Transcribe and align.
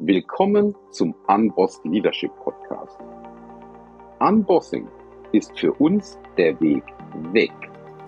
Willkommen 0.00 0.76
zum 0.92 1.12
Unbossed 1.26 1.84
Leadership 1.84 2.30
Podcast. 2.44 2.96
Unbossing 4.20 4.86
ist 5.32 5.58
für 5.58 5.72
uns 5.72 6.16
der 6.36 6.58
Weg 6.60 6.84
weg 7.32 7.50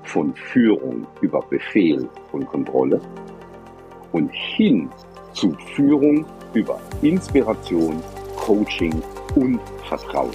von 0.05 0.33
Führung 0.37 1.05
über 1.21 1.41
Befehl 1.51 2.09
und 2.31 2.47
Kontrolle 2.47 3.01
und 4.13 4.31
hin 4.33 4.89
zu 5.33 5.53
Führung 5.75 6.25
über 6.55 6.81
Inspiration, 7.03 8.01
Coaching 8.37 9.03
und 9.35 9.59
Vertrauen. 9.89 10.31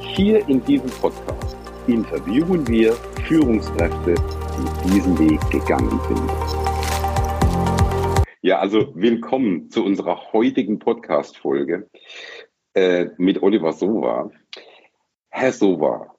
Hier 0.00 0.48
in 0.48 0.64
diesem 0.64 0.88
Podcast 1.02 1.54
interviewen 1.86 2.66
wir 2.66 2.94
Führungskräfte, 3.28 4.14
die 4.14 4.88
diesen 4.88 5.18
Weg 5.18 5.50
gegangen 5.50 6.00
sind. 6.08 6.69
Ja, 8.42 8.58
also 8.58 8.94
willkommen 8.94 9.68
zu 9.68 9.84
unserer 9.84 10.32
heutigen 10.32 10.78
Podcast-Folge 10.78 11.90
äh, 12.72 13.08
mit 13.18 13.42
Oliver 13.42 13.74
Sova. 13.74 14.30
Herr 15.28 15.52
Sova, 15.52 16.16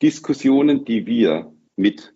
Diskussionen, 0.00 0.84
die 0.84 1.06
wir 1.06 1.52
mit 1.74 2.14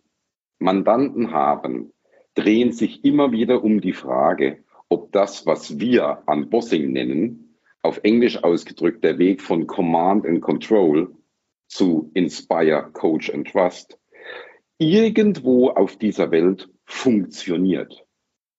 Mandanten 0.60 1.32
haben, 1.32 1.92
drehen 2.34 2.70
sich 2.70 3.04
immer 3.04 3.32
wieder 3.32 3.64
um 3.64 3.80
die 3.80 3.92
Frage, 3.92 4.62
ob 4.88 5.10
das, 5.10 5.46
was 5.46 5.80
wir 5.80 6.22
an 6.28 6.48
Bossing 6.48 6.92
nennen, 6.92 7.58
auf 7.82 7.98
Englisch 8.05 8.44
ausgedrückt 8.44 9.02
der 9.02 9.19
Weg 9.19 9.42
von 9.42 9.66
Command 9.66 10.27
and 10.27 10.41
Control 10.41 11.12
zu 11.66 12.12
Inspire, 12.14 12.91
Coach 12.92 13.34
and 13.34 13.50
Trust, 13.50 13.98
irgendwo 14.78 15.70
auf 15.70 15.96
dieser 15.96 16.30
Welt 16.30 16.70
funktioniert. 16.84 18.05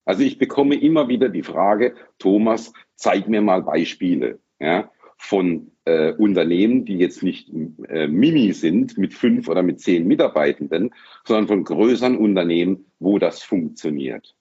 Also 0.09 0.23
ich 0.23 0.40
bekomme 0.40 0.73
immer 0.73 1.08
wieder 1.08 1.30
die 1.30 1.44
Frage, 1.44 1.94
Thomas, 2.18 2.73
zeig 2.95 3.30
mir 3.30 3.41
mal 3.41 3.62
Beispiele 3.62 4.40
ja, 4.59 4.90
von 5.18 5.70
äh, 5.85 6.13
Unternehmen, 6.13 6.84
die 6.84 6.98
jetzt 6.98 7.21
nicht 7.21 7.54
äh, 7.88 8.07
Mini 8.07 8.54
sind 8.54 8.98
mit 8.98 9.13
fünf 9.13 9.48
oder 9.48 9.62
mit 9.62 9.82
zehn 9.82 10.07
Mitarbeitenden, 10.07 10.96
sondern 11.26 11.48
von 11.48 11.63
größeren 11.63 12.18
Unternehmen, 12.18 12.85
wo 12.98 13.20
das 13.20 13.43
funktioniert. 13.43 14.35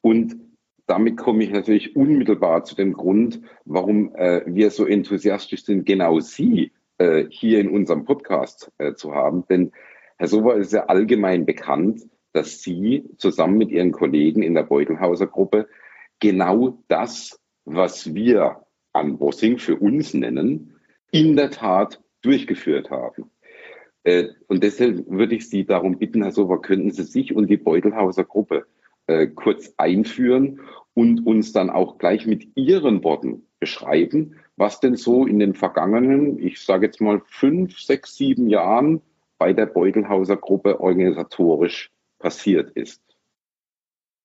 Und 0.00 0.38
damit 0.88 1.18
komme 1.18 1.44
ich 1.44 1.52
natürlich 1.52 1.94
unmittelbar 1.94 2.64
zu 2.64 2.74
dem 2.74 2.92
Grund, 2.92 3.40
warum 3.64 4.12
äh, 4.16 4.42
wir 4.44 4.72
so 4.72 4.86
enthusiastisch 4.86 5.66
sind, 5.66 5.86
genau 5.86 6.18
Sie 6.18 6.72
äh, 6.98 7.26
hier 7.30 7.60
in 7.60 7.68
unserem 7.68 8.06
Podcast 8.06 8.72
äh, 8.78 8.94
zu 8.94 9.14
haben. 9.14 9.44
Denn 9.48 9.70
Herr 10.18 10.26
Sober 10.26 10.56
ist 10.56 10.72
ja 10.72 10.86
allgemein 10.86 11.46
bekannt 11.46 12.02
dass 12.36 12.62
Sie 12.62 13.08
zusammen 13.16 13.56
mit 13.56 13.70
Ihren 13.70 13.92
Kollegen 13.92 14.42
in 14.42 14.54
der 14.54 14.64
Beutelhauser 14.64 15.26
Gruppe 15.26 15.68
genau 16.20 16.82
das, 16.88 17.40
was 17.64 18.14
wir 18.14 18.60
an 18.92 19.16
Bossing 19.18 19.58
für 19.58 19.76
uns 19.76 20.12
nennen, 20.12 20.74
in 21.10 21.36
der 21.36 21.50
Tat 21.50 22.02
durchgeführt 22.20 22.90
haben. 22.90 23.30
Äh, 24.04 24.28
und 24.48 24.62
deshalb 24.62 25.08
würde 25.08 25.34
ich 25.34 25.48
Sie 25.48 25.64
darum 25.64 25.98
bitten, 25.98 26.22
Herr 26.22 26.32
Sober, 26.32 26.60
könnten 26.60 26.90
Sie 26.90 27.04
sich 27.04 27.34
und 27.34 27.48
die 27.48 27.56
Beutelhauser 27.56 28.24
Gruppe 28.24 28.66
äh, 29.06 29.28
kurz 29.28 29.72
einführen 29.78 30.60
und 30.92 31.26
uns 31.26 31.52
dann 31.52 31.70
auch 31.70 31.96
gleich 31.96 32.26
mit 32.26 32.48
Ihren 32.54 33.02
Worten 33.02 33.46
beschreiben, 33.60 34.36
was 34.56 34.80
denn 34.80 34.96
so 34.96 35.26
in 35.26 35.38
den 35.38 35.54
vergangenen, 35.54 36.38
ich 36.38 36.60
sage 36.60 36.86
jetzt 36.86 37.00
mal 37.00 37.22
fünf, 37.24 37.80
sechs, 37.80 38.14
sieben 38.14 38.48
Jahren 38.48 39.00
bei 39.38 39.54
der 39.54 39.66
Beutelhauser 39.66 40.36
Gruppe 40.36 40.80
organisatorisch 40.80 41.90
passiert 42.26 42.72
ist. 42.72 43.00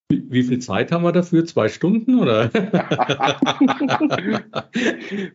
Wie, 0.10 0.42
viel 0.42 0.58
Zeit 0.58 0.92
haben 0.92 1.04
wir 1.04 1.12
dafür? 1.12 1.46
Zwei 1.46 1.70
Stunden 1.70 2.18
oder? 2.18 2.52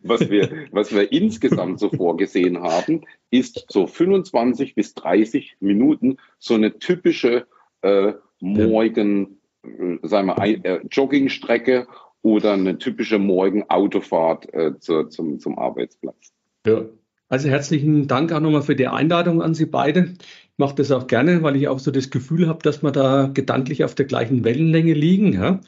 was, 0.03 0.29
wir, 0.29 0.67
was 0.73 0.93
wir 0.93 1.13
insgesamt 1.13 1.79
so 1.79 1.91
vorgesehen 1.91 2.61
haben, 2.61 3.03
ist 3.31 3.67
so 3.69 3.87
25 3.87 4.75
bis 4.75 4.95
30 4.95 5.59
Minuten 5.61 6.17
so 6.41 6.55
eine 6.55 6.77
typische 6.81 7.47
äh, 7.83 8.15
Morgen, 8.41 9.39
äh, 9.63 9.99
sagen 10.03 10.27
wir, 10.27 10.65
äh, 10.65 10.81
Joggingstrecke 10.91 11.87
oder 12.23 12.55
eine 12.55 12.79
typische 12.79 13.21
Morgen-Autofahrt 13.21 14.53
äh, 14.53 14.77
zu, 14.81 15.05
zum, 15.05 15.39
zum 15.39 15.57
Arbeitsplatz. 15.57 16.33
Ja. 16.67 16.87
Also 17.29 17.49
herzlichen 17.49 18.09
Dank 18.09 18.33
auch 18.33 18.41
nochmal 18.41 18.63
für 18.63 18.77
die 18.77 18.89
Einladung 18.89 19.41
an 19.41 19.55
Sie 19.55 19.67
beide 19.67 20.15
mache 20.57 20.77
das 20.77 20.91
auch 20.91 21.07
gerne, 21.07 21.43
weil 21.43 21.57
ich 21.57 21.69
auch 21.69 21.79
so 21.79 21.91
das 21.91 22.11
Gefühl 22.11 22.49
habe, 22.49 22.63
dass 22.63 22.83
wir 22.83 22.93
da 22.93 23.31
gedanklich 23.33 23.85
auf 23.85 23.95
der 23.95 24.07
gleichen 24.07 24.45
Wellenlänge 24.45 24.95
liegen. 24.95 25.33
Ja. 25.33 25.61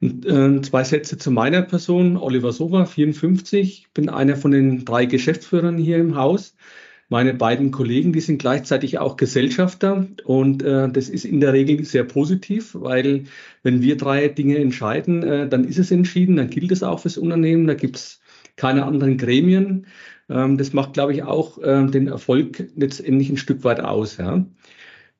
Äh, 0.00 0.60
zwei 0.62 0.84
Sätze 0.84 1.18
zu 1.18 1.30
meiner 1.30 1.62
Person. 1.62 2.16
Oliver 2.16 2.52
Sova, 2.52 2.86
54, 2.86 3.88
bin 3.94 4.08
einer 4.08 4.36
von 4.36 4.50
den 4.50 4.84
drei 4.84 5.06
Geschäftsführern 5.06 5.78
hier 5.78 5.98
im 5.98 6.16
Haus. 6.16 6.54
Meine 7.08 7.34
beiden 7.34 7.72
Kollegen, 7.72 8.14
die 8.14 8.20
sind 8.20 8.38
gleichzeitig 8.38 8.98
auch 8.98 9.18
Gesellschafter 9.18 10.06
und 10.24 10.62
äh, 10.62 10.88
das 10.88 11.10
ist 11.10 11.26
in 11.26 11.40
der 11.40 11.52
Regel 11.52 11.84
sehr 11.84 12.04
positiv, 12.04 12.70
weil 12.72 13.24
wenn 13.62 13.82
wir 13.82 13.98
drei 13.98 14.28
Dinge 14.28 14.56
entscheiden, 14.56 15.22
äh, 15.22 15.46
dann 15.46 15.64
ist 15.64 15.78
es 15.78 15.90
entschieden, 15.90 16.36
dann 16.36 16.48
gilt 16.48 16.72
es 16.72 16.82
auch 16.82 17.00
fürs 17.00 17.18
Unternehmen, 17.18 17.66
da 17.66 17.74
gibt 17.74 17.96
es 17.96 18.22
keine 18.56 18.86
anderen 18.86 19.18
Gremien. 19.18 19.86
Ähm, 20.32 20.58
das 20.58 20.72
macht, 20.72 20.94
glaube 20.94 21.12
ich, 21.12 21.22
auch 21.22 21.58
ähm, 21.62 21.90
den 21.90 22.08
Erfolg 22.08 22.68
letztendlich 22.76 23.30
ein 23.30 23.36
Stück 23.36 23.64
weit 23.64 23.80
aus. 23.80 24.16
Ja. 24.16 24.44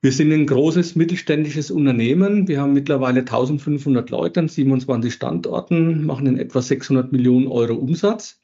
Wir 0.01 0.11
sind 0.11 0.33
ein 0.33 0.45
großes 0.47 0.95
mittelständisches 0.95 1.71
Unternehmen. 1.71 2.47
Wir 2.47 2.61
haben 2.61 2.73
mittlerweile 2.73 3.21
1500 3.21 4.09
Leute 4.09 4.41
an 4.41 4.49
27 4.49 5.13
Standorten, 5.13 6.05
machen 6.05 6.27
in 6.27 6.37
etwa 6.37 6.61
600 6.61 7.11
Millionen 7.11 7.47
Euro 7.47 7.75
Umsatz. 7.75 8.41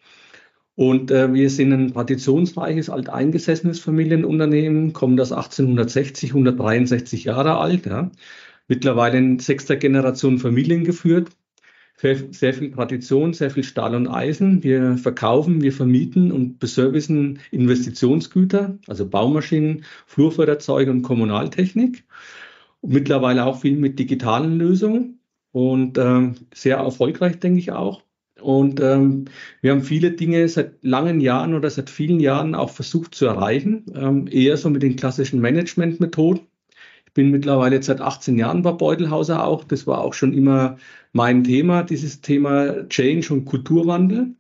Und 0.76 1.12
äh, 1.12 1.34
wir 1.34 1.50
sind 1.50 1.74
ein 1.74 1.92
traditionsreiches, 1.92 2.90
alteingesessenes 2.90 3.80
Familienunternehmen, 3.82 4.94
kommen 4.94 5.20
aus 5.20 5.34
1860, 5.34 6.30
163 6.30 7.26
Jahre 7.26 7.58
alt. 7.58 7.86
Ja. 7.86 8.12
Mittlerweile 8.70 9.18
in 9.18 9.40
sechster 9.40 9.76
Generation 9.76 10.38
Familien 10.38 10.86
geführt 10.86 11.32
sehr 12.02 12.54
viel 12.54 12.72
Tradition, 12.72 13.34
sehr 13.34 13.52
viel 13.52 13.64
Stahl 13.64 13.94
und 13.94 14.08
Eisen. 14.08 14.64
Wir 14.64 14.98
verkaufen, 14.98 15.62
wir 15.62 15.74
vermieten 15.74 16.32
und 16.32 16.60
beservicen 16.60 17.40
Investitionsgüter, 17.52 18.78
also 18.88 19.08
Baumaschinen, 19.08 19.84
Flurförderzeuge 20.06 20.92
und 20.92 21.02
Kommunaltechnik. 21.02 22.06
Und 22.82 22.94
mittlerweile 22.94 23.46
auch 23.46 23.60
viel 23.60 23.76
mit 23.76 24.00
digitalen 24.00 24.58
Lösungen 24.58 25.20
und 25.52 25.98
äh, 25.98 26.32
sehr 26.54 26.78
erfolgreich, 26.78 27.40
denke 27.40 27.60
ich 27.60 27.72
auch. 27.74 28.04
Und 28.42 28.80
ähm, 28.80 29.26
wir 29.62 29.72
haben 29.72 29.84
viele 29.84 30.12
Dinge 30.12 30.48
seit 30.48 30.84
langen 30.84 31.20
Jahren 31.20 31.54
oder 31.54 31.70
seit 31.70 31.90
vielen 31.90 32.22
Jahren 32.22 32.56
auch 32.56 32.70
versucht 32.70 33.14
zu 33.14 33.26
erreichen, 33.26 33.86
ähm, 33.94 34.28
eher 34.32 34.56
so 34.56 34.70
mit 34.70 34.84
den 34.84 34.96
klassischen 34.96 35.42
Managementmethoden. 35.42 36.49
Bin 37.20 37.32
mittlerweile 37.32 37.76
jetzt 37.76 37.88
seit 37.88 38.00
18 38.00 38.38
Jahren 38.38 38.62
bei 38.62 38.72
Beutelhauser 38.72 39.44
auch. 39.46 39.66
Das 39.66 39.86
war 39.86 40.00
auch 40.00 40.14
schon 40.14 40.32
immer 40.32 40.78
mein 41.12 41.44
Thema, 41.44 41.84
dieses 41.84 42.22
Thema 42.22 42.88
Change 42.88 43.34
und 43.34 43.44
Kulturwandel. 43.44 44.36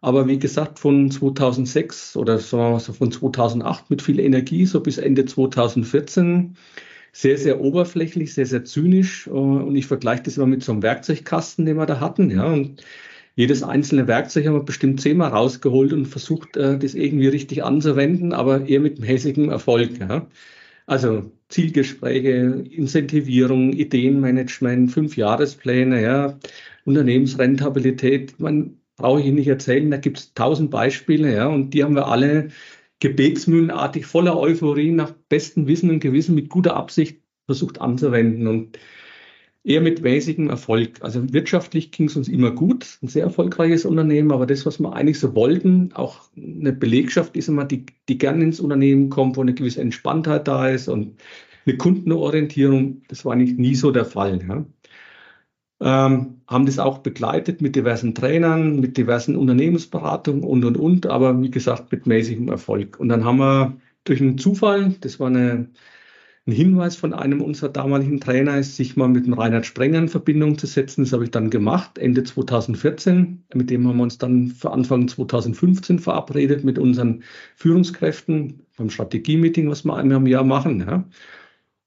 Aber 0.00 0.26
wie 0.26 0.38
gesagt, 0.38 0.78
von 0.78 1.10
2006 1.10 2.16
oder 2.16 2.38
so 2.38 2.78
von 2.78 3.12
2008 3.12 3.90
mit 3.90 4.00
viel 4.00 4.18
Energie, 4.20 4.64
so 4.64 4.80
bis 4.80 4.96
Ende 4.96 5.26
2014, 5.26 6.56
sehr, 7.12 7.36
sehr 7.36 7.60
oberflächlich, 7.60 8.32
sehr, 8.32 8.46
sehr 8.46 8.64
zynisch. 8.64 9.28
Und 9.28 9.76
ich 9.76 9.86
vergleiche 9.86 10.22
das 10.22 10.38
immer 10.38 10.46
mit 10.46 10.64
so 10.64 10.72
einem 10.72 10.82
Werkzeugkasten, 10.82 11.66
den 11.66 11.76
wir 11.76 11.84
da 11.84 12.00
hatten. 12.00 12.30
Ja, 12.30 12.46
und 12.46 12.82
jedes 13.36 13.62
einzelne 13.62 14.06
Werkzeug 14.08 14.46
haben 14.46 14.54
wir 14.54 14.62
bestimmt 14.64 15.02
zehnmal 15.02 15.28
rausgeholt 15.28 15.92
und 15.92 16.06
versucht, 16.06 16.56
äh, 16.56 16.78
das 16.78 16.94
irgendwie 16.94 17.28
richtig 17.28 17.64
anzuwenden, 17.64 18.32
aber 18.32 18.66
eher 18.66 18.80
mit 18.80 18.98
mäßigem 18.98 19.50
Erfolg. 19.50 20.00
Ja. 20.00 20.26
Also 20.86 21.32
Zielgespräche, 21.48 22.64
Incentivierung, 22.70 23.72
Ideenmanagement, 23.72 24.90
Fünfjahrespläne, 24.92 26.02
ja, 26.02 26.38
Unternehmensrentabilität. 26.84 28.38
Man 28.38 28.80
brauche 28.96 29.20
ich 29.20 29.26
Ihnen 29.26 29.36
nicht 29.36 29.48
erzählen, 29.48 29.90
da 29.90 29.96
gibt 29.96 30.18
es 30.18 30.34
tausend 30.34 30.70
Beispiele, 30.70 31.34
ja, 31.34 31.46
und 31.46 31.70
die 31.74 31.84
haben 31.84 31.94
wir 31.94 32.08
alle 32.08 32.48
gebetsmühlenartig 33.00 34.06
voller 34.06 34.38
Euphorie 34.38 34.90
nach 34.92 35.12
bestem 35.28 35.66
Wissen 35.66 35.90
und 35.90 36.00
Gewissen 36.00 36.34
mit 36.34 36.48
guter 36.48 36.76
Absicht 36.76 37.20
versucht 37.46 37.80
anzuwenden. 37.80 38.46
Und 38.46 38.78
eher 39.64 39.80
mit 39.80 40.02
mäßigem 40.02 40.50
Erfolg. 40.50 40.98
Also 41.00 41.32
wirtschaftlich 41.32 41.90
ging 41.90 42.06
es 42.06 42.16
uns 42.16 42.28
immer 42.28 42.50
gut, 42.50 42.98
ein 43.02 43.08
sehr 43.08 43.24
erfolgreiches 43.24 43.86
Unternehmen, 43.86 44.30
aber 44.30 44.46
das, 44.46 44.66
was 44.66 44.78
wir 44.78 44.94
eigentlich 44.94 45.18
so 45.18 45.34
wollten, 45.34 45.90
auch 45.94 46.20
eine 46.36 46.72
Belegschaft 46.72 47.36
ist 47.36 47.48
immer, 47.48 47.64
die, 47.64 47.86
die 48.08 48.18
gerne 48.18 48.44
ins 48.44 48.60
Unternehmen 48.60 49.08
kommt, 49.08 49.36
wo 49.36 49.40
eine 49.40 49.54
gewisse 49.54 49.80
Entspanntheit 49.80 50.46
da 50.48 50.68
ist 50.68 50.88
und 50.88 51.16
eine 51.66 51.78
Kundenorientierung, 51.78 53.02
das 53.08 53.24
war 53.24 53.32
eigentlich 53.32 53.56
nie 53.56 53.74
so 53.74 53.90
der 53.90 54.04
Fall. 54.04 54.38
Ja. 54.46 54.66
Ähm, 55.80 56.40
haben 56.46 56.66
das 56.66 56.78
auch 56.78 56.98
begleitet 56.98 57.62
mit 57.62 57.74
diversen 57.74 58.14
Trainern, 58.14 58.80
mit 58.80 58.96
diversen 58.96 59.34
Unternehmensberatungen 59.34 60.44
und, 60.44 60.64
und, 60.64 60.76
und, 60.76 61.06
aber 61.06 61.40
wie 61.42 61.50
gesagt, 61.50 61.90
mit 61.90 62.06
mäßigem 62.06 62.48
Erfolg. 62.48 63.00
Und 63.00 63.08
dann 63.08 63.24
haben 63.24 63.38
wir 63.38 63.76
durch 64.04 64.20
einen 64.20 64.38
Zufall, 64.38 64.94
das 65.00 65.18
war 65.18 65.28
eine 65.28 65.70
Ein 66.46 66.52
Hinweis 66.52 66.96
von 66.96 67.14
einem 67.14 67.40
unserer 67.40 67.70
damaligen 67.70 68.20
Trainer 68.20 68.58
ist, 68.58 68.76
sich 68.76 68.96
mal 68.96 69.08
mit 69.08 69.24
dem 69.24 69.32
Reinhard 69.32 69.64
Sprenger 69.64 69.98
in 69.98 70.08
Verbindung 70.08 70.58
zu 70.58 70.66
setzen. 70.66 71.04
Das 71.04 71.14
habe 71.14 71.24
ich 71.24 71.30
dann 71.30 71.48
gemacht, 71.48 71.96
Ende 71.96 72.22
2014. 72.22 73.44
Mit 73.54 73.70
dem 73.70 73.88
haben 73.88 73.96
wir 73.96 74.02
uns 74.02 74.18
dann 74.18 74.48
für 74.48 74.70
Anfang 74.70 75.08
2015 75.08 75.98
verabredet 76.00 76.62
mit 76.62 76.78
unseren 76.78 77.22
Führungskräften 77.56 78.60
beim 78.76 78.90
Strategie-Meeting, 78.90 79.70
was 79.70 79.84
wir 79.86 79.96
einmal 79.96 80.18
im 80.18 80.26
Jahr 80.26 80.44
machen. 80.44 80.80
Ja. 80.80 81.08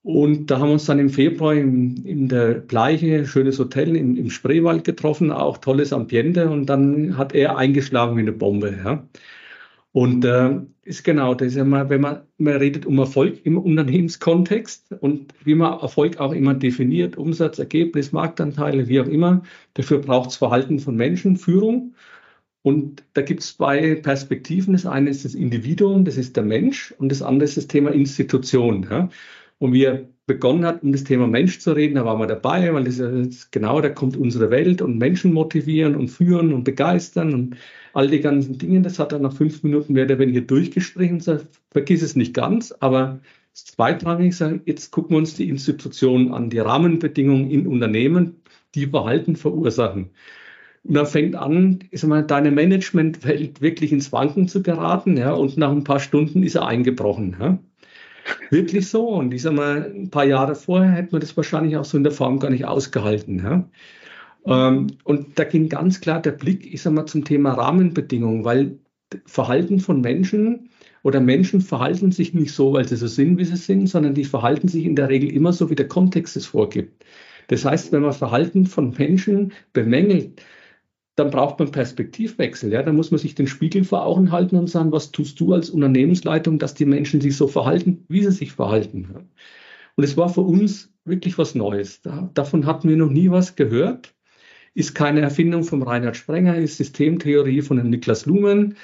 Und 0.02 0.50
da 0.50 0.58
haben 0.60 0.70
wir 0.70 0.74
uns 0.74 0.86
dann 0.86 0.98
im 1.00 1.12
Februar 1.12 1.54
in, 1.54 2.04
in 2.06 2.28
der 2.28 2.56
Bleiche, 2.56 3.28
schönes 3.28 3.60
Hotel 3.60 3.96
im, 3.96 4.16
im 4.16 4.32
Spreewald 4.32 4.86
getroffen, 4.86 5.32
auch 5.32 5.60
tolles 5.60 5.94
Ambiente. 5.94 6.50
Und 6.50 6.66
dann 6.66 7.16
hat 7.16 7.36
er 7.36 7.58
eingeschlagen 7.58 8.18
wie 8.18 8.22
eine 8.22 8.32
Bombe. 8.32 8.76
Ja. 8.84 9.08
Und 9.92 10.26
äh, 10.26 10.60
ist 10.84 11.04
genau, 11.04 11.34
das 11.34 11.56
ist 11.56 11.66
mal, 11.66 11.90
wenn 11.90 12.02
man, 12.02 12.22
man 12.38 12.56
redet 12.56 12.86
um 12.86 13.00
Erfolg 13.00 13.46
im 13.46 13.58
Unternehmenskontext 13.58 14.94
und 15.00 15.34
wie 15.44 15.56
man 15.56 15.80
Erfolg 15.80 16.20
auch 16.20 16.34
immer 16.34 16.54
definiert, 16.54 17.18
Umsatz, 17.18 17.60
Ergebnis, 17.60 18.12
Marktanteile, 18.12 18.88
wie 18.88 19.00
auch 19.00 19.08
immer. 19.08 19.42
Dafür 19.74 20.00
braucht 20.00 20.30
es 20.30 20.38
Verhalten 20.38 20.80
von 20.80 20.96
Menschen, 20.96 21.38
Führung. 21.38 21.96
Und 22.62 23.04
da 23.14 23.22
gibt 23.22 23.42
es 23.42 23.56
zwei 23.56 23.96
Perspektiven. 23.96 24.74
Das 24.74 24.86
eine 24.86 25.10
ist 25.10 25.26
das 25.26 25.36
Individuum, 25.36 26.06
das 26.06 26.18
ist 26.18 26.36
der 26.36 26.44
Mensch, 26.44 26.94
und 26.98 27.10
das 27.10 27.22
andere 27.22 27.46
ist 27.46 27.58
das 27.58 27.68
Thema 27.68 27.92
Institution. 27.92 28.86
Ja. 28.90 29.10
Und 29.58 29.74
wie 29.74 29.86
er 29.86 30.10
begonnen 30.28 30.66
hat, 30.66 30.84
um 30.84 30.92
das 30.92 31.06
Thema 31.06 31.26
Mensch 31.26 31.60
zu 31.60 31.72
reden, 31.72 31.96
da 31.96 32.06
waren 32.06 32.20
wir 32.20 32.28
dabei, 32.28 32.72
weil 32.74 32.84
das 32.84 33.00
ist 33.00 33.52
genau, 33.52 33.82
da 33.82 33.90
kommt 33.90 34.18
unsere 34.18 34.52
Welt 34.52 34.82
und 34.82 34.98
Menschen 34.98 35.34
motivieren 35.34 35.96
und 35.96 36.10
führen 36.10 36.54
und 36.54 36.66
begeistern 36.66 37.34
und 37.34 37.56
all 37.94 38.10
die 38.10 38.20
ganzen 38.20 38.58
Dinge. 38.58 38.82
Das 38.82 39.00
hat 39.00 39.14
er 39.14 39.20
nach 39.20 39.34
fünf 39.34 39.64
Minuten 39.64 39.94
mehr 39.94 40.04
oder 40.04 40.20
weniger 40.20 40.42
durchgestrichen. 40.42 41.22
Sagt, 41.22 41.48
vergiss 41.72 42.04
es 42.04 42.18
nicht 42.18 42.34
ganz, 42.34 42.74
aber 42.80 43.22
zweitrangig 43.54 44.36
sagen, 44.36 44.62
jetzt 44.66 44.92
gucken 44.92 45.16
wir 45.16 45.20
uns 45.20 45.36
die 45.36 45.50
Institutionen 45.50 46.34
an, 46.34 46.50
die 46.50 46.60
Rahmenbedingungen 46.60 47.50
in 47.50 47.66
Unternehmen, 47.66 48.36
die 48.76 48.88
Verhalten 48.88 49.38
verursachen. 49.38 50.12
Und 50.84 50.94
dann 50.94 51.06
fängt 51.06 51.36
an, 51.36 51.80
sag 51.94 52.10
mal, 52.10 52.24
deine 52.24 52.52
Managementwelt 52.52 53.62
wirklich 53.62 53.94
ins 53.94 54.12
Wanken 54.12 54.48
zu 54.48 54.62
geraten, 54.62 55.18
ja, 55.18 55.34
und 55.34 55.58
nach 55.58 55.72
ein 55.72 55.84
paar 55.84 56.00
Stunden 56.00 56.44
ist 56.44 56.56
er 56.56 56.68
eingebrochen, 56.68 57.36
ja. 57.40 57.60
Wirklich 58.50 58.88
so. 58.90 59.10
Und 59.10 59.34
ich 59.34 59.42
sag 59.42 59.54
mal, 59.54 59.92
ein 59.94 60.10
paar 60.10 60.26
Jahre 60.26 60.56
vorher 60.56 60.92
hätte 60.92 61.12
man 61.12 61.22
das 61.22 61.36
wahrscheinlich 61.38 61.78
auch 61.78 61.86
so 61.86 61.98
in 61.98 62.04
der 62.04 62.12
Form 62.12 62.40
gar 62.40 62.50
nicht 62.50 62.66
ausgehalten, 62.66 63.40
ja. 63.44 63.70
Ähm, 64.46 64.88
und 65.04 65.38
da 65.38 65.44
ging 65.44 65.70
ganz 65.70 66.00
klar 66.00 66.22
der 66.22 66.32
Blick, 66.32 66.72
ich 66.74 66.82
sag 66.82 66.94
mal, 66.94 67.06
zum 67.06 67.26
Thema 67.26 67.54
Rahmenbedingungen, 67.54 68.46
weil 68.46 68.80
Verhalten 69.26 69.80
von 69.80 70.02
Menschen 70.02 70.70
oder 71.04 71.20
Menschen 71.20 71.62
verhalten 71.62 72.12
sich 72.12 72.34
nicht 72.34 72.54
so, 72.54 72.74
weil 72.74 72.88
sie 72.88 72.96
so 72.96 73.08
sind, 73.08 73.38
wie 73.38 73.46
sie 73.46 73.58
sind, 73.58 73.88
sondern 73.88 74.14
die 74.14 74.26
verhalten 74.26 74.68
sich 74.68 74.86
in 74.86 74.96
der 74.96 75.10
Regel 75.10 75.32
immer 75.32 75.54
so, 75.54 75.70
wie 75.70 75.76
der 75.76 75.88
Kontext 75.88 76.36
es 76.38 76.46
vorgibt. 76.46 77.06
Das 77.48 77.64
heißt, 77.66 77.92
wenn 77.92 78.02
man 78.02 78.14
Verhalten 78.14 78.66
von 78.66 78.94
Menschen 78.98 79.54
bemängelt, 79.74 80.42
dann 81.18 81.30
braucht 81.30 81.60
man 81.60 81.72
Perspektivwechsel. 81.72 82.72
Ja? 82.72 82.82
Da 82.84 82.94
muss 82.94 83.12
man 83.12 83.20
sich 83.20 83.36
den 83.36 83.48
Spiegel 83.48 83.84
vor 83.84 84.06
Augen 84.06 84.32
halten 84.32 84.56
und 84.56 84.70
sagen, 84.70 84.94
was 84.94 85.12
tust 85.12 85.40
du 85.40 85.54
als 85.54 85.70
Unternehmensleitung, 85.70 86.60
dass 86.60 86.74
die 86.74 86.86
Menschen 86.86 87.20
sich 87.20 87.36
so 87.36 87.48
verhalten, 87.48 88.06
wie 88.08 88.24
sie 88.24 88.32
sich 88.32 88.54
verhalten. 88.54 89.10
Ja? 89.14 89.22
Und 89.96 90.04
es 90.06 90.16
war 90.16 90.30
für 90.30 90.42
uns 90.42 90.94
wirklich 91.04 91.38
was 91.38 91.56
Neues. 91.56 92.02
Da, 92.02 92.30
davon 92.34 92.66
hatten 92.66 92.88
wir 92.88 92.96
noch 92.96 93.10
nie 93.10 93.30
was 93.30 93.58
gehört 93.58 94.14
ist 94.78 94.94
keine 94.94 95.22
Erfindung 95.22 95.64
von 95.64 95.82
Reinhard 95.82 96.16
Sprenger, 96.16 96.56
ist 96.56 96.78
Systemtheorie 96.78 97.64
von 97.64 97.78
Niklas 97.90 98.28
Luhmann. 98.28 98.76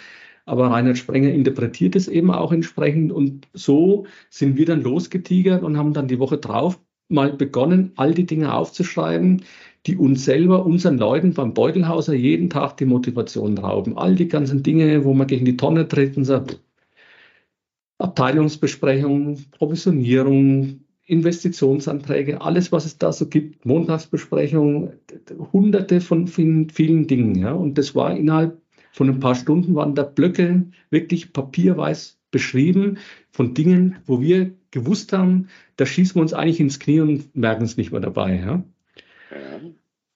Aber 0.43 0.71
Reinhard 0.71 0.97
Sprenger 0.97 1.29
interpretiert 1.29 1.95
es 1.95 2.07
eben 2.07 2.31
auch 2.31 2.51
entsprechend. 2.51 3.11
Und 3.11 3.47
so 3.53 4.07
sind 4.31 4.57
wir 4.57 4.65
dann 4.65 4.81
losgetigert 4.81 5.61
und 5.61 5.77
haben 5.77 5.93
dann 5.93 6.07
die 6.07 6.17
Woche 6.17 6.39
drauf 6.39 6.79
mal 7.09 7.31
begonnen, 7.33 7.91
all 7.95 8.15
die 8.15 8.25
Dinge 8.25 8.55
aufzuschreiben, 8.55 9.43
die 9.85 9.97
uns 9.97 10.25
selber, 10.25 10.65
unseren 10.65 10.97
Leuten 10.97 11.33
beim 11.33 11.53
Beutelhauser 11.53 12.13
jeden 12.13 12.49
Tag 12.49 12.77
die 12.77 12.85
Motivation 12.85 13.57
rauben. 13.57 13.97
All 13.97 14.15
die 14.15 14.27
ganzen 14.27 14.63
Dinge, 14.63 15.03
wo 15.03 15.13
man 15.13 15.27
gegen 15.27 15.45
die 15.45 15.57
Tonne 15.57 15.87
tritt 15.87 16.15
und 16.15 16.25
sagt, 16.25 16.61
Abteilungsbesprechung, 17.97 19.39
Provisionierung, 19.51 20.81
Investitionsanträge, 21.05 22.41
alles, 22.41 22.71
was 22.71 22.85
es 22.85 22.97
da 22.97 23.11
so 23.11 23.27
gibt, 23.27 23.65
Montagsbesprechungen, 23.65 24.93
hunderte 25.51 25.99
von 25.99 26.27
vielen, 26.27 26.69
vielen 26.69 27.07
Dingen. 27.07 27.35
Ja. 27.35 27.51
Und 27.51 27.77
das 27.77 27.93
war 27.93 28.15
innerhalb 28.15 28.61
von 28.93 29.09
ein 29.09 29.19
paar 29.19 29.35
Stunden, 29.35 29.75
waren 29.75 29.95
da 29.95 30.03
Blöcke 30.03 30.65
wirklich 30.89 31.33
papierweiß 31.33 32.19
beschrieben 32.31 32.97
von 33.31 33.53
Dingen, 33.53 33.97
wo 34.05 34.21
wir 34.21 34.53
gewusst 34.71 35.13
haben, 35.13 35.47
da 35.77 35.85
schießen 35.85 36.15
wir 36.15 36.21
uns 36.21 36.33
eigentlich 36.33 36.59
ins 36.59 36.79
Knie 36.79 36.99
und 36.99 37.35
merken 37.35 37.63
es 37.63 37.77
nicht 37.77 37.91
mehr 37.91 38.01
dabei. 38.01 38.39
Ja. 38.39 38.63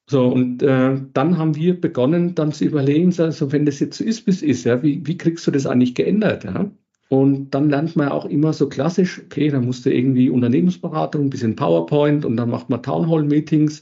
So, 0.10 0.28
und 0.28 0.64
äh, 0.64 1.02
dann 1.14 1.38
haben 1.38 1.56
wir 1.56 1.80
begonnen, 1.80 2.34
dann 2.34 2.54
zu 2.54 2.64
überlegen, 2.64 3.14
also 3.20 3.52
wenn 3.52 3.66
das 3.66 3.82
jetzt 3.82 3.98
so 3.98 4.06
ist, 4.06 4.26
wie 4.26 4.32
es 4.32 4.42
ist, 4.42 4.64
ja, 4.64 4.82
wie, 4.82 5.06
wie 5.06 5.18
kriegst 5.18 5.46
du 5.46 5.52
das 5.52 5.66
eigentlich 5.66 5.96
geändert? 5.96 6.46
Ja? 6.46 6.72
Und 7.10 7.52
dann 7.52 7.70
lernt 7.70 7.96
man 7.96 8.10
auch 8.10 8.26
immer 8.26 8.54
so 8.54 8.70
klassisch, 8.70 9.22
okay, 9.26 9.50
dann 9.50 9.66
musst 9.66 9.86
du 9.86 9.94
irgendwie 9.94 10.30
Unternehmensberatung, 10.30 11.26
ein 11.26 11.30
bisschen 11.30 11.56
PowerPoint 11.56 12.26
und 12.26 12.38
dann 12.38 12.50
macht 12.50 12.70
man 12.70 12.84
Townhall-Meetings. 12.84 13.82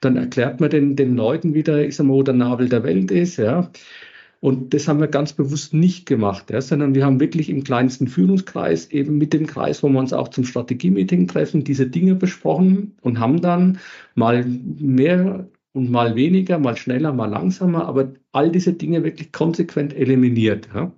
Dann 0.00 0.16
erklärt 0.16 0.60
man 0.60 0.70
den, 0.70 0.96
den 0.96 1.16
Leuten 1.16 1.54
wieder, 1.54 1.84
ich 1.84 1.96
sag 1.96 2.06
mal, 2.06 2.14
wo 2.14 2.22
der 2.22 2.34
Nabel 2.34 2.68
der 2.68 2.82
Welt 2.84 3.10
ist, 3.10 3.36
ja. 3.36 3.70
Und 4.40 4.72
das 4.72 4.88
haben 4.88 5.00
wir 5.00 5.08
ganz 5.08 5.34
bewusst 5.34 5.74
nicht 5.74 6.06
gemacht, 6.06 6.50
ja, 6.50 6.62
sondern 6.62 6.94
wir 6.94 7.04
haben 7.04 7.20
wirklich 7.20 7.50
im 7.50 7.62
kleinsten 7.62 8.08
Führungskreis, 8.08 8.90
eben 8.90 9.18
mit 9.18 9.34
dem 9.34 9.46
Kreis, 9.46 9.82
wo 9.82 9.90
wir 9.90 9.98
uns 9.98 10.14
auch 10.14 10.28
zum 10.28 10.44
Strategie-Meeting 10.44 11.28
treffen, 11.28 11.62
diese 11.62 11.86
Dinge 11.86 12.14
besprochen 12.14 12.96
und 13.02 13.20
haben 13.20 13.42
dann 13.42 13.78
mal 14.14 14.44
mehr 14.44 15.46
und 15.72 15.90
mal 15.90 16.16
weniger, 16.16 16.58
mal 16.58 16.76
schneller, 16.76 17.12
mal 17.12 17.26
langsamer, 17.26 17.86
aber 17.86 18.14
all 18.32 18.50
diese 18.50 18.72
Dinge 18.72 19.04
wirklich 19.04 19.30
konsequent 19.30 19.94
eliminiert. 19.94 20.68
Ja. 20.74 20.90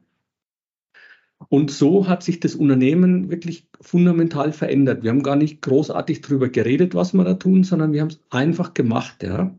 Und 1.49 1.73
so 1.73 2.09
hat 2.09 2.23
sich 2.23 2.39
das 2.39 2.55
Unternehmen 2.55 3.29
wirklich 3.29 3.67
fundamental 3.81 4.53
verändert. 4.53 5.03
Wir 5.03 5.11
haben 5.11 5.25
gar 5.25 5.37
nicht 5.37 5.61
großartig 5.62 6.21
darüber 6.21 6.49
geredet, 6.49 6.94
was 6.94 7.12
wir 7.12 7.25
da 7.25 7.35
tun, 7.35 7.65
sondern 7.65 7.93
wir 7.93 8.03
haben 8.03 8.09
es 8.09 8.21
einfach 8.31 8.73
gemacht, 8.73 9.25
ja. 9.25 9.53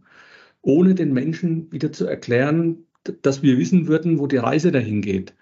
Ohne 0.61 0.95
den 0.95 1.11
Menschen 1.11 1.69
wieder 1.73 1.91
zu 1.91 2.05
erklären, 2.05 2.85
dass 3.21 3.43
wir 3.43 3.57
wissen 3.57 3.87
würden, 3.87 4.19
wo 4.19 4.27
die 4.27 4.37
Reise 4.37 4.71
dahin 4.71 5.01
geht. 5.01 5.33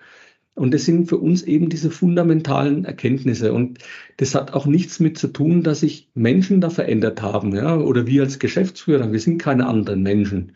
Und 0.54 0.74
das 0.74 0.86
sind 0.86 1.08
für 1.08 1.18
uns 1.18 1.44
eben 1.44 1.69
diese 1.69 1.90
fundamentalen 1.90 2.84
Erkenntnisse. 2.86 3.54
Und 3.54 3.80
das 4.18 4.36
hat 4.36 4.54
auch 4.54 4.66
nichts 4.66 5.00
mit 5.00 5.18
zu 5.18 5.30
tun, 5.30 5.63
dass 5.63 5.80
sich 5.80 6.10
Menschen 6.13 6.60
da 6.62 6.69
verändert 6.69 7.22
haben, 7.22 7.56
ja, 7.56 7.78
oder 7.78 8.06
wir 8.06 8.24
als 8.24 8.38
Geschäftsführer. 8.38 9.12
Wir 9.12 9.19
sind 9.19 9.38
keine 9.38 9.68
anderen 9.68 10.04
Menschen. 10.04 10.52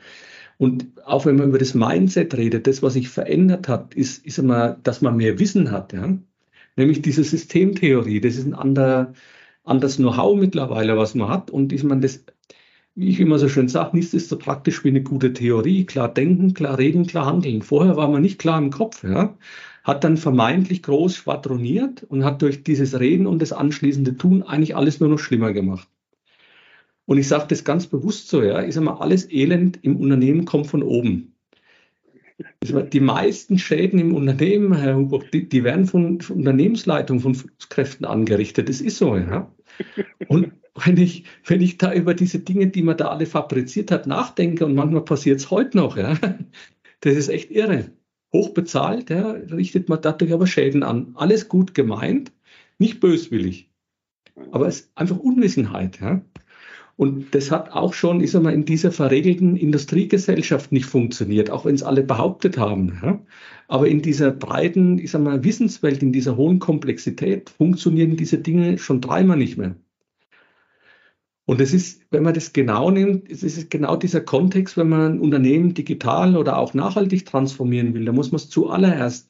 Und 0.57 0.87
auch 1.05 1.25
wenn 1.25 1.35
man 1.35 1.49
über 1.49 1.57
das 1.57 1.73
Mindset 1.73 2.35
redet, 2.35 2.67
das, 2.67 2.81
was 2.81 2.93
sich 2.93 3.09
verändert 3.09 3.67
hat, 3.67 3.93
ist, 3.93 4.25
ist 4.25 4.39
immer, 4.39 4.77
dass 4.83 5.01
man 5.01 5.17
mehr 5.17 5.39
Wissen 5.39 5.71
hat. 5.71 5.93
Ja? 5.93 6.17
Nämlich 6.75 7.01
diese 7.01 7.23
Systemtheorie. 7.23 8.21
Das 8.21 8.35
ist 8.35 8.45
ein 8.45 8.53
anderer, 8.53 9.13
anderes 9.63 9.97
Know-how 9.97 10.37
mittlerweile, 10.37 10.97
was 10.97 11.15
man 11.15 11.29
hat. 11.29 11.51
Und 11.51 11.73
ist 11.73 11.83
man 11.83 12.01
das, 12.01 12.23
wie 12.95 13.09
ich 13.09 13.19
immer 13.19 13.37
so 13.37 13.49
schön 13.49 13.67
sage, 13.67 13.95
nichts 13.95 14.13
ist 14.13 14.29
so 14.29 14.37
praktisch 14.37 14.83
wie 14.83 14.89
eine 14.89 15.03
gute 15.03 15.33
Theorie. 15.33 15.85
Klar 15.85 16.13
denken, 16.13 16.53
klar 16.53 16.77
reden, 16.77 17.05
klar 17.05 17.25
handeln. 17.25 17.61
Vorher 17.61 17.97
war 17.97 18.07
man 18.07 18.21
nicht 18.21 18.39
klar 18.39 18.57
im 18.57 18.71
Kopf. 18.71 19.03
Ja? 19.03 19.37
Hat 19.83 20.05
dann 20.05 20.15
vermeintlich 20.15 20.81
groß 20.81 21.17
schwadroniert 21.17 22.03
und 22.03 22.23
hat 22.23 22.41
durch 22.41 22.63
dieses 22.63 22.97
Reden 22.97 23.27
und 23.27 23.41
das 23.41 23.51
anschließende 23.51 24.15
Tun 24.15 24.43
eigentlich 24.43 24.77
alles 24.77 25.01
nur 25.01 25.09
noch 25.09 25.19
schlimmer 25.19 25.51
gemacht. 25.51 25.89
Und 27.05 27.17
ich 27.17 27.27
sage 27.27 27.45
das 27.49 27.65
ganz 27.65 27.85
bewusst 27.85 28.29
so, 28.29 28.41
ja, 28.41 28.63
ich 28.63 28.73
sage 28.73 28.99
alles 28.99 29.29
Elend 29.29 29.77
im 29.83 29.97
Unternehmen 29.97 30.45
kommt 30.45 30.67
von 30.67 30.81
oben. 30.81 31.33
Die 32.63 32.99
meisten 32.99 33.59
Schäden 33.59 33.99
im 33.99 34.15
Unternehmen, 34.15 34.73
Herr 34.73 34.97
Huber, 34.97 35.19
die, 35.31 35.47
die 35.47 35.63
werden 35.63 35.85
von, 35.85 36.19
von 36.19 36.37
Unternehmensleitung, 36.37 37.19
von 37.19 37.37
Kräften 37.69 38.05
angerichtet. 38.05 38.67
Das 38.67 38.81
ist 38.81 38.97
so, 38.97 39.15
ja. 39.15 39.51
Und 40.27 40.51
wenn 40.83 40.97
ich, 40.97 41.23
wenn 41.45 41.61
ich 41.61 41.77
da 41.77 41.93
über 41.93 42.13
diese 42.13 42.39
Dinge, 42.39 42.67
die 42.67 42.83
man 42.83 42.97
da 42.97 43.07
alle 43.09 43.25
fabriziert 43.25 43.91
hat, 43.91 44.07
nachdenke, 44.07 44.65
und 44.65 44.75
manchmal 44.75 45.05
passiert 45.05 45.39
es 45.39 45.51
heute 45.51 45.77
noch, 45.77 45.97
ja, 45.97 46.17
das 47.01 47.15
ist 47.15 47.29
echt 47.29 47.51
irre. 47.51 47.91
Hochbezahlt, 48.33 49.09
ja, 49.09 49.31
richtet 49.31 49.87
man 49.87 50.01
dadurch 50.01 50.33
aber 50.33 50.47
Schäden 50.47 50.83
an. 50.83 51.13
Alles 51.15 51.47
gut 51.47 51.73
gemeint, 51.73 52.33
nicht 52.77 52.99
böswillig. 52.99 53.69
Aber 54.51 54.67
es 54.67 54.81
ist 54.81 54.91
einfach 54.95 55.17
Unwissenheit, 55.17 56.01
ja. 56.01 56.21
Und 56.97 57.35
das 57.35 57.51
hat 57.51 57.71
auch 57.71 57.93
schon, 57.93 58.21
ich 58.21 58.31
sag 58.31 58.43
mal, 58.43 58.53
in 58.53 58.63
dieser 58.63 58.91
verregelten 58.91 59.57
Industriegesellschaft 59.57 60.71
nicht 60.71 60.85
funktioniert, 60.85 61.49
auch 61.49 61.65
wenn 61.65 61.75
es 61.75 61.83
alle 61.83 62.03
behauptet 62.03 62.57
haben. 62.57 62.99
Ja? 63.03 63.19
Aber 63.67 63.89
in 63.89 64.01
dieser 64.01 64.31
breiten, 64.31 64.97
ich 64.97 65.11
sag 65.11 65.21
mal, 65.21 65.43
Wissenswelt, 65.43 66.01
in 66.01 66.13
dieser 66.13 66.37
hohen 66.37 66.59
Komplexität 66.59 67.49
funktionieren 67.49 68.15
diese 68.15 68.37
Dinge 68.37 68.77
schon 68.77 69.01
dreimal 69.01 69.37
nicht 69.37 69.57
mehr. 69.57 69.75
Und 71.45 71.61
es 71.61 71.73
ist, 71.73 72.01
wenn 72.09 72.23
man 72.23 72.33
das 72.33 72.53
genau 72.53 72.89
nimmt, 72.89 73.29
es 73.29 73.43
ist 73.43 73.69
genau 73.69 73.95
dieser 73.95 74.21
Kontext, 74.21 74.77
wenn 74.77 74.89
man 74.89 75.13
ein 75.13 75.19
Unternehmen 75.19 75.73
digital 75.73 76.37
oder 76.37 76.57
auch 76.57 76.73
nachhaltig 76.73 77.25
transformieren 77.25 77.93
will, 77.93 78.05
da 78.05 78.11
muss 78.11 78.31
man 78.31 78.37
es 78.37 78.49
zuallererst 78.49 79.29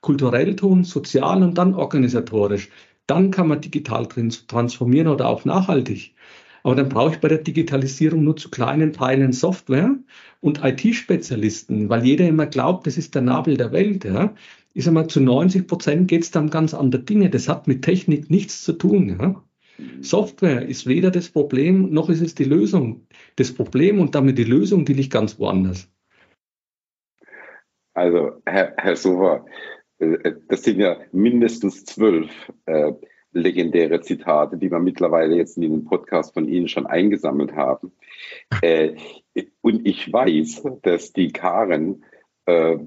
kulturell 0.00 0.54
tun, 0.54 0.84
sozial 0.84 1.42
und 1.42 1.58
dann 1.58 1.74
organisatorisch. 1.74 2.70
Dann 3.08 3.30
kann 3.30 3.48
man 3.48 3.60
digital 3.60 4.06
transformieren 4.06 5.08
oder 5.08 5.28
auch 5.28 5.44
nachhaltig. 5.44 6.14
Aber 6.62 6.74
dann 6.74 6.88
brauche 6.88 7.12
ich 7.12 7.20
bei 7.20 7.28
der 7.28 7.38
Digitalisierung 7.38 8.24
nur 8.24 8.36
zu 8.36 8.50
kleinen 8.50 8.92
Teilen 8.92 9.32
Software 9.32 9.96
und 10.40 10.64
IT-Spezialisten, 10.64 11.88
weil 11.88 12.04
jeder 12.04 12.26
immer 12.26 12.46
glaubt, 12.46 12.86
das 12.88 12.96
ist 12.98 13.14
der 13.14 13.22
Nabel 13.22 13.56
der 13.56 13.70
Welt. 13.70 14.04
Ja. 14.04 14.34
Ich 14.74 14.84
sage 14.84 14.94
mal, 14.94 15.06
zu 15.06 15.20
90 15.20 15.68
Prozent 15.68 16.08
geht 16.08 16.24
es 16.24 16.32
dann 16.32 16.50
ganz 16.50 16.74
andere 16.74 17.02
Dinge. 17.02 17.30
Das 17.30 17.48
hat 17.48 17.68
mit 17.68 17.82
Technik 17.82 18.30
nichts 18.30 18.64
zu 18.64 18.72
tun. 18.72 19.16
Ja. 19.20 19.42
Software 20.00 20.66
ist 20.66 20.86
weder 20.86 21.10
das 21.10 21.28
Problem, 21.28 21.90
noch 21.90 22.08
ist 22.08 22.20
es 22.20 22.34
die 22.34 22.44
Lösung. 22.44 23.06
Das 23.36 23.52
Problem 23.52 24.00
und 24.00 24.14
damit 24.14 24.38
die 24.38 24.44
Lösung, 24.44 24.84
die 24.84 24.94
liegt 24.94 25.12
ganz 25.12 25.38
woanders. 25.38 25.90
Also, 27.94 28.42
Herr, 28.44 28.74
Herr 28.76 28.96
Sover, 28.96 29.46
äh, 29.98 30.34
das 30.48 30.62
sind 30.62 30.80
ja 30.80 30.98
mindestens 31.12 31.84
zwölf 31.84 32.30
äh, 32.66 32.92
legendäre 33.32 34.00
Zitate, 34.00 34.56
die 34.56 34.70
wir 34.70 34.80
mittlerweile 34.80 35.36
jetzt 35.36 35.56
in 35.56 35.62
den 35.62 35.84
Podcast 35.84 36.34
von 36.34 36.48
Ihnen 36.48 36.68
schon 36.68 36.86
eingesammelt 36.86 37.54
haben. 37.54 37.92
Äh, 38.62 38.96
und 39.60 39.86
ich 39.86 40.12
weiß, 40.12 40.62
dass 40.82 41.12
die 41.12 41.32
Karen 41.32 42.04
äh, 42.46 42.78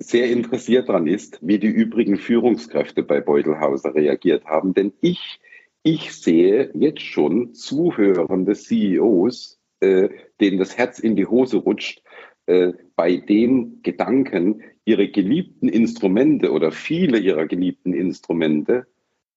sehr 0.00 0.30
interessiert 0.30 0.88
daran 0.88 1.06
ist, 1.06 1.38
wie 1.42 1.58
die 1.58 1.68
übrigen 1.68 2.16
Führungskräfte 2.16 3.02
bei 3.02 3.20
Beutelhauser 3.20 3.94
reagiert 3.94 4.46
haben. 4.46 4.72
Denn 4.72 4.92
ich, 5.02 5.40
ich 5.82 6.12
sehe 6.14 6.70
jetzt 6.74 7.02
schon 7.02 7.54
zuhörende 7.54 8.54
CEOs, 8.54 9.60
äh, 9.80 10.08
denen 10.40 10.58
das 10.58 10.76
Herz 10.78 10.98
in 10.98 11.16
die 11.16 11.26
Hose 11.26 11.58
rutscht, 11.58 12.02
äh, 12.46 12.72
bei 12.96 13.16
dem 13.16 13.82
Gedanken, 13.82 14.62
ihre 14.86 15.08
geliebten 15.08 15.68
Instrumente 15.68 16.50
oder 16.50 16.72
viele 16.72 17.18
ihrer 17.18 17.46
geliebten 17.46 17.92
Instrumente 17.92 18.86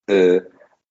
äh, 0.07 0.41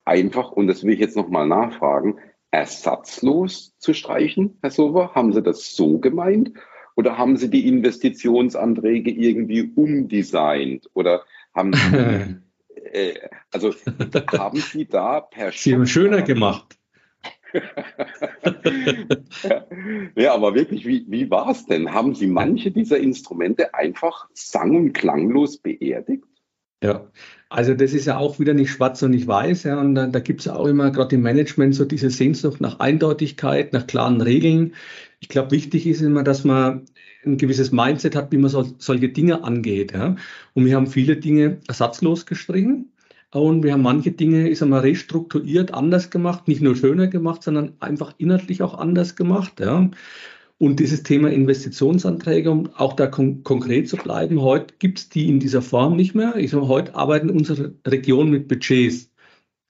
einfach, 0.04 0.52
und 0.52 0.66
das 0.66 0.84
will 0.84 0.92
ich 0.92 1.00
jetzt 1.00 1.16
nochmal 1.16 1.48
nachfragen, 1.48 2.18
ersatzlos 2.50 3.74
zu 3.78 3.94
streichen, 3.94 4.58
Herr 4.60 4.70
Sober? 4.70 5.14
Haben 5.14 5.32
Sie 5.32 5.42
das 5.42 5.74
so 5.74 5.98
gemeint? 5.98 6.52
Oder 6.96 7.18
haben 7.18 7.37
Sie 7.37 7.50
die 7.50 7.68
Investitionsanträge 7.68 9.11
irgendwie 9.11 9.72
umdesignt? 9.75 10.88
Oder 10.94 11.22
haben 11.54 11.72
Sie, 11.72 12.37
äh, 12.92 13.14
also 13.50 13.75
haben 14.32 14.58
Sie 14.58 14.87
da 14.87 15.20
per 15.20 15.52
Sie 15.52 15.75
haben 15.75 15.87
schöner 15.87 16.22
gemacht. 16.22 16.78
ja, 20.16 20.34
aber 20.34 20.54
wirklich, 20.54 20.87
wie, 20.87 21.04
wie 21.08 21.30
war 21.30 21.50
es 21.50 21.66
denn? 21.66 21.92
Haben 21.92 22.14
Sie 22.14 22.26
manche 22.26 22.70
dieser 22.70 22.96
Instrumente 22.99 23.75
einfach 23.75 24.28
sang- 24.32 24.76
und 24.76 24.94
klanglos 24.94 25.58
beerdigt? 25.58 26.25
Ja, 26.82 27.06
also 27.49 27.75
das 27.75 27.92
ist 27.92 28.06
ja 28.06 28.18
auch 28.18 28.40
wieder 28.40 28.54
nicht 28.54 28.70
schwarz 28.70 29.02
und 29.02 29.12
nicht 29.12 29.28
weiß. 29.28 29.64
Ja, 29.64 29.80
und 29.80 29.94
da, 29.94 30.06
da 30.06 30.18
gibt 30.18 30.40
es 30.40 30.49
auch 30.49 30.66
immer 30.66 30.90
gerade 30.90 31.14
im 31.14 31.22
Management 31.22 31.75
so 31.75 31.84
diese 31.84 32.11
Sehnsucht 32.11 32.61
nach 32.61 32.80
Eindeutigkeit, 32.80 33.72
nach 33.72 33.87
klaren 33.87 34.20
Regeln. 34.20 34.75
Ich 35.22 35.28
glaube, 35.28 35.52
wichtig 35.52 35.86
ist 35.86 36.00
immer, 36.00 36.24
dass 36.24 36.42
man 36.42 36.82
ein 37.24 37.36
gewisses 37.38 37.70
Mindset 37.70 38.16
hat, 38.16 38.32
wie 38.32 38.38
man 38.38 38.50
so, 38.50 38.66
solche 38.78 39.08
Dinge 39.08 39.44
angeht. 39.44 39.92
Ja. 39.92 40.16
Und 40.52 40.64
wir 40.64 40.74
haben 40.74 40.88
viele 40.88 41.16
Dinge 41.16 41.60
ersatzlos 41.68 42.26
gestrichen. 42.26 42.92
Und 43.30 43.62
wir 43.62 43.72
haben 43.72 43.82
manche 43.82 44.10
Dinge, 44.10 44.48
ich 44.48 44.58
sag 44.58 44.68
mal, 44.68 44.80
restrukturiert, 44.80 45.72
anders 45.72 46.10
gemacht, 46.10 46.48
nicht 46.48 46.60
nur 46.60 46.74
schöner 46.74 47.06
gemacht, 47.06 47.44
sondern 47.44 47.74
einfach 47.78 48.14
inhaltlich 48.18 48.62
auch 48.62 48.76
anders 48.76 49.14
gemacht. 49.14 49.60
Ja. 49.60 49.88
Und 50.58 50.80
dieses 50.80 51.04
Thema 51.04 51.30
Investitionsanträge, 51.30 52.50
um 52.50 52.70
auch 52.74 52.94
da 52.94 53.06
kon 53.06 53.44
konkret 53.44 53.88
zu 53.88 53.96
bleiben, 53.96 54.40
heute 54.40 54.74
gibt 54.80 54.98
es 54.98 55.08
die 55.08 55.28
in 55.28 55.38
dieser 55.38 55.62
Form 55.62 55.94
nicht 55.94 56.16
mehr. 56.16 56.34
Ich 56.34 56.50
sage, 56.50 56.66
heute 56.66 56.96
arbeiten 56.96 57.30
unsere 57.30 57.76
Regionen 57.86 58.32
mit 58.32 58.48
Budgets. 58.48 59.12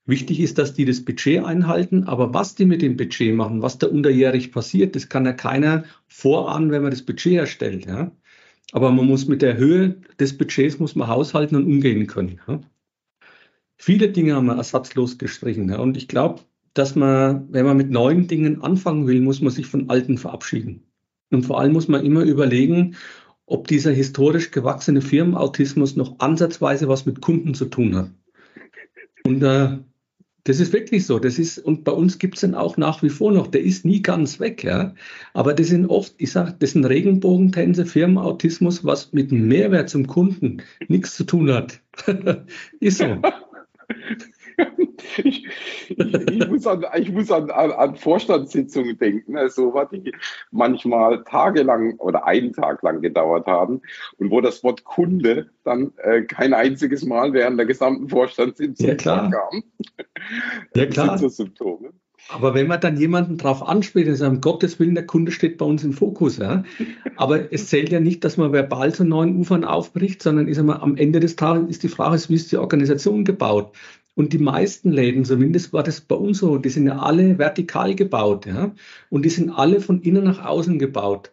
Wichtig 0.05 0.41
ist, 0.41 0.59
dass 0.59 0.75
die 0.75 0.85
das 0.85 1.05
Budget 1.05 1.45
einhalten, 1.45 2.05
aber 2.05 2.35
was 2.35 2.57
die 2.57 2.65
mit 2.65 2.83
dem 2.83 2.97
Budget 2.97 3.35
machen, 3.37 3.63
was 3.63 3.79
da 3.79 3.87
unterjährig 3.87 4.51
passiert, 4.51 4.97
das 4.97 5.09
kann 5.09 5.25
ja 5.25 5.33
keiner 5.33 5.85
voran, 6.09 6.73
wenn 6.73 6.83
man 6.83 6.91
das 6.91 7.03
Budget 7.03 7.35
erstellt. 7.35 7.87
Ja? 7.87 8.11
Aber 8.73 8.91
man 8.91 9.07
muss 9.07 9.29
mit 9.29 9.43
der 9.43 9.57
Höhe 9.57 10.01
des 10.19 10.37
Budgets 10.37 10.81
muss 10.81 10.97
man 10.97 11.07
haushalten 11.07 11.55
und 11.57 11.67
umgehen 11.67 12.09
können. 12.09 12.41
Ja? 12.49 12.61
Viele 13.77 14.09
Dinge 14.09 14.35
haben 14.35 14.47
wir 14.47 14.57
ersatzlos 14.57 15.19
gestrichen. 15.19 15.69
Ja? 15.69 15.79
Und 15.79 15.97
ich 15.97 16.09
glaube, 16.09 16.41
dass 16.75 16.97
man, 16.97 17.53
wenn 17.53 17.67
man 17.67 17.77
mit 17.77 17.91
neuen 17.91 18.27
Dingen 18.27 18.61
anfangen 18.63 19.07
will, 19.07 19.21
muss 19.21 19.41
man 19.41 19.53
sich 19.53 19.67
von 19.67 19.89
alten 19.89 20.19
verabschieden. 20.19 20.83
Und 21.31 21.47
vor 21.47 21.61
allem 21.61 21.73
muss 21.73 21.87
man 21.87 22.05
immer 22.05 22.23
überlegen, 22.23 22.97
ob 23.47 23.69
dieser 23.69 23.93
historisch 23.93 24.51
gewachsene 24.51 25.01
Firmenautismus 25.01 25.95
noch 25.95 26.19
ansatzweise 26.19 26.89
was 26.89 27.07
mit 27.07 27.21
Kunden 27.21 27.55
zu 27.55 27.67
tun 27.67 27.95
hat. 27.95 28.11
Und 29.25 29.43
äh, 29.43 29.79
das 30.45 30.59
ist 30.59 30.73
wirklich 30.73 31.07
so. 31.07 31.19
Das 31.19 31.39
ist, 31.39 31.59
und 31.59 31.85
bei 31.85 31.93
uns 31.93 32.19
gibt 32.19 32.35
es 32.35 32.41
den 32.41 32.55
auch 32.55 32.77
nach 32.77 33.03
wie 33.03 33.11
vor 33.11 33.33
noch. 33.33 33.47
Der 33.47 33.63
ist 33.63 33.85
nie 33.85 34.03
ganz 34.03 34.41
weg, 34.41 34.65
ja. 34.65 34.95
Aber 35.35 35.55
das 35.55 35.69
sind 35.69 35.87
oft, 35.87 36.15
ich 36.19 36.33
sage, 36.33 36.55
das 36.59 36.73
sind 36.73 36.85
Regenbogentänze, 36.85 37.87
Firmenautismus, 37.87 38.85
was 38.85 39.13
mit 39.13 39.31
Mehrwert 39.31 39.89
zum 39.89 40.07
Kunden 40.07 40.63
nichts 40.89 41.15
zu 41.15 41.25
tun 41.25 41.53
hat. 41.53 41.81
ist 42.81 42.99
so. 42.99 43.23
ich, 45.17 45.47
ich, 45.87 46.15
ich, 46.31 46.49
muss, 46.49 46.67
an, 46.67 46.85
ich 46.97 47.11
muss 47.11 47.31
an, 47.31 47.51
an, 47.51 47.73
an 47.73 47.97
Vorstandssitzungen 47.97 48.99
denken, 48.99 49.37
also, 49.37 49.75
was 49.75 49.89
die 49.91 50.13
manchmal 50.51 51.25
tagelang 51.25 51.97
oder 51.99 52.27
einen 52.27 52.53
Tag 52.53 52.83
lang 52.83 53.01
gedauert 53.03 53.47
haben 53.47 53.83
und 54.19 54.31
wo 54.31 54.41
das 54.41 54.63
Wort 54.65 54.85
Kunde 54.85 55.51
dann 55.65 55.93
äh, 55.99 56.23
kein 56.23 56.55
einziges 56.55 57.05
Mal 57.05 57.33
während 57.33 57.59
der 57.59 57.67
gesamten 57.67 58.09
Vorstandssitzung 58.09 58.89
ja, 58.89 58.95
klar. 58.95 59.31
vorkam. 59.31 59.63
Ja, 60.75 60.87
klar. 60.87 61.07
Das 61.09 61.21
sind 61.21 61.31
so 61.31 61.43
Symptome. 61.45 61.93
Aber 62.29 62.55
wenn 62.55 62.69
man 62.69 62.81
dann 62.81 62.97
jemanden 62.97 63.37
darauf 63.37 63.67
anspricht 63.67 64.09
und 64.09 64.17
sagt, 64.17 64.33
um 64.33 64.41
Gottes 64.41 64.79
Willen, 64.79 64.95
der 64.95 65.07
Kunde 65.07 65.33
steht 65.33 65.59
bei 65.59 65.67
uns 65.67 65.83
im 65.85 65.93
Fokus. 65.93 66.39
Ja? 66.39 66.65
Aber 67.17 67.53
es 67.53 67.69
zählt 67.69 67.91
ja 67.91 68.01
nicht, 68.01 68.25
dass 68.25 68.37
man 68.37 68.53
verbal 68.53 68.95
zu 68.95 69.05
neuen 69.05 69.37
Ufern 69.37 69.65
aufbricht, 69.65 70.23
sondern 70.23 70.49
ich 70.49 70.57
sag 70.57 70.65
mal, 70.65 70.77
am 70.77 70.97
Ende 70.97 71.21
des 71.21 71.37
Tages 71.37 71.69
ist 71.69 71.83
die 71.83 71.89
Frage, 71.89 72.23
wie 72.29 72.35
ist 72.35 72.53
die 72.53 72.59
Organisation 72.59 73.25
gebaut? 73.25 73.73
Und 74.15 74.33
die 74.33 74.39
meisten 74.39 74.93
Läden, 74.93 75.25
zumindest 75.25 75.73
war 75.73 75.83
das 75.83 76.01
bei 76.03 76.15
uns 76.15 76.39
so, 76.39 76.59
die 76.59 76.69
sind 76.69 76.87
ja 76.87 76.99
alle 76.99 77.39
vertikal 77.39 77.95
gebaut, 77.95 78.47
ja. 78.47 78.75
Und 79.11 79.25
die 79.25 79.31
sind 79.31 79.51
alle 79.51 79.81
von 79.81 80.03
innen 80.03 80.25
nach 80.25 80.45
außen 80.45 80.79
gebaut. 80.79 81.33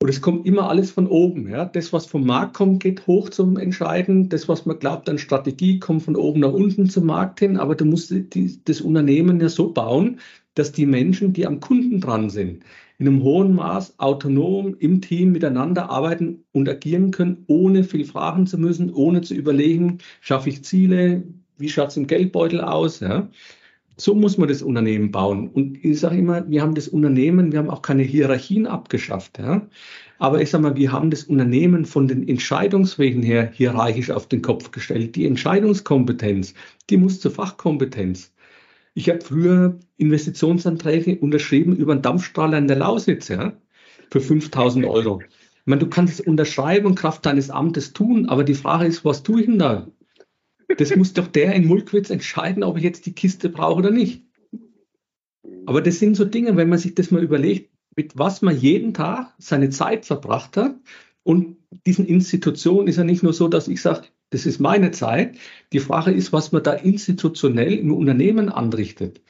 Und 0.00 0.08
es 0.08 0.20
kommt 0.20 0.46
immer 0.46 0.68
alles 0.68 0.90
von 0.90 1.06
oben, 1.06 1.48
ja. 1.48 1.64
Das, 1.64 1.92
was 1.92 2.06
vom 2.06 2.26
Markt 2.26 2.54
kommt, 2.54 2.82
geht 2.82 3.06
hoch 3.06 3.30
zum 3.30 3.56
Entscheiden. 3.56 4.28
Das, 4.28 4.48
was 4.48 4.66
man 4.66 4.78
glaubt 4.78 5.08
an 5.08 5.18
Strategie, 5.18 5.80
kommt 5.80 6.02
von 6.02 6.14
oben 6.14 6.40
nach 6.40 6.52
unten 6.52 6.90
zum 6.90 7.06
Markt 7.06 7.40
hin. 7.40 7.56
Aber 7.56 7.74
du 7.74 7.84
musst 7.86 8.10
die, 8.10 8.60
das 8.64 8.80
Unternehmen 8.80 9.40
ja 9.40 9.48
so 9.48 9.72
bauen, 9.72 10.20
dass 10.54 10.72
die 10.72 10.86
Menschen, 10.86 11.32
die 11.32 11.46
am 11.46 11.58
Kunden 11.60 12.00
dran 12.00 12.30
sind, 12.30 12.64
in 12.98 13.08
einem 13.08 13.22
hohen 13.22 13.54
Maß 13.54 13.98
autonom 13.98 14.76
im 14.78 15.00
Team 15.00 15.32
miteinander 15.32 15.90
arbeiten 15.90 16.44
und 16.52 16.68
agieren 16.68 17.10
können, 17.10 17.44
ohne 17.48 17.82
viel 17.82 18.04
fragen 18.04 18.46
zu 18.46 18.58
müssen, 18.58 18.92
ohne 18.92 19.22
zu 19.22 19.34
überlegen, 19.34 19.98
schaffe 20.20 20.50
ich 20.50 20.64
Ziele, 20.64 21.24
wie 21.58 21.68
schaut 21.68 21.88
es 21.88 21.96
im 21.96 22.06
Geldbeutel 22.06 22.60
aus? 22.60 23.00
Ja? 23.00 23.28
So 23.96 24.14
muss 24.14 24.38
man 24.38 24.48
das 24.48 24.62
Unternehmen 24.62 25.12
bauen. 25.12 25.48
Und 25.48 25.84
ich 25.84 26.00
sage 26.00 26.18
immer, 26.18 26.48
wir 26.48 26.62
haben 26.62 26.74
das 26.74 26.88
Unternehmen, 26.88 27.52
wir 27.52 27.60
haben 27.60 27.70
auch 27.70 27.82
keine 27.82 28.02
Hierarchien 28.02 28.66
abgeschafft. 28.66 29.38
Ja? 29.38 29.68
Aber 30.18 30.40
ich 30.40 30.50
sage 30.50 30.62
mal, 30.62 30.76
wir 30.76 30.92
haben 30.92 31.10
das 31.10 31.24
Unternehmen 31.24 31.84
von 31.84 32.08
den 32.08 32.26
Entscheidungswegen 32.26 33.22
her 33.22 33.50
hierarchisch 33.52 34.10
auf 34.10 34.28
den 34.28 34.42
Kopf 34.42 34.70
gestellt. 34.70 35.16
Die 35.16 35.26
Entscheidungskompetenz, 35.26 36.54
die 36.90 36.96
muss 36.96 37.20
zur 37.20 37.30
Fachkompetenz. 37.30 38.32
Ich 38.94 39.08
habe 39.08 39.20
früher 39.20 39.78
Investitionsanträge 39.96 41.18
unterschrieben 41.18 41.74
über 41.76 41.92
einen 41.92 42.02
Dampfstrahler 42.02 42.58
in 42.58 42.68
der 42.68 42.76
Lausitz, 42.76 43.28
ja, 43.28 43.52
für 44.10 44.20
5000 44.20 44.84
Euro. 44.86 45.20
Ich 45.20 45.66
meine, 45.66 45.80
du 45.80 45.88
kannst 45.88 46.20
es 46.20 46.26
unterschreiben 46.26 46.86
und 46.86 46.94
Kraft 46.94 47.26
deines 47.26 47.50
Amtes 47.50 47.92
tun, 47.92 48.28
aber 48.28 48.44
die 48.44 48.54
Frage 48.54 48.86
ist, 48.86 49.04
was 49.04 49.22
tue 49.22 49.40
ich 49.40 49.46
denn 49.46 49.58
da? 49.58 49.88
Das 50.78 50.94
muss 50.96 51.12
doch 51.12 51.28
der 51.28 51.54
in 51.54 51.66
Mulkwitz 51.66 52.10
entscheiden, 52.10 52.62
ob 52.62 52.76
ich 52.76 52.82
jetzt 52.82 53.06
die 53.06 53.12
Kiste 53.12 53.48
brauche 53.48 53.78
oder 53.78 53.90
nicht. 53.90 54.24
Aber 55.66 55.80
das 55.80 55.98
sind 55.98 56.16
so 56.16 56.24
Dinge, 56.24 56.56
wenn 56.56 56.68
man 56.68 56.78
sich 56.78 56.94
das 56.94 57.10
mal 57.10 57.22
überlegt, 57.22 57.70
mit 57.96 58.18
was 58.18 58.42
man 58.42 58.58
jeden 58.58 58.92
Tag 58.94 59.32
seine 59.38 59.70
Zeit 59.70 60.04
verbracht 60.04 60.56
hat. 60.56 60.76
Und 61.22 61.56
diesen 61.86 62.06
Institutionen 62.06 62.88
ist 62.88 62.96
ja 62.96 63.04
nicht 63.04 63.22
nur 63.22 63.32
so, 63.32 63.48
dass 63.48 63.68
ich 63.68 63.80
sage, 63.80 64.08
das 64.30 64.46
ist 64.46 64.58
meine 64.58 64.90
Zeit. 64.90 65.36
Die 65.72 65.80
Frage 65.80 66.10
ist, 66.10 66.32
was 66.32 66.52
man 66.52 66.62
da 66.62 66.72
institutionell 66.72 67.72
im 67.74 67.92
Unternehmen 67.92 68.48
anrichtet. 68.48 69.22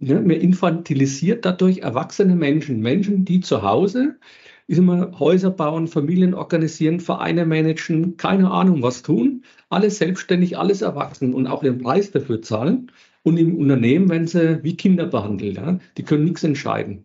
Ja, 0.00 0.20
man 0.20 0.30
infantilisiert 0.30 1.44
dadurch 1.44 1.78
erwachsene 1.78 2.36
Menschen, 2.36 2.80
Menschen, 2.80 3.24
die 3.24 3.40
zu 3.40 3.62
Hause 3.62 4.18
ist 4.68 4.78
immer 4.78 5.18
Häuser 5.18 5.50
bauen, 5.50 5.88
Familien 5.88 6.34
organisieren, 6.34 7.00
Vereine 7.00 7.46
managen, 7.46 8.16
keine 8.18 8.50
Ahnung 8.50 8.82
was 8.82 9.02
tun, 9.02 9.42
alles 9.70 9.98
selbstständig, 9.98 10.58
alles 10.58 10.82
erwachsen 10.82 11.34
und 11.34 11.46
auch 11.46 11.64
ihren 11.64 11.78
Preis 11.78 12.10
dafür 12.10 12.42
zahlen. 12.42 12.92
Und 13.22 13.38
im 13.38 13.56
Unternehmen 13.56 14.08
werden 14.10 14.26
sie 14.26 14.62
wie 14.62 14.76
Kinder 14.76 15.06
behandelt. 15.06 15.56
Ja? 15.56 15.80
Die 15.96 16.02
können 16.02 16.24
nichts 16.24 16.44
entscheiden. 16.44 17.04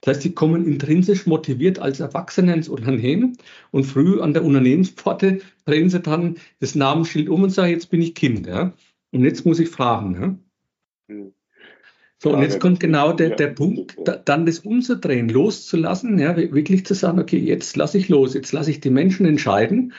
Das 0.00 0.16
heißt, 0.16 0.22
sie 0.22 0.32
kommen 0.32 0.66
intrinsisch 0.66 1.26
motiviert 1.26 1.78
als 1.78 2.00
Erwachsene 2.00 2.54
ins 2.54 2.68
Unternehmen 2.68 3.36
und 3.70 3.84
früh 3.84 4.20
an 4.20 4.32
der 4.32 4.44
Unternehmenspforte 4.44 5.40
drehen 5.66 5.90
sie 5.90 6.00
dann 6.00 6.36
das 6.58 6.74
Namensschild 6.74 7.28
um 7.28 7.44
und 7.44 7.50
sagen, 7.50 7.70
jetzt 7.70 7.90
bin 7.90 8.02
ich 8.02 8.14
Kind. 8.14 8.46
Ja? 8.46 8.72
Und 9.12 9.24
jetzt 9.24 9.46
muss 9.46 9.60
ich 9.60 9.68
fragen. 9.68 10.14
Ja? 10.20 11.14
Hm. 11.14 11.32
So, 12.22 12.34
und 12.34 12.42
jetzt 12.42 12.60
kommt 12.60 12.80
genau 12.80 13.14
der, 13.14 13.30
der 13.30 13.46
Punkt, 13.46 13.96
da, 14.04 14.14
dann 14.16 14.44
das 14.44 14.58
umzudrehen, 14.58 15.30
loszulassen, 15.30 16.18
ja, 16.18 16.36
wirklich 16.36 16.84
zu 16.84 16.92
sagen, 16.92 17.18
okay, 17.18 17.38
jetzt 17.38 17.76
lasse 17.78 17.96
ich 17.96 18.10
los, 18.10 18.34
jetzt 18.34 18.52
lasse 18.52 18.70
ich 18.70 18.80
die 18.80 18.90
Menschen 18.90 19.24
entscheiden. 19.24 19.94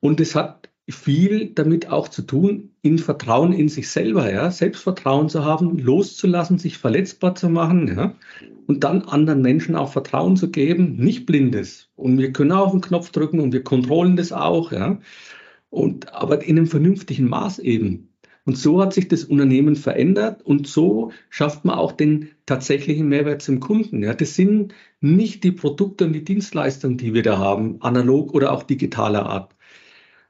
Und 0.00 0.18
es 0.18 0.34
hat 0.34 0.70
viel 0.88 1.50
damit 1.54 1.90
auch 1.90 2.08
zu 2.08 2.22
tun, 2.22 2.70
in 2.80 2.96
Vertrauen 2.98 3.52
in 3.52 3.68
sich 3.68 3.90
selber, 3.90 4.32
ja, 4.32 4.50
Selbstvertrauen 4.50 5.28
zu 5.28 5.44
haben, 5.44 5.78
loszulassen, 5.78 6.58
sich 6.58 6.78
verletzbar 6.78 7.34
zu 7.34 7.50
machen, 7.50 7.88
ja, 7.94 8.14
und 8.66 8.82
dann 8.82 9.02
anderen 9.02 9.42
Menschen 9.42 9.76
auch 9.76 9.92
Vertrauen 9.92 10.38
zu 10.38 10.50
geben, 10.50 10.96
nicht 10.96 11.26
blindes. 11.26 11.90
Und 11.94 12.16
wir 12.16 12.32
können 12.32 12.52
auch 12.52 12.72
einen 12.72 12.80
Knopf 12.80 13.10
drücken 13.10 13.38
und 13.38 13.52
wir 13.52 13.62
kontrollen 13.62 14.16
das 14.16 14.32
auch, 14.32 14.72
ja, 14.72 14.98
und 15.68 16.14
aber 16.14 16.42
in 16.42 16.56
einem 16.56 16.68
vernünftigen 16.68 17.28
Maß 17.28 17.58
eben. 17.58 18.08
Und 18.46 18.56
so 18.56 18.80
hat 18.80 18.94
sich 18.94 19.08
das 19.08 19.24
Unternehmen 19.24 19.74
verändert 19.74 20.40
und 20.40 20.68
so 20.68 21.10
schafft 21.30 21.64
man 21.64 21.76
auch 21.76 21.90
den 21.90 22.30
tatsächlichen 22.46 23.08
Mehrwert 23.08 23.42
zum 23.42 23.58
Kunden. 23.58 24.04
Ja, 24.04 24.14
das 24.14 24.36
sind 24.36 24.72
nicht 25.00 25.42
die 25.42 25.50
Produkte 25.50 26.04
und 26.06 26.12
die 26.12 26.24
Dienstleistungen, 26.24 26.96
die 26.96 27.12
wir 27.12 27.24
da 27.24 27.38
haben, 27.38 27.82
analog 27.82 28.32
oder 28.34 28.52
auch 28.52 28.62
digitaler 28.62 29.26
Art. 29.26 29.52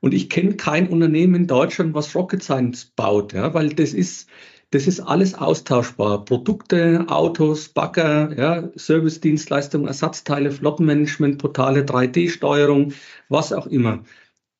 Und 0.00 0.14
ich 0.14 0.30
kenne 0.30 0.56
kein 0.56 0.88
Unternehmen 0.88 1.34
in 1.34 1.46
Deutschland, 1.46 1.94
was 1.94 2.14
Rocket 2.14 2.42
Science 2.42 2.86
baut, 2.86 3.34
ja, 3.34 3.52
weil 3.52 3.68
das 3.70 3.92
ist, 3.92 4.30
das 4.70 4.86
ist 4.86 5.00
alles 5.00 5.34
austauschbar. 5.34 6.24
Produkte, 6.24 7.04
Autos, 7.08 7.68
Bagger, 7.68 8.34
ja, 8.38 8.70
Service-Dienstleistungen, 8.78 9.88
Ersatzteile, 9.88 10.52
Flottenmanagement, 10.52 11.36
Portale, 11.36 11.82
3D-Steuerung, 11.82 12.94
was 13.28 13.52
auch 13.52 13.66
immer 13.66 14.04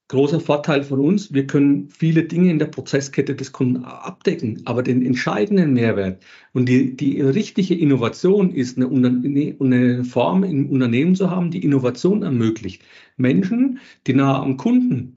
großer 0.09 0.41
Vorteil 0.41 0.85
von 0.85 1.01
uns. 1.01 1.33
Wir 1.35 1.47
können 1.47 1.89
viele 1.89 2.25
Dinge 2.25 2.51
in 2.51 2.59
der 2.59 2.67
Prozesskette 2.67 3.35
des 3.35 3.53
Kunden 3.53 3.85
abdecken, 3.85 4.63
aber 4.65 4.83
den 4.83 5.05
entscheidenden 5.05 5.75
Mehrwert 5.75 6.23
und 6.53 6.69
die, 6.69 6.97
die 6.97 7.21
richtige 7.21 7.75
Innovation 7.75 8.53
ist, 8.53 8.79
eine, 8.79 9.57
eine 9.61 10.05
Form 10.05 10.45
im 10.45 10.71
Unternehmen 10.71 11.15
zu 11.15 11.31
haben, 11.31 11.51
die 11.51 11.65
Innovation 11.65 12.23
ermöglicht. 12.23 12.83
Menschen, 13.17 13.81
die 14.07 14.15
nah 14.15 14.41
am 14.41 14.57
Kunden 14.57 15.17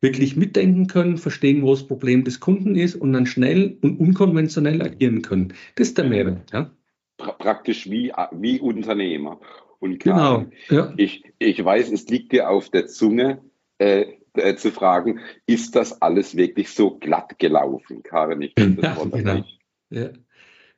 wirklich 0.00 0.36
mitdenken 0.36 0.86
können, 0.86 1.16
verstehen, 1.16 1.62
wo 1.62 1.70
das 1.70 1.86
Problem 1.86 2.24
des 2.24 2.40
Kunden 2.40 2.76
ist 2.76 2.96
und 2.96 3.12
dann 3.12 3.26
schnell 3.26 3.78
und 3.80 3.98
unkonventionell 3.98 4.82
agieren 4.82 5.22
können. 5.22 5.54
Das 5.76 5.88
ist 5.88 5.98
der 5.98 6.04
Mehrwert. 6.04 6.52
Ja? 6.52 6.70
Praktisch 7.16 7.88
wie, 7.90 8.12
wie 8.32 8.60
Unternehmer. 8.60 9.40
Und 9.78 9.98
klar, 9.98 10.46
genau, 10.68 10.82
ja. 10.82 10.94
ich, 10.96 11.24
ich 11.38 11.64
weiß, 11.64 11.90
es 11.92 12.08
liegt 12.08 12.32
dir 12.32 12.50
auf 12.50 12.68
der 12.70 12.86
Zunge, 12.86 13.40
äh, 13.78 14.06
äh, 14.38 14.56
zu 14.56 14.70
fragen, 14.70 15.20
ist 15.46 15.76
das 15.76 16.00
alles 16.02 16.36
wirklich 16.36 16.70
so 16.70 16.98
glatt 16.98 17.38
gelaufen, 17.38 18.02
Karin? 18.02 18.42
Ich 18.42 18.54
das 18.54 18.66
ja, 18.76 19.04
genau. 19.04 19.44
Ja. 19.90 20.10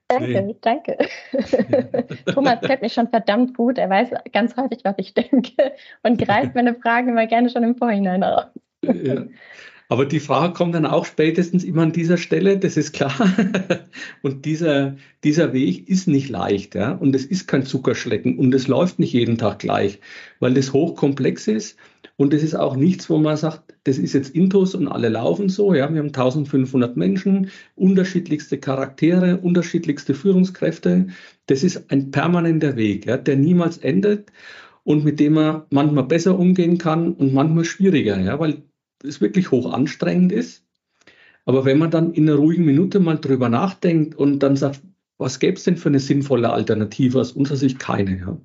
Danke, 0.09 0.43
nee. 0.43 0.57
danke. 0.63 0.97
Thomas 2.33 2.61
kennt 2.63 2.81
mich 2.81 2.95
schon 2.95 3.09
verdammt 3.09 3.55
gut. 3.55 3.77
Er 3.77 3.91
weiß 3.91 4.11
ganz 4.33 4.57
häufig, 4.57 4.81
was 4.83 4.95
ich 4.97 5.13
denke 5.13 5.73
und 6.03 6.19
greift 6.19 6.55
meine 6.55 6.75
Fragen 6.75 7.11
immer 7.11 7.27
gerne 7.27 7.51
schon 7.51 7.63
im 7.63 7.77
Vorhinein 7.77 8.23
raus. 8.23 8.47
Ja. 8.83 9.27
Aber 9.91 10.05
die 10.05 10.21
Frage 10.21 10.53
kommt 10.53 10.75
dann 10.75 10.85
auch 10.85 11.07
spätestens 11.07 11.65
immer 11.65 11.83
an 11.83 11.93
dieser 11.93 12.19
Stelle, 12.19 12.59
das 12.59 12.77
ist 12.77 12.93
klar. 12.93 13.15
Und 14.23 14.45
dieser, 14.45 14.97
dieser 15.25 15.55
Weg 15.55 15.89
ist 15.89 16.09
nicht 16.09 16.29
leicht, 16.29 16.75
ja. 16.75 16.93
Und 16.93 17.15
es 17.15 17.25
ist 17.25 17.49
kein 17.49 17.65
Zuckerschlecken 17.65 18.39
und 18.39 18.55
es 18.55 18.69
läuft 18.69 18.99
nicht 18.99 19.15
jeden 19.15 19.39
Tag 19.39 19.61
gleich, 19.61 19.99
weil 20.41 20.53
das 20.53 20.75
hochkomplex 20.75 21.49
ist. 21.49 21.79
Und 22.19 22.35
es 22.35 22.43
ist 22.43 22.57
auch 22.57 22.75
nichts, 22.75 23.09
wo 23.09 23.19
man 23.19 23.37
sagt, 23.37 23.77
das 23.85 23.97
ist 23.97 24.13
jetzt 24.13 24.35
Intus 24.35 24.75
und 24.75 24.89
alle 24.89 25.09
laufen 25.09 25.49
so. 25.49 25.73
Ja, 25.73 25.89
wir 25.89 26.01
haben 26.01 26.09
1500 26.09 26.97
Menschen, 26.97 27.51
unterschiedlichste 27.77 28.59
Charaktere, 28.59 29.37
unterschiedlichste 29.37 30.15
Führungskräfte. 30.15 31.07
Das 31.47 31.63
ist 31.63 31.93
ein 31.93 32.11
permanenter 32.11 32.75
Weg, 32.75 33.07
ja, 33.07 33.17
der 33.19 33.37
niemals 33.37 33.79
endet 33.79 34.33
und 34.83 35.05
mit 35.05 35.21
dem 35.21 35.35
man 35.35 35.63
manchmal 35.71 36.05
besser 36.05 36.37
umgehen 36.37 36.77
kann 36.77 37.13
und 37.13 37.33
manchmal 37.33 37.65
schwieriger, 37.65 38.19
ja, 38.19 38.41
weil 38.41 38.63
es 39.05 39.21
wirklich 39.21 39.53
hoch 39.53 39.73
anstrengend 39.73 40.33
ist. 40.33 40.65
Aber 41.45 41.65
wenn 41.65 41.79
man 41.79 41.93
dann 41.93 42.13
in 42.15 42.29
einer 42.29 42.39
ruhigen 42.39 42.65
Minute 42.65 42.99
mal 42.99 43.19
drüber 43.19 43.49
nachdenkt 43.49 44.17
und 44.17 44.41
dann 44.41 44.57
sagt, 44.57 44.83
was 45.19 45.39
gäbe 45.39 45.57
es 45.57 45.63
denn 45.63 45.77
für 45.77 45.89
eine 45.89 46.01
sinnvolle 46.01 46.51
Alternative? 46.51 47.21
Aus 47.21 47.31
unserer 47.31 47.59
Sicht 47.59 47.79
keine. 47.79 48.19
Ja. 48.19 48.39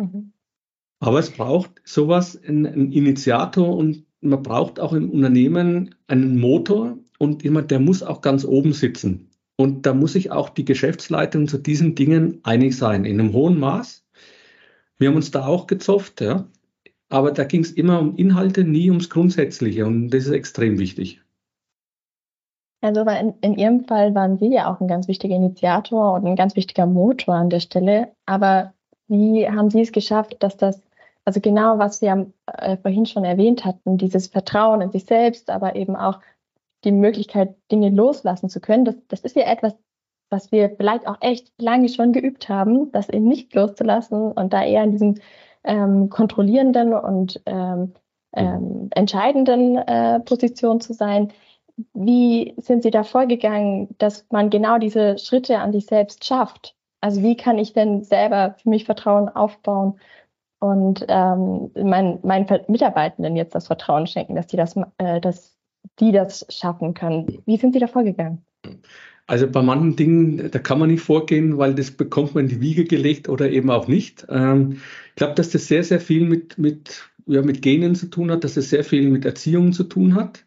Mhm. 0.00 0.33
Aber 1.00 1.18
es 1.18 1.30
braucht 1.30 1.70
sowas, 1.84 2.40
einen 2.42 2.92
Initiator 2.92 3.76
und 3.76 4.04
man 4.20 4.42
braucht 4.42 4.80
auch 4.80 4.92
im 4.92 5.10
Unternehmen 5.10 5.94
einen 6.06 6.40
Motor 6.40 6.98
und 7.18 7.44
jemand, 7.44 7.70
der 7.70 7.80
muss 7.80 8.02
auch 8.02 8.20
ganz 8.20 8.44
oben 8.44 8.72
sitzen. 8.72 9.30
Und 9.56 9.86
da 9.86 9.94
muss 9.94 10.14
sich 10.14 10.32
auch 10.32 10.48
die 10.48 10.64
Geschäftsleitung 10.64 11.46
zu 11.46 11.58
diesen 11.58 11.94
Dingen 11.94 12.40
einig 12.42 12.76
sein, 12.76 13.04
in 13.04 13.20
einem 13.20 13.32
hohen 13.32 13.58
Maß. 13.58 14.04
Wir 14.98 15.08
haben 15.08 15.16
uns 15.16 15.30
da 15.30 15.46
auch 15.46 15.66
gezopft, 15.66 16.20
ja. 16.20 16.48
Aber 17.08 17.30
da 17.30 17.44
ging 17.44 17.62
es 17.62 17.70
immer 17.70 18.00
um 18.00 18.16
Inhalte, 18.16 18.64
nie 18.64 18.90
ums 18.90 19.10
Grundsätzliche. 19.10 19.86
Und 19.86 20.10
das 20.10 20.24
ist 20.24 20.32
extrem 20.32 20.78
wichtig. 20.78 21.20
Also 22.80 23.00
in, 23.02 23.34
in 23.40 23.56
Ihrem 23.56 23.84
Fall 23.84 24.14
waren 24.14 24.36
Sie 24.38 24.52
ja 24.52 24.70
auch 24.70 24.80
ein 24.80 24.88
ganz 24.88 25.08
wichtiger 25.08 25.36
Initiator 25.36 26.14
und 26.14 26.26
ein 26.26 26.36
ganz 26.36 26.54
wichtiger 26.56 26.86
Motor 26.86 27.34
an 27.34 27.50
der 27.50 27.60
Stelle. 27.60 28.12
Aber 28.26 28.73
wie 29.08 29.48
haben 29.48 29.70
Sie 29.70 29.80
es 29.80 29.92
geschafft, 29.92 30.36
dass 30.40 30.56
das, 30.56 30.82
also 31.24 31.40
genau 31.40 31.78
was 31.78 31.98
Sie 31.98 32.06
ja 32.06 32.26
äh, 32.46 32.76
vorhin 32.76 33.06
schon 33.06 33.24
erwähnt 33.24 33.64
hatten, 33.64 33.98
dieses 33.98 34.28
Vertrauen 34.28 34.80
in 34.80 34.90
sich 34.90 35.04
selbst, 35.04 35.50
aber 35.50 35.76
eben 35.76 35.96
auch 35.96 36.20
die 36.84 36.92
Möglichkeit, 36.92 37.56
Dinge 37.70 37.90
loslassen 37.90 38.48
zu 38.48 38.60
können, 38.60 38.84
das, 38.84 38.96
das 39.08 39.20
ist 39.20 39.36
ja 39.36 39.50
etwas, 39.50 39.74
was 40.30 40.52
wir 40.52 40.70
vielleicht 40.70 41.06
auch 41.06 41.18
echt 41.20 41.52
lange 41.58 41.88
schon 41.88 42.12
geübt 42.12 42.48
haben, 42.48 42.90
das 42.92 43.08
eben 43.08 43.26
nicht 43.26 43.54
loszulassen 43.54 44.32
und 44.32 44.52
da 44.52 44.64
eher 44.64 44.84
in 44.84 44.90
diesem 44.90 45.14
ähm, 45.64 46.10
kontrollierenden 46.10 46.92
und 46.92 47.40
ähm, 47.46 47.94
ähm, 48.34 48.88
entscheidenden 48.94 49.76
äh, 49.76 50.20
Position 50.20 50.80
zu 50.80 50.92
sein. 50.92 51.32
Wie 51.92 52.54
sind 52.58 52.82
Sie 52.82 52.90
da 52.90 53.02
vorgegangen, 53.02 53.94
dass 53.98 54.26
man 54.30 54.50
genau 54.50 54.78
diese 54.78 55.18
Schritte 55.18 55.58
an 55.58 55.72
sich 55.72 55.86
selbst 55.86 56.24
schafft? 56.24 56.73
Also 57.04 57.22
wie 57.22 57.36
kann 57.36 57.58
ich 57.58 57.74
denn 57.74 58.02
selber 58.02 58.56
für 58.62 58.70
mich 58.70 58.86
Vertrauen 58.86 59.28
aufbauen 59.28 60.00
und 60.58 61.04
ähm, 61.06 61.70
mein, 61.74 62.18
meinen 62.22 62.46
Mitarbeitenden 62.66 63.36
jetzt 63.36 63.54
das 63.54 63.66
Vertrauen 63.66 64.06
schenken, 64.06 64.34
dass 64.36 64.46
die 64.46 64.56
das, 64.56 64.74
äh, 64.96 65.20
dass 65.20 65.54
die 66.00 66.12
das 66.12 66.46
schaffen 66.48 66.94
können? 66.94 67.42
Wie 67.44 67.58
sind 67.58 67.74
Sie 67.74 67.78
da 67.78 67.88
vorgegangen? 67.88 68.46
Also 69.26 69.46
bei 69.46 69.60
manchen 69.60 69.96
Dingen, 69.96 70.50
da 70.50 70.58
kann 70.58 70.78
man 70.78 70.88
nicht 70.88 71.02
vorgehen, 71.02 71.58
weil 71.58 71.74
das 71.74 71.90
bekommt 71.90 72.34
man 72.34 72.44
in 72.44 72.48
die 72.48 72.62
Wiege 72.62 72.84
gelegt 72.84 73.28
oder 73.28 73.50
eben 73.50 73.68
auch 73.68 73.86
nicht. 73.86 74.24
Ähm, 74.30 74.80
ich 75.10 75.16
glaube, 75.16 75.34
dass 75.34 75.50
das 75.50 75.68
sehr, 75.68 75.84
sehr 75.84 76.00
viel 76.00 76.26
mit, 76.26 76.56
mit, 76.56 77.10
ja, 77.26 77.42
mit 77.42 77.60
Genen 77.60 77.96
zu 77.96 78.06
tun 78.06 78.30
hat, 78.30 78.44
dass 78.44 78.54
das 78.54 78.70
sehr 78.70 78.82
viel 78.82 79.10
mit 79.10 79.26
Erziehung 79.26 79.74
zu 79.74 79.84
tun 79.84 80.14
hat. 80.14 80.46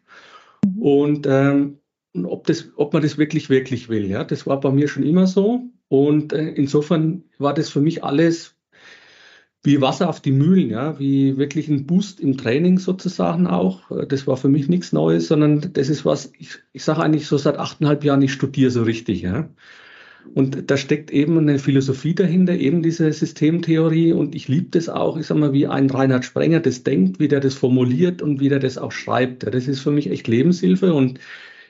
Und 0.80 1.24
ähm, 1.30 1.78
ob, 2.24 2.48
das, 2.48 2.72
ob 2.74 2.94
man 2.94 3.02
das 3.02 3.16
wirklich, 3.16 3.48
wirklich 3.48 3.88
will. 3.88 4.06
Ja, 4.10 4.24
das 4.24 4.44
war 4.44 4.58
bei 4.58 4.72
mir 4.72 4.88
schon 4.88 5.04
immer 5.04 5.28
so. 5.28 5.70
Und 5.88 6.32
äh, 6.32 6.48
insofern 6.48 7.24
war 7.38 7.54
das 7.54 7.70
für 7.70 7.80
mich 7.80 8.04
alles 8.04 8.54
wie 9.64 9.80
Wasser 9.80 10.08
auf 10.08 10.20
die 10.20 10.32
Mühlen, 10.32 10.70
ja, 10.70 10.98
wie 10.98 11.36
wirklich 11.36 11.68
ein 11.68 11.86
Boost 11.86 12.20
im 12.20 12.36
Training 12.36 12.78
sozusagen 12.78 13.46
auch. 13.46 13.90
Das 14.08 14.26
war 14.26 14.36
für 14.36 14.48
mich 14.48 14.68
nichts 14.68 14.92
Neues, 14.92 15.28
sondern 15.28 15.72
das 15.72 15.88
ist 15.88 16.04
was, 16.04 16.32
ich, 16.38 16.58
ich 16.72 16.84
sage 16.84 17.02
eigentlich 17.02 17.26
so 17.26 17.36
seit 17.38 17.58
achteinhalb 17.58 18.04
Jahren, 18.04 18.22
ich 18.22 18.32
studiere 18.32 18.70
so 18.70 18.82
richtig, 18.82 19.22
ja. 19.22 19.48
Und 20.34 20.70
da 20.70 20.76
steckt 20.76 21.10
eben 21.10 21.38
eine 21.38 21.58
Philosophie 21.58 22.14
dahinter, 22.14 22.54
eben 22.54 22.82
diese 22.82 23.10
Systemtheorie. 23.12 24.12
Und 24.12 24.34
ich 24.34 24.48
liebe 24.48 24.68
das 24.70 24.88
auch, 24.88 25.16
ich 25.16 25.26
sage 25.26 25.40
mal, 25.40 25.52
wie 25.52 25.66
ein 25.66 25.88
Reinhard 25.88 26.24
Sprenger 26.24 26.60
das 26.60 26.82
denkt, 26.82 27.18
wie 27.18 27.28
der 27.28 27.40
das 27.40 27.54
formuliert 27.54 28.20
und 28.20 28.38
wie 28.40 28.48
der 28.48 28.58
das 28.58 28.78
auch 28.78 28.92
schreibt. 28.92 29.44
Das 29.44 29.66
ist 29.68 29.80
für 29.80 29.90
mich 29.90 30.10
echt 30.10 30.28
Lebenshilfe. 30.28 30.92
Und 30.92 31.18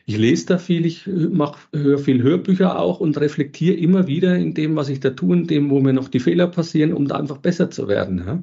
ich 0.08 0.16
lese 0.16 0.46
da 0.46 0.56
viel, 0.56 0.86
ich 0.86 1.06
mache, 1.06 1.58
höre 1.74 1.98
viel 1.98 2.22
Hörbücher 2.22 2.80
auch 2.80 2.98
und 2.98 3.20
reflektiere 3.20 3.76
immer 3.76 4.06
wieder 4.06 4.36
in 4.36 4.54
dem, 4.54 4.74
was 4.74 4.88
ich 4.88 5.00
da 5.00 5.10
tue, 5.10 5.36
in 5.36 5.46
dem, 5.46 5.68
wo 5.68 5.80
mir 5.80 5.92
noch 5.92 6.08
die 6.08 6.18
Fehler 6.18 6.46
passieren, 6.46 6.94
um 6.94 7.06
da 7.06 7.16
einfach 7.16 7.36
besser 7.36 7.70
zu 7.70 7.88
werden. 7.88 8.24
Ja? 8.26 8.42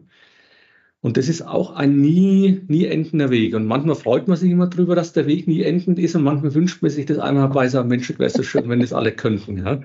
Und 1.02 1.18
das 1.18 1.28
ist 1.28 1.42
auch 1.42 1.72
ein 1.72 2.00
nie, 2.00 2.62
nie 2.68 2.86
endender 2.86 3.32
Weg. 3.32 3.56
Und 3.56 3.66
manchmal 3.66 3.96
freut 3.96 4.28
man 4.28 4.38
sich 4.38 4.52
immer 4.52 4.68
drüber, 4.68 4.94
dass 4.94 5.14
der 5.14 5.26
Weg 5.26 5.48
nie 5.48 5.64
endend 5.64 5.98
ist. 5.98 6.16
Und 6.16 6.24
manchmal 6.24 6.54
wünscht 6.54 6.84
man 6.84 6.92
sich 6.92 7.08
das 7.08 7.18
einmal 7.18 7.50
bei 7.50 7.68
so 7.68 7.80
einem 7.80 7.90
Mensch, 7.90 8.10
wäre 8.20 8.30
so 8.30 8.44
schön, 8.44 8.70
wenn 8.70 8.80
das 8.80 8.94
alle 8.94 9.12
könnten. 9.12 9.66
Ja? 9.66 9.80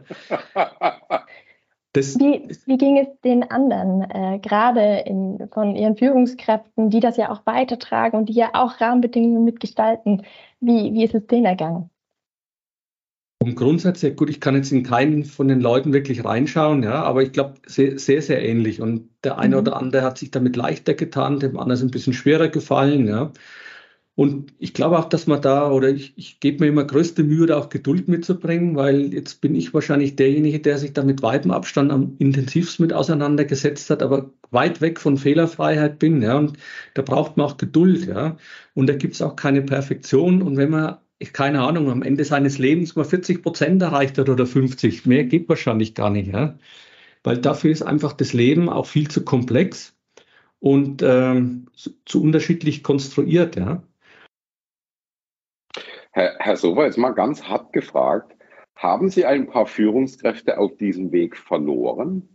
Das 1.92 2.20
wie, 2.20 2.46
wie 2.66 2.76
ging 2.76 2.98
es 2.98 3.08
den 3.24 3.42
anderen, 3.50 4.02
äh, 4.02 4.38
gerade 4.38 5.02
in, 5.06 5.48
von 5.52 5.74
ihren 5.74 5.96
Führungskräften, 5.96 6.88
die 6.88 7.00
das 7.00 7.16
ja 7.16 7.30
auch 7.30 7.44
weitertragen 7.46 8.16
und 8.16 8.28
die 8.28 8.34
ja 8.34 8.50
auch 8.52 8.80
Rahmenbedingungen 8.80 9.44
mitgestalten? 9.44 10.22
Wie, 10.60 10.92
wie 10.92 11.04
ist 11.04 11.14
es 11.14 11.26
denen 11.26 11.46
ergangen? 11.46 11.90
Vom 13.42 13.54
Grundsatz 13.54 14.02
her, 14.02 14.10
gut, 14.10 14.28
ich 14.28 14.40
kann 14.40 14.54
jetzt 14.54 14.70
in 14.70 14.82
keinen 14.82 15.24
von 15.24 15.48
den 15.48 15.62
Leuten 15.62 15.94
wirklich 15.94 16.24
reinschauen, 16.24 16.82
ja, 16.82 17.02
aber 17.02 17.22
ich 17.22 17.32
glaube, 17.32 17.54
sehr, 17.66 17.98
sehr, 17.98 18.20
sehr 18.20 18.46
ähnlich. 18.46 18.82
Und 18.82 19.08
der 19.24 19.38
eine 19.38 19.56
mhm. 19.56 19.62
oder 19.62 19.76
andere 19.76 20.02
hat 20.02 20.18
sich 20.18 20.30
damit 20.30 20.56
leichter 20.56 20.92
getan, 20.92 21.40
dem 21.40 21.58
anderen 21.58 21.78
ist 21.78 21.82
ein 21.82 21.90
bisschen 21.90 22.12
schwerer 22.12 22.48
gefallen, 22.48 23.08
ja. 23.08 23.32
Und 24.16 24.52
ich 24.58 24.74
glaube 24.74 24.98
auch, 24.98 25.06
dass 25.08 25.26
man 25.26 25.40
da, 25.40 25.70
oder 25.70 25.88
ich, 25.88 26.12
ich 26.16 26.40
gebe 26.40 26.64
mir 26.64 26.70
immer 26.70 26.84
größte 26.84 27.22
Mühe, 27.24 27.46
da 27.46 27.56
auch 27.58 27.70
Geduld 27.70 28.08
mitzubringen, 28.08 28.76
weil 28.76 29.14
jetzt 29.14 29.40
bin 29.40 29.54
ich 29.54 29.72
wahrscheinlich 29.72 30.16
derjenige, 30.16 30.60
der 30.60 30.78
sich 30.78 30.92
da 30.92 31.02
mit 31.02 31.22
weitem 31.22 31.50
Abstand 31.50 31.90
am 31.90 32.16
intensivsten 32.18 32.84
mit 32.84 32.92
auseinandergesetzt 32.92 33.88
hat, 33.88 34.02
aber 34.02 34.30
weit 34.50 34.80
weg 34.80 35.00
von 35.00 35.16
Fehlerfreiheit 35.16 35.98
bin, 35.98 36.22
ja. 36.22 36.36
Und 36.36 36.58
da 36.94 37.02
braucht 37.02 37.36
man 37.36 37.46
auch 37.46 37.56
Geduld, 37.56 38.06
ja. 38.06 38.36
Und 38.74 38.88
da 38.88 38.94
gibt 38.94 39.14
es 39.14 39.22
auch 39.22 39.36
keine 39.36 39.62
Perfektion. 39.62 40.42
Und 40.42 40.56
wenn 40.56 40.70
man 40.70 40.98
keine 41.32 41.60
Ahnung, 41.62 41.90
am 41.90 42.02
Ende 42.02 42.24
seines 42.24 42.58
Lebens 42.58 42.96
mal 42.96 43.04
40 43.04 43.42
Prozent 43.42 43.82
erreicht 43.82 44.16
hat 44.18 44.28
oder 44.28 44.46
50. 44.46 45.06
Mehr 45.06 45.24
geht 45.24 45.48
wahrscheinlich 45.48 45.94
gar 45.94 46.10
nicht, 46.10 46.32
ja. 46.32 46.58
Weil 47.22 47.38
dafür 47.38 47.70
ist 47.70 47.82
einfach 47.82 48.14
das 48.14 48.32
Leben 48.32 48.68
auch 48.68 48.86
viel 48.86 49.08
zu 49.08 49.24
komplex 49.24 49.94
und 50.60 51.02
ähm, 51.02 51.66
zu 52.06 52.22
unterschiedlich 52.22 52.82
konstruiert, 52.82 53.56
ja. 53.56 53.82
Herr, 56.12 56.36
Herr 56.38 56.56
Sober, 56.56 56.84
jetzt 56.84 56.98
mal 56.98 57.10
ganz 57.10 57.44
hart 57.44 57.72
gefragt, 57.72 58.36
haben 58.74 59.10
Sie 59.10 59.26
ein 59.26 59.46
paar 59.46 59.66
Führungskräfte 59.66 60.58
auf 60.58 60.76
diesem 60.76 61.12
Weg 61.12 61.36
verloren? 61.36 62.28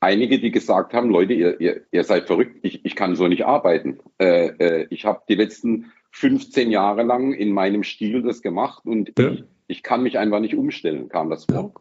Einige, 0.00 0.38
die 0.38 0.50
gesagt 0.50 0.92
haben, 0.92 1.10
Leute, 1.10 1.32
ihr, 1.32 1.60
ihr, 1.60 1.82
ihr 1.90 2.04
seid 2.04 2.26
verrückt, 2.26 2.58
ich, 2.62 2.84
ich 2.84 2.94
kann 2.94 3.16
so 3.16 3.26
nicht 3.26 3.44
arbeiten. 3.44 4.00
Äh, 4.18 4.48
äh, 4.58 4.86
ich 4.90 5.04
habe 5.04 5.22
die 5.28 5.34
letzten 5.34 5.92
15 6.12 6.70
Jahre 6.70 7.02
lang 7.02 7.32
in 7.32 7.52
meinem 7.52 7.82
Stil 7.82 8.22
das 8.22 8.42
gemacht 8.42 8.84
und 8.84 9.12
ja. 9.18 9.32
ich, 9.32 9.44
ich, 9.66 9.82
kann 9.82 10.02
mich 10.02 10.18
einfach 10.18 10.40
nicht 10.40 10.54
umstellen, 10.54 11.08
kam 11.08 11.30
das 11.30 11.46
vor? 11.46 11.74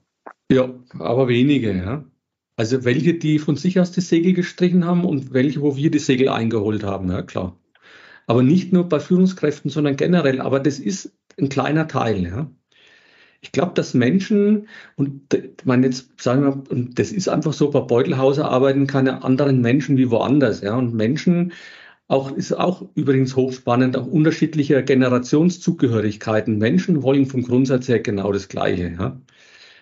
Ja, 0.51 0.73
aber 0.97 1.27
wenige, 1.27 1.73
ja. 1.73 2.05
Also 2.55 2.85
welche, 2.85 3.15
die 3.15 3.39
von 3.39 3.55
sich 3.55 3.79
aus 3.79 3.91
die 3.91 4.01
Segel 4.01 4.33
gestrichen 4.33 4.85
haben 4.85 5.05
und 5.05 5.33
welche, 5.33 5.61
wo 5.61 5.75
wir 5.75 5.91
die 5.91 5.99
Segel 5.99 6.29
eingeholt 6.29 6.83
haben, 6.83 7.11
ja 7.11 7.23
klar. 7.23 7.57
Aber 8.27 8.43
nicht 8.43 8.73
nur 8.73 8.87
bei 8.89 8.99
Führungskräften, 8.99 9.69
sondern 9.69 9.95
generell. 9.95 10.41
Aber 10.41 10.59
das 10.59 10.79
ist 10.79 11.13
ein 11.39 11.49
kleiner 11.49 11.87
Teil, 11.87 12.23
ja. 12.23 12.51
Ich 13.41 13.51
glaube, 13.51 13.73
dass 13.73 13.93
Menschen, 13.93 14.69
und 14.95 15.21
man 15.65 15.83
jetzt 15.83 16.21
sagen 16.21 16.43
wir, 16.43 16.85
das 16.95 17.11
ist 17.11 17.27
einfach 17.27 17.51
so, 17.51 17.71
bei 17.71 17.81
Beutelhauser 17.81 18.49
arbeiten 18.49 18.87
keine 18.87 19.23
anderen 19.23 19.59
Menschen 19.59 19.97
wie 19.97 20.09
woanders, 20.09 20.61
ja. 20.61 20.75
Und 20.75 20.93
Menschen 20.93 21.51
auch, 22.07 22.31
ist 22.31 22.53
auch 22.53 22.87
übrigens 22.95 23.35
hochspannend, 23.35 23.97
auch 23.97 24.07
unterschiedliche 24.07 24.83
Generationszugehörigkeiten. 24.83 26.57
Menschen 26.57 27.03
wollen 27.03 27.25
vom 27.25 27.43
Grundsatz 27.43 27.87
her 27.87 27.99
genau 27.99 28.31
das 28.31 28.49
Gleiche, 28.49 28.95
ja? 28.97 29.21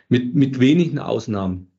mit, 0.09 0.35
mit 0.35 0.59
wenigen 0.59 0.99
Ausnahmen. 0.99 1.70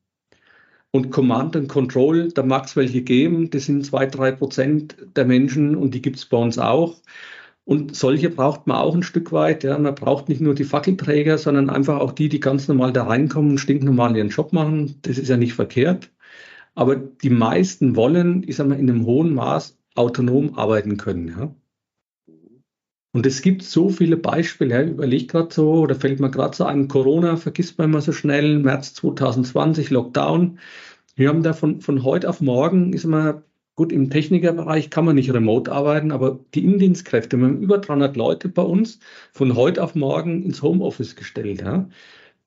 Und 0.95 1.09
Command 1.09 1.55
and 1.55 1.67
Control, 1.69 2.31
da 2.31 2.43
mag 2.43 2.65
es 2.65 2.75
welche 2.75 3.01
geben, 3.01 3.49
das 3.49 3.65
sind 3.65 3.83
zwei, 3.83 4.05
drei 4.05 4.31
Prozent 4.31 4.95
der 5.15 5.25
Menschen 5.25 5.75
und 5.75 5.95
die 5.95 6.03
gibt 6.03 6.17
es 6.17 6.25
bei 6.27 6.37
uns 6.37 6.59
auch. 6.59 7.01
Und 7.65 7.95
solche 7.95 8.29
braucht 8.29 8.67
man 8.67 8.77
auch 8.77 8.93
ein 8.93 9.01
Stück 9.01 9.31
weit. 9.31 9.63
Ja. 9.63 9.77
Man 9.79 9.95
braucht 9.95 10.29
nicht 10.29 10.41
nur 10.41 10.53
die 10.53 10.65
Fackelträger, 10.65 11.39
sondern 11.39 11.69
einfach 11.71 11.99
auch 11.99 12.11
die, 12.11 12.29
die 12.29 12.39
ganz 12.39 12.67
normal 12.67 12.93
da 12.93 13.05
reinkommen 13.05 13.51
und 13.51 13.57
stinknormal 13.57 14.15
ihren 14.15 14.29
Job 14.29 14.53
machen. 14.53 14.99
Das 15.01 15.17
ist 15.17 15.29
ja 15.29 15.37
nicht 15.37 15.53
verkehrt. 15.53 16.11
Aber 16.75 16.95
die 16.95 17.29
meisten 17.31 17.95
wollen, 17.95 18.43
ich 18.47 18.57
sag 18.57 18.67
mal, 18.67 18.79
in 18.79 18.89
einem 18.89 19.05
hohen 19.05 19.33
Maß 19.33 19.77
autonom 19.95 20.57
arbeiten 20.57 20.97
können. 20.97 21.27
Ja? 21.29 21.55
Und 23.13 23.27
es 23.27 23.43
gibt 23.43 23.61
so 23.61 23.89
viele 23.89 24.17
Beispiele, 24.17 24.73
ja, 24.73 24.81
überlegt 24.81 25.31
gerade 25.31 25.53
so, 25.53 25.73
oder 25.73 25.95
fällt 25.95 26.19
mir 26.19 26.31
gerade 26.31 26.55
so 26.55 26.65
ein, 26.65 26.87
Corona 26.87 27.37
vergisst 27.37 27.77
man 27.77 27.89
immer 27.91 28.01
so 28.01 28.11
schnell, 28.11 28.57
März 28.59 28.95
2020, 28.95 29.91
Lockdown. 29.91 30.59
Wir 31.15 31.29
haben 31.29 31.43
da 31.43 31.53
von, 31.53 31.79
von 31.81 32.03
heute 32.03 32.27
auf 32.27 32.41
morgen, 32.41 32.91
ist 32.91 33.05
immer, 33.05 33.43
gut, 33.75 33.91
im 33.91 34.09
Technikerbereich 34.09 34.89
kann 34.89 35.05
man 35.05 35.15
nicht 35.15 35.31
remote 35.31 35.71
arbeiten, 35.71 36.11
aber 36.11 36.39
die 36.55 36.63
Indienstkräfte, 36.63 37.37
wir 37.37 37.45
haben 37.45 37.61
über 37.61 37.77
300 37.77 38.15
Leute 38.15 38.49
bei 38.49 38.63
uns 38.63 38.99
von 39.31 39.55
heute 39.55 39.83
auf 39.83 39.93
morgen 39.93 40.43
ins 40.43 40.63
Homeoffice 40.63 41.15
gestellt. 41.15 41.61
Ja. 41.61 41.87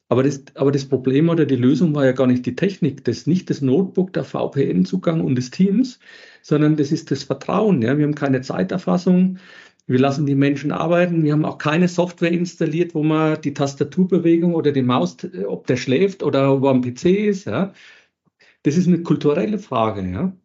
Aber 0.08 0.22
das, 0.22 0.44
aber 0.54 0.70
das 0.70 0.84
Problem 0.84 1.28
oder 1.28 1.46
die 1.46 1.56
Lösung 1.56 1.94
war 1.94 2.04
ja 2.04 2.12
gar 2.12 2.28
nicht 2.28 2.46
die 2.46 2.54
Technik, 2.54 3.04
das 3.04 3.26
nicht 3.26 3.50
das 3.50 3.60
Notebook, 3.60 4.12
der 4.12 4.24
VPN-Zugang 4.24 5.20
und 5.20 5.34
des 5.34 5.50
Teams, 5.50 5.98
sondern 6.42 6.76
das 6.76 6.92
ist 6.92 7.10
das 7.10 7.24
Vertrauen. 7.24 7.82
Ja? 7.82 7.98
Wir 7.98 8.04
haben 8.04 8.14
keine 8.14 8.40
Zeiterfassung, 8.40 9.38
wir 9.86 9.98
lassen 10.00 10.26
die 10.26 10.34
Menschen 10.34 10.72
arbeiten, 10.72 11.22
wir 11.22 11.32
haben 11.32 11.44
auch 11.44 11.58
keine 11.58 11.88
Software 11.88 12.32
installiert, 12.32 12.94
wo 12.94 13.02
man 13.02 13.40
die 13.40 13.54
Tastaturbewegung 13.54 14.54
oder 14.54 14.72
die 14.72 14.82
Maus, 14.82 15.16
ob 15.46 15.66
der 15.66 15.76
schläft 15.76 16.22
oder 16.22 16.52
ob 16.52 16.64
er 16.64 16.70
am 16.70 16.82
PC 16.82 17.04
ist. 17.06 17.46
Ja? 17.46 17.72
Das 18.64 18.76
ist 18.76 18.88
eine 18.88 19.02
kulturelle 19.02 19.58
Frage. 19.58 20.08
Ja? 20.10 20.36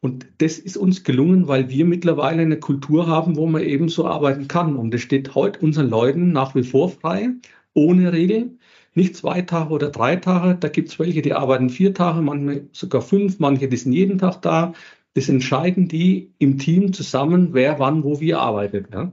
Und 0.00 0.26
das 0.38 0.58
ist 0.58 0.78
uns 0.78 1.04
gelungen, 1.04 1.46
weil 1.46 1.68
wir 1.68 1.84
mittlerweile 1.84 2.42
eine 2.42 2.58
Kultur 2.58 3.06
haben, 3.06 3.36
wo 3.36 3.46
man 3.46 3.62
eben 3.62 3.88
so 3.90 4.06
arbeiten 4.06 4.48
kann. 4.48 4.76
Und 4.76 4.94
das 4.94 5.02
steht 5.02 5.34
heute 5.34 5.60
unseren 5.60 5.90
Leuten 5.90 6.32
nach 6.32 6.54
wie 6.54 6.62
vor 6.62 6.88
frei, 6.90 7.30
ohne 7.74 8.12
Regel 8.12 8.58
nicht 8.94 9.16
zwei 9.16 9.42
Tage 9.42 9.72
oder 9.72 9.90
drei 9.90 10.16
Tage. 10.16 10.56
Da 10.58 10.68
gibt 10.68 10.88
es 10.88 10.98
welche, 10.98 11.22
die 11.22 11.34
arbeiten 11.34 11.70
vier 11.70 11.94
Tage, 11.94 12.22
manche 12.22 12.68
sogar 12.72 13.02
fünf, 13.02 13.38
manche, 13.38 13.68
die 13.68 13.76
sind 13.76 13.92
jeden 13.92 14.18
Tag 14.18 14.42
da. 14.42 14.72
Das 15.14 15.28
entscheiden 15.28 15.88
die 15.88 16.32
im 16.38 16.58
Team 16.58 16.92
zusammen, 16.92 17.52
wer 17.52 17.78
wann 17.78 18.04
wo 18.04 18.20
wie 18.20 18.34
arbeitet. 18.34 18.92
Ja? 18.92 19.12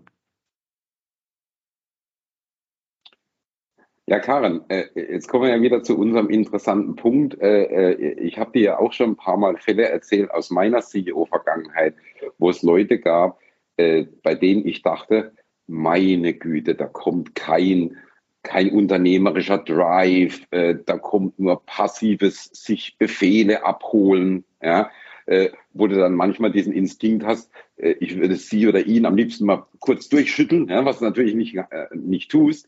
Ja, 4.09 4.19
Karen, 4.19 4.61
äh, 4.69 4.85
jetzt 4.95 5.27
kommen 5.27 5.43
wir 5.43 5.49
ja 5.49 5.61
wieder 5.61 5.83
zu 5.83 5.97
unserem 5.99 6.29
interessanten 6.29 6.95
Punkt. 6.95 7.41
Äh, 7.41 7.63
äh, 7.91 8.11
ich 8.21 8.37
habe 8.37 8.53
dir 8.53 8.61
ja 8.61 8.79
auch 8.79 8.93
schon 8.93 9.11
ein 9.11 9.15
paar 9.17 9.35
Mal 9.35 9.57
Fälle 9.57 9.89
erzählt 9.89 10.31
aus 10.31 10.49
meiner 10.49 10.81
CEO-Vergangenheit, 10.81 11.93
wo 12.37 12.49
es 12.49 12.63
Leute 12.63 12.99
gab, 12.99 13.39
bei 13.75 14.33
denen 14.33 14.65
ich 14.65 14.81
dachte, 14.81 15.33
meine 15.67 16.33
Güte, 16.33 16.73
da 16.73 16.87
kommt 16.87 17.35
kein 17.35 17.97
kein 18.41 18.71
unternehmerischer 18.71 19.59
Drive, 19.59 20.47
da 20.49 20.97
kommt 20.97 21.37
nur 21.37 21.63
passives 21.63 22.45
sich 22.45 22.97
Befehle 22.97 23.63
abholen, 23.63 24.45
ja, 24.63 24.89
äh, 25.27 25.49
wo 25.73 25.87
du 25.87 25.95
dann 25.95 26.15
manchmal 26.15 26.51
diesen 26.51 26.73
Instinkt 26.73 27.25
hast, 27.25 27.51
äh, 27.77 27.95
ich 27.99 28.17
würde 28.17 28.35
sie 28.35 28.67
oder 28.67 28.85
ihn 28.85 29.05
am 29.05 29.15
liebsten 29.15 29.45
mal 29.45 29.65
kurz 29.79 30.09
durchschütteln, 30.09 30.67
ja, 30.67 30.83
was 30.85 30.99
du 30.99 31.05
natürlich 31.05 31.35
nicht, 31.35 31.55
äh, 31.55 31.87
nicht 31.93 32.31
tust. 32.31 32.67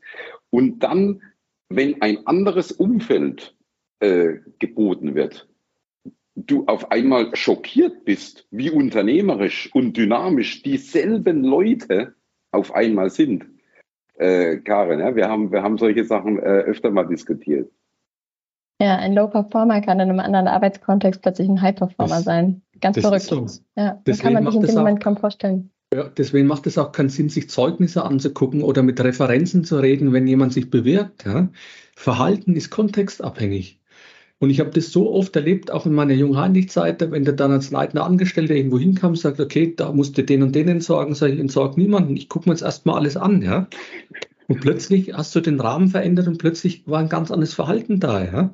Und 0.50 0.80
dann, 0.80 1.22
wenn 1.70 2.02
ein 2.02 2.28
anderes 2.28 2.72
Umfeld 2.72 3.56
äh, 4.00 4.36
geboten 4.60 5.16
wird, 5.16 5.48
du 6.36 6.66
auf 6.68 6.92
einmal 6.92 7.36
schockiert 7.36 8.06
bist, 8.06 8.48
wie 8.52 8.70
unternehmerisch 8.70 9.70
und 9.74 9.98
dynamisch 9.98 10.62
dieselben 10.64 11.44
Leute 11.44 12.14
auf 12.52 12.74
einmal 12.74 13.10
sind 13.10 13.46
äh, 14.16 14.58
Karin. 14.58 15.00
Ja? 15.00 15.16
Wir, 15.16 15.30
haben, 15.30 15.52
wir 15.52 15.64
haben 15.64 15.78
solche 15.78 16.04
Sachen 16.04 16.40
äh, 16.40 16.42
öfter 16.42 16.92
mal 16.92 17.08
diskutiert. 17.08 17.72
Ja, 18.82 18.96
ein 18.98 19.14
Low 19.14 19.28
Performer 19.28 19.82
kann 19.82 20.00
in 20.00 20.10
einem 20.10 20.20
anderen 20.20 20.48
Arbeitskontext 20.48 21.22
plötzlich 21.22 21.50
ein 21.50 21.62
High 21.62 21.76
Performer 21.76 22.16
das, 22.16 22.24
sein. 22.24 22.62
Ganz 22.80 23.00
verrückt. 23.00 23.24
So. 23.24 23.46
Ja, 23.76 24.00
das 24.06 24.20
kann 24.20 24.34
man 24.34 24.46
sich 24.46 24.56
in 24.56 24.62
dem 24.62 24.76
Moment 24.76 25.04
kaum 25.04 25.18
vorstellen. 25.18 25.70
Ja, 25.94 26.04
deswegen 26.08 26.48
macht 26.48 26.68
es 26.68 26.78
auch 26.78 26.92
keinen 26.92 27.10
Sinn, 27.10 27.30
sich 27.30 27.50
Zeugnisse 27.50 28.06
anzugucken 28.06 28.62
oder 28.62 28.84
mit 28.84 29.04
Referenzen 29.04 29.64
zu 29.64 29.80
reden, 29.80 30.14
wenn 30.14 30.28
jemand 30.28 30.54
sich 30.54 30.70
bewirbt. 30.70 31.26
Ja? 31.26 31.50
Verhalten 31.96 32.56
ist 32.56 32.70
kontextabhängig. 32.70 33.80
Und 34.42 34.52
ich 34.52 34.62
habe 34.62 34.70
das 34.70 34.92
so 34.92 35.12
oft 35.12 35.36
erlebt, 35.36 35.70
auch 35.70 35.86
in 35.86 35.94
meiner 35.94 36.14
Jungheinrich-Zeit, 36.14 37.12
wenn 37.12 37.26
du 37.26 37.34
dann 37.34 37.52
als 37.52 37.72
leitender 37.72 38.06
Angestellter 38.06 38.56
irgendwo 38.56 38.80
hinkam, 38.80 39.16
sagt, 39.16 39.40
okay, 39.40 39.74
da 39.76 39.92
musst 39.92 40.18
du 40.18 40.24
den 40.24 40.44
und 40.44 40.56
den 40.56 40.70
entsorgen, 40.70 41.14
sage 41.14 41.34
ich, 41.34 41.40
entsorg 41.40 41.76
niemanden, 41.76 42.16
ich 42.16 42.30
gucke 42.30 42.48
mir 42.48 42.54
jetzt 42.54 42.62
erstmal 42.62 43.00
alles 43.00 43.18
an, 43.18 43.42
ja. 43.42 43.68
Und 44.50 44.62
plötzlich 44.62 45.14
hast 45.14 45.36
du 45.36 45.42
den 45.42 45.60
Rahmen 45.60 45.90
verändert 45.90 46.28
und 46.28 46.40
plötzlich 46.40 46.82
war 46.88 47.00
ein 47.00 47.08
ganz 47.08 47.30
anderes 47.30 47.54
Verhalten 47.54 48.00
da, 48.00 48.26
ja. 48.26 48.52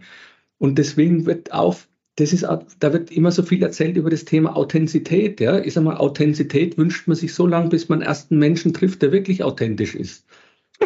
Und 0.57 0.77
deswegen 0.77 1.25
wird 1.25 1.53
auch, 1.53 1.77
das 2.17 2.33
ist, 2.33 2.43
da 2.43 2.93
wird 2.93 3.11
immer 3.11 3.31
so 3.31 3.43
viel 3.43 3.63
erzählt 3.63 3.95
über 3.95 4.09
das 4.09 4.25
Thema 4.25 4.57
Authentizität, 4.57 5.39
ja. 5.39 5.57
Ich 5.59 5.73
sag 5.73 5.85
mal, 5.85 5.95
Authentizität 5.95 6.77
wünscht 6.77 7.07
man 7.07 7.15
sich 7.15 7.33
so 7.33 7.47
lange, 7.47 7.69
bis 7.69 7.87
man 7.87 8.01
ersten 8.01 8.37
Menschen 8.37 8.73
trifft, 8.73 9.03
der 9.03 9.13
wirklich 9.13 9.43
authentisch 9.43 9.95
ist. 9.95 10.25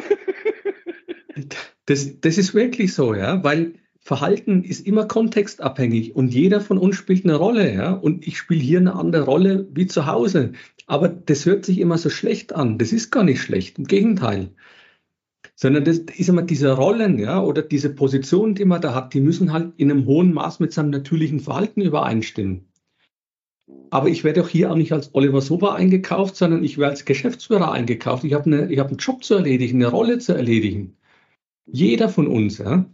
Das, 1.85 2.21
das 2.21 2.37
ist 2.37 2.53
wirklich 2.53 2.93
so, 2.93 3.15
ja, 3.15 3.43
weil 3.43 3.73
Verhalten 3.99 4.63
ist 4.63 4.85
immer 4.85 5.07
kontextabhängig 5.07 6.15
und 6.15 6.31
jeder 6.31 6.61
von 6.61 6.77
uns 6.77 6.97
spielt 6.97 7.25
eine 7.25 7.33
Rolle, 7.33 7.73
ja. 7.73 7.93
Und 7.93 8.27
ich 8.27 8.37
spiele 8.37 8.61
hier 8.61 8.77
eine 8.77 8.93
andere 8.93 9.23
Rolle 9.23 9.67
wie 9.73 9.87
zu 9.87 10.05
Hause. 10.05 10.51
Aber 10.85 11.09
das 11.09 11.47
hört 11.47 11.65
sich 11.65 11.79
immer 11.79 11.97
so 11.97 12.11
schlecht 12.11 12.53
an. 12.53 12.77
Das 12.77 12.91
ist 12.91 13.09
gar 13.09 13.23
nicht 13.23 13.41
schlecht, 13.41 13.79
im 13.79 13.85
Gegenteil. 13.85 14.51
Sondern 15.61 15.83
das 15.83 15.97
ist 15.97 16.29
immer 16.29 16.43
diese 16.43 16.71
Rollen, 16.71 17.19
ja, 17.19 17.43
oder 17.43 17.61
diese 17.61 17.93
Positionen, 17.93 18.55
die 18.55 18.63
man 18.63 18.79
da 18.79 18.95
hat, 18.95 19.13
die 19.13 19.19
müssen 19.19 19.51
halt 19.51 19.73
in 19.75 19.91
einem 19.91 20.05
hohen 20.05 20.31
Maß 20.31 20.61
mit 20.61 20.71
seinem 20.71 20.89
natürlichen 20.89 21.41
Verhalten 21.41 21.81
übereinstimmen. 21.81 22.71
Aber 23.89 24.07
ich 24.07 24.23
werde 24.23 24.41
auch 24.41 24.47
hier 24.47 24.71
auch 24.71 24.77
nicht 24.77 24.93
als 24.93 25.13
Oliver 25.13 25.41
Sober 25.41 25.75
eingekauft, 25.75 26.37
sondern 26.37 26.63
ich 26.63 26.77
werde 26.77 26.91
als 26.91 27.03
Geschäftsführer 27.03 27.73
eingekauft. 27.73 28.23
Ich 28.23 28.33
habe, 28.35 28.45
eine, 28.45 28.71
ich 28.71 28.79
habe 28.79 28.87
einen 28.87 28.99
Job 28.99 29.21
zu 29.21 29.35
erledigen, 29.35 29.83
eine 29.83 29.91
Rolle 29.91 30.19
zu 30.19 30.33
erledigen. 30.33 30.95
Jeder 31.65 32.07
von 32.07 32.27
uns, 32.27 32.59
ja. 32.59 32.85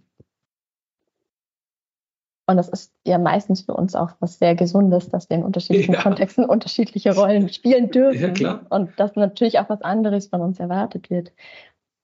Und 2.47 2.57
das 2.57 2.69
ist 2.69 2.93
ja 3.05 3.19
meistens 3.19 3.61
für 3.61 3.75
uns 3.75 3.93
auch 3.93 4.13
was 4.19 4.39
sehr 4.39 4.55
Gesundes, 4.55 5.09
dass 5.09 5.29
wir 5.29 5.37
in 5.37 5.43
unterschiedlichen 5.43 5.93
ja. 5.93 6.01
Kontexten 6.01 6.45
unterschiedliche 6.45 7.13
Rollen 7.13 7.47
spielen 7.49 7.91
dürfen. 7.91 8.21
Ja, 8.21 8.29
klar. 8.29 8.65
Und 8.69 8.89
dass 8.99 9.15
natürlich 9.15 9.59
auch 9.59 9.69
was 9.69 9.83
anderes 9.83 10.27
von 10.27 10.41
uns 10.41 10.59
erwartet 10.59 11.11
wird. 11.11 11.31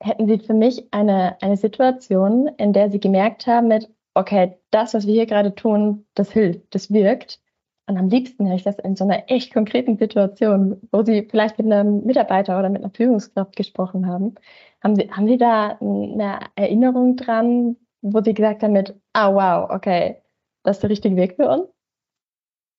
Hätten 0.04 0.28
Sie 0.28 0.40
für 0.40 0.54
mich 0.54 0.92
eine, 0.92 1.42
eine 1.42 1.58
Situation, 1.58 2.48
in 2.58 2.74
der 2.74 2.90
Sie 2.90 3.00
gemerkt 3.00 3.46
haben 3.46 3.68
mit, 3.68 3.90
okay, 4.16 4.58
das, 4.72 4.94
was 4.94 5.06
wir 5.06 5.14
hier 5.14 5.28
gerade 5.28 5.54
tun, 5.54 6.06
das 6.16 6.32
hilft, 6.32 6.74
das 6.74 6.92
wirkt. 6.92 7.40
Und 7.88 7.98
am 7.98 8.10
liebsten 8.10 8.46
hätte 8.46 8.58
ich 8.58 8.64
das 8.64 8.80
in 8.80 8.96
so 8.96 9.04
einer 9.04 9.30
echt 9.30 9.54
konkreten 9.54 9.98
Situation, 9.98 10.82
wo 10.92 11.04
Sie 11.04 11.28
vielleicht 11.30 11.58
mit 11.58 11.72
einem 11.72 12.04
Mitarbeiter 12.04 12.58
oder 12.58 12.70
mit 12.70 12.84
einer 12.84 12.94
Führungskraft 12.94 13.56
gesprochen 13.56 14.08
haben. 14.08 14.36
Haben 14.84 14.96
Sie, 14.96 15.12
haben 15.12 15.28
Sie 15.28 15.38
da 15.38 15.78
eine 15.80 16.40
Erinnerung 16.56 17.16
dran, 17.16 17.78
wo 18.02 18.22
Sie 18.22 18.34
gesagt 18.34 18.64
haben 18.64 18.74
mit, 18.74 18.96
ah 19.14 19.34
wow, 19.34 19.70
okay, 19.70 20.22
das 20.64 20.78
ist 20.78 20.84
der 20.84 20.90
richtige 20.90 21.16
Weg 21.16 21.36
für 21.36 21.48
uns? 21.48 21.68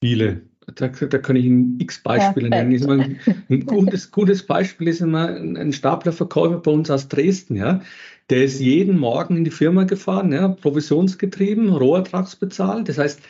Viele. 0.02 0.51
Da, 0.74 0.88
da 0.88 1.18
kann 1.18 1.36
ich 1.36 1.44
Ihnen 1.44 1.78
x 1.80 2.02
Beispiele 2.02 2.50
Perfekt. 2.50 2.86
nennen. 2.86 3.20
Ein 3.48 3.66
gutes, 3.66 4.10
gutes 4.10 4.46
Beispiel 4.46 4.88
ist 4.88 5.00
immer 5.00 5.28
ein 5.28 5.72
Staplerverkäufer 5.72 6.58
bei 6.58 6.70
uns 6.70 6.90
aus 6.90 7.08
Dresden. 7.08 7.56
Ja. 7.56 7.82
Der 8.30 8.44
ist 8.44 8.60
jeden 8.60 8.98
Morgen 8.98 9.36
in 9.36 9.44
die 9.44 9.50
Firma 9.50 9.84
gefahren, 9.84 10.32
ja, 10.32 10.48
provisionsgetrieben, 10.48 11.70
Rohertragsbezahlt. 11.70 12.88
Das 12.88 12.98
heißt, 12.98 13.20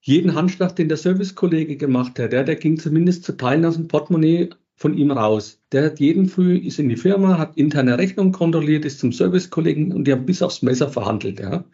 jeden 0.00 0.34
Handschlag, 0.34 0.74
den 0.76 0.88
der 0.88 0.96
Servicekollege 0.96 1.76
gemacht 1.76 2.18
hat, 2.18 2.32
der, 2.32 2.44
der 2.44 2.56
ging 2.56 2.78
zumindest 2.78 3.24
zu 3.24 3.36
Teilen 3.36 3.64
aus 3.64 3.76
dem 3.76 3.88
Portemonnaie 3.88 4.50
von 4.76 4.96
ihm 4.96 5.10
raus. 5.10 5.60
Der 5.72 5.84
hat 5.86 6.00
jeden 6.00 6.26
Früh, 6.26 6.56
ist 6.56 6.78
in 6.78 6.88
die 6.88 6.96
Firma, 6.96 7.36
hat 7.36 7.56
interne 7.56 7.98
Rechnung 7.98 8.32
kontrolliert, 8.32 8.84
ist 8.84 9.00
zum 9.00 9.12
Servicekollegen 9.12 9.92
und 9.92 10.04
die 10.04 10.12
haben 10.12 10.24
bis 10.24 10.40
aufs 10.40 10.62
Messer 10.62 10.88
verhandelt. 10.88 11.40
Ja. 11.40 11.64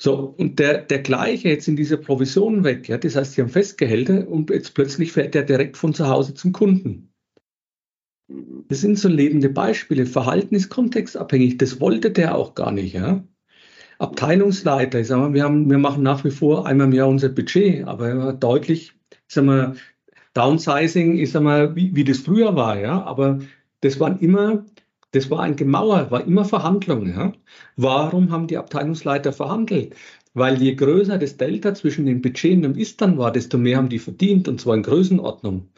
So, 0.00 0.34
und 0.38 0.60
der, 0.60 0.82
der 0.82 1.00
gleiche 1.00 1.48
jetzt 1.48 1.66
in 1.66 1.74
dieser 1.74 1.96
Provision 1.96 2.62
weg, 2.62 2.88
ja, 2.88 2.98
das 2.98 3.16
heißt, 3.16 3.32
sie 3.32 3.42
haben 3.42 3.48
Festgehälter 3.48 4.28
und 4.28 4.50
jetzt 4.50 4.74
plötzlich 4.74 5.10
fährt 5.12 5.34
der 5.34 5.42
direkt 5.42 5.76
von 5.76 5.92
zu 5.92 6.08
Hause 6.08 6.34
zum 6.34 6.52
Kunden. 6.52 7.12
Das 8.68 8.80
sind 8.80 8.98
so 8.98 9.08
lebende 9.08 9.48
Beispiele. 9.48 10.06
Verhalten 10.06 10.54
ist 10.54 10.68
kontextabhängig. 10.68 11.58
Das 11.58 11.80
wollte 11.80 12.10
der 12.10 12.36
auch 12.36 12.54
gar 12.54 12.70
nicht, 12.70 12.94
ja. 12.94 13.24
Abteilungsleiter, 13.98 15.00
ich 15.00 15.08
sag 15.08 15.18
mal, 15.18 15.34
wir, 15.34 15.42
haben, 15.42 15.68
wir 15.68 15.78
machen 15.78 16.04
nach 16.04 16.22
wie 16.24 16.30
vor 16.30 16.66
einmal 16.66 16.86
im 16.86 16.92
Jahr 16.92 17.08
unser 17.08 17.30
Budget, 17.30 17.84
aber 17.88 18.32
deutlich, 18.32 18.92
ich 19.10 19.34
sag 19.34 19.44
mal, 19.44 19.74
Downsizing 20.34 21.18
ist 21.18 21.34
einmal, 21.34 21.74
wie, 21.74 21.96
wie 21.96 22.04
das 22.04 22.18
früher 22.18 22.54
war, 22.54 22.78
ja. 22.78 23.02
Aber 23.02 23.40
das 23.80 23.98
waren 23.98 24.20
immer 24.20 24.64
das 25.12 25.30
war 25.30 25.40
ein 25.40 25.56
Gemauer, 25.56 26.10
war 26.10 26.24
immer 26.24 26.44
Verhandlung. 26.44 27.08
Ja? 27.08 27.32
Warum 27.76 28.30
haben 28.30 28.46
die 28.46 28.58
Abteilungsleiter 28.58 29.32
verhandelt? 29.32 29.94
Weil 30.34 30.60
je 30.62 30.74
größer 30.74 31.18
das 31.18 31.36
Delta 31.36 31.74
zwischen 31.74 32.06
dem 32.06 32.20
Budget 32.22 32.56
und 32.56 32.62
dem 32.62 32.76
Ist-Dann 32.76 33.18
war, 33.18 33.32
desto 33.32 33.58
mehr 33.58 33.78
haben 33.78 33.88
die 33.88 33.98
verdient, 33.98 34.48
und 34.48 34.60
zwar 34.60 34.76
in 34.76 34.82
Größenordnung. 34.82 35.68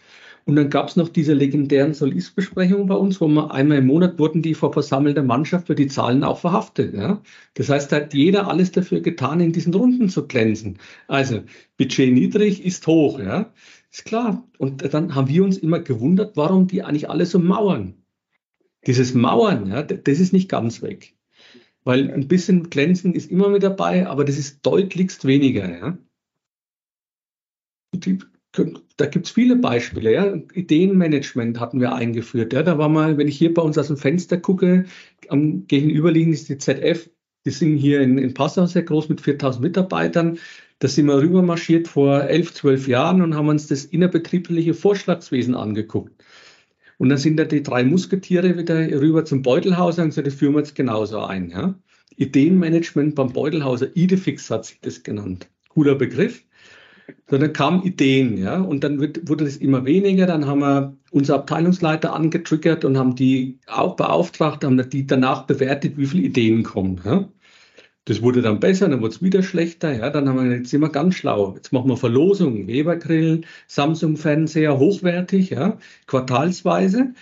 Und 0.46 0.56
dann 0.56 0.70
gab 0.70 0.88
es 0.88 0.96
noch 0.96 1.08
diese 1.08 1.32
legendären 1.34 1.94
Soll-Ist-Besprechungen 1.94 2.86
bei 2.86 2.94
uns, 2.94 3.20
wo 3.20 3.28
man 3.28 3.50
einmal 3.50 3.78
im 3.78 3.86
Monat 3.86 4.18
wurden 4.18 4.42
die 4.42 4.54
vor 4.54 4.72
versammelter 4.72 5.22
Mannschaft 5.22 5.68
für 5.68 5.74
die 5.74 5.86
Zahlen 5.86 6.24
auch 6.24 6.40
verhaftet. 6.40 6.94
Ja? 6.94 7.22
Das 7.54 7.68
heißt, 7.68 7.92
da 7.92 7.96
hat 7.96 8.14
jeder 8.14 8.48
alles 8.48 8.72
dafür 8.72 9.00
getan, 9.00 9.40
in 9.40 9.52
diesen 9.52 9.74
Runden 9.74 10.08
zu 10.08 10.26
glänzen. 10.26 10.78
Also 11.08 11.42
Budget 11.76 12.12
niedrig 12.12 12.64
ist 12.64 12.86
hoch, 12.86 13.20
ja. 13.20 13.52
Ist 13.92 14.04
klar. 14.04 14.44
Und 14.58 14.92
dann 14.92 15.14
haben 15.14 15.28
wir 15.28 15.44
uns 15.44 15.58
immer 15.58 15.80
gewundert, 15.80 16.36
warum 16.36 16.66
die 16.66 16.82
eigentlich 16.82 17.10
alle 17.10 17.26
so 17.26 17.38
mauern. 17.38 17.99
Dieses 18.86 19.14
Mauern, 19.14 19.66
ja, 19.66 19.82
das 19.82 20.20
ist 20.20 20.32
nicht 20.32 20.48
ganz 20.48 20.82
weg. 20.82 21.14
Weil 21.84 22.10
ein 22.10 22.28
bisschen 22.28 22.70
Glänzen 22.70 23.14
ist 23.14 23.30
immer 23.30 23.48
mit 23.48 23.62
dabei, 23.62 24.06
aber 24.06 24.24
das 24.24 24.38
ist 24.38 24.64
deutlichst 24.64 25.24
weniger. 25.24 25.70
Ja. 25.70 25.98
da 28.96 29.06
gibt 29.06 29.26
es 29.26 29.32
viele 29.32 29.56
Beispiele. 29.56 30.12
Ja. 30.12 30.34
Ideenmanagement 30.54 31.58
hatten 31.58 31.80
wir 31.80 31.94
eingeführt. 31.94 32.52
Ja. 32.52 32.62
Da 32.62 32.78
war 32.78 32.88
mal, 32.88 33.16
wenn 33.18 33.28
ich 33.28 33.38
hier 33.38 33.52
bei 33.54 33.62
uns 33.62 33.78
aus 33.78 33.88
dem 33.88 33.96
Fenster 33.96 34.36
gucke, 34.36 34.84
am 35.28 35.66
gegenüberliegend 35.66 36.34
ist 36.34 36.48
die 36.48 36.58
ZF. 36.58 37.10
Die 37.46 37.50
sind 37.50 37.78
hier 37.78 38.02
in, 38.02 38.18
in 38.18 38.34
Passau 38.34 38.66
sehr 38.66 38.82
groß 38.82 39.08
mit 39.08 39.20
4000 39.22 39.62
Mitarbeitern. 39.62 40.38
Da 40.80 40.88
sind 40.88 41.06
wir 41.06 41.18
rübermarschiert 41.18 41.88
vor 41.88 42.24
elf, 42.24 42.54
zwölf 42.54 42.88
Jahren 42.88 43.22
und 43.22 43.34
haben 43.34 43.48
uns 43.48 43.66
das 43.66 43.84
innerbetriebliche 43.84 44.74
Vorschlagswesen 44.74 45.54
angeguckt. 45.54 46.19
Und 47.00 47.08
dann 47.08 47.16
sind 47.16 47.38
da 47.38 47.44
die 47.44 47.62
drei 47.62 47.82
Musketiere 47.82 48.58
wieder 48.58 48.78
rüber 49.00 49.24
zum 49.24 49.40
Beutelhauser 49.40 50.02
und 50.02 50.12
so, 50.12 50.20
das 50.20 50.34
führen 50.34 50.52
wir 50.52 50.58
jetzt 50.58 50.74
genauso 50.74 51.20
ein. 51.20 51.48
Ja? 51.48 51.74
Ideenmanagement 52.16 53.14
beim 53.14 53.32
Beutelhauser, 53.32 53.86
Idefix 53.96 54.50
hat 54.50 54.66
sich 54.66 54.80
das 54.82 55.02
genannt. 55.02 55.48
Cooler 55.70 55.94
Begriff. 55.94 56.44
So, 57.30 57.38
dann 57.38 57.54
kamen 57.54 57.84
Ideen, 57.84 58.36
ja, 58.36 58.60
und 58.60 58.84
dann 58.84 59.00
wird, 59.00 59.26
wurde 59.26 59.46
das 59.46 59.56
immer 59.56 59.86
weniger. 59.86 60.26
Dann 60.26 60.46
haben 60.46 60.60
wir 60.60 60.94
unsere 61.10 61.38
Abteilungsleiter 61.38 62.12
angetriggert 62.12 62.84
und 62.84 62.98
haben 62.98 63.14
die 63.14 63.58
auch 63.66 63.96
beauftragt, 63.96 64.62
haben 64.62 64.90
die 64.90 65.06
danach 65.06 65.46
bewertet, 65.46 65.96
wie 65.96 66.04
viele 66.04 66.24
Ideen 66.24 66.64
kommen. 66.64 67.00
Ja? 67.02 67.30
Das 68.06 68.22
wurde 68.22 68.42
dann 68.42 68.60
besser, 68.60 68.88
dann 68.88 69.00
wurde 69.00 69.14
es 69.14 69.22
wieder 69.22 69.42
schlechter. 69.42 69.92
Ja, 69.92 70.10
dann 70.10 70.28
haben 70.28 70.48
wir 70.48 70.56
jetzt 70.56 70.70
sind 70.70 70.80
wir 70.80 70.88
ganz 70.88 71.14
schlau. 71.14 71.54
Jetzt 71.54 71.72
machen 71.72 71.88
wir 71.88 71.96
Verlosungen, 71.96 72.66
Weber-Grill, 72.66 73.42
Samsung-Fernseher, 73.66 74.78
hochwertig, 74.78 75.50
ja, 75.50 75.78
quartalsweise 76.06 77.12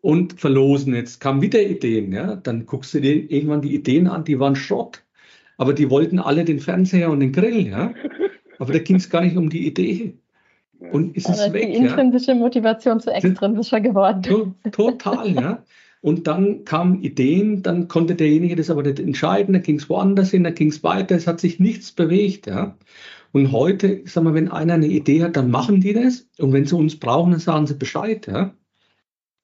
und 0.00 0.38
verlosen. 0.38 0.94
Jetzt 0.94 1.20
kamen 1.20 1.42
wieder 1.42 1.60
Ideen, 1.60 2.12
ja. 2.12 2.36
Dann 2.36 2.66
guckst 2.66 2.94
du 2.94 3.00
dir 3.00 3.30
irgendwann 3.30 3.62
die 3.62 3.74
Ideen 3.74 4.06
an, 4.06 4.24
die 4.24 4.38
waren 4.38 4.56
Schrott. 4.56 5.02
Aber 5.58 5.74
die 5.74 5.90
wollten 5.90 6.18
alle 6.18 6.44
den 6.44 6.60
Fernseher 6.60 7.10
und 7.10 7.20
den 7.20 7.32
Grill, 7.32 7.66
ja. 7.68 7.92
Aber 8.58 8.72
da 8.72 8.78
ging 8.78 8.96
es 8.96 9.10
gar 9.10 9.22
nicht 9.22 9.36
um 9.36 9.50
die 9.50 9.66
Idee. 9.66 10.14
Und 10.90 11.16
ist 11.16 11.28
es 11.28 11.52
weg. 11.52 11.66
Die 11.66 11.74
intrinsische 11.74 12.32
ja? 12.32 12.36
Motivation 12.36 13.00
zu 13.00 13.10
extrinsischer 13.10 13.80
geworden. 13.80 14.54
Total, 14.72 15.30
ja. 15.30 15.62
Und 16.02 16.26
dann 16.26 16.64
kamen 16.64 17.00
Ideen, 17.00 17.62
dann 17.62 17.86
konnte 17.86 18.16
derjenige 18.16 18.56
das 18.56 18.70
aber 18.70 18.82
nicht 18.82 18.98
entscheiden, 18.98 19.54
dann 19.54 19.62
ging 19.62 19.76
es 19.76 19.88
woanders 19.88 20.32
hin, 20.32 20.42
dann 20.42 20.56
ging 20.56 20.68
es 20.68 20.82
weiter, 20.82 21.14
es 21.14 21.28
hat 21.28 21.40
sich 21.40 21.60
nichts 21.60 21.92
bewegt. 21.92 22.48
Ja. 22.48 22.76
Und 23.30 23.52
heute, 23.52 24.02
sag 24.04 24.24
mal, 24.24 24.34
wenn 24.34 24.48
einer 24.48 24.74
eine 24.74 24.88
Idee 24.88 25.22
hat, 25.22 25.36
dann 25.36 25.50
machen 25.50 25.80
die 25.80 25.92
das. 25.92 26.28
Und 26.38 26.52
wenn 26.52 26.66
sie 26.66 26.76
uns 26.76 26.98
brauchen, 26.98 27.30
dann 27.30 27.40
sagen 27.40 27.68
sie 27.68 27.74
Bescheid. 27.74 28.26
Ja. 28.26 28.52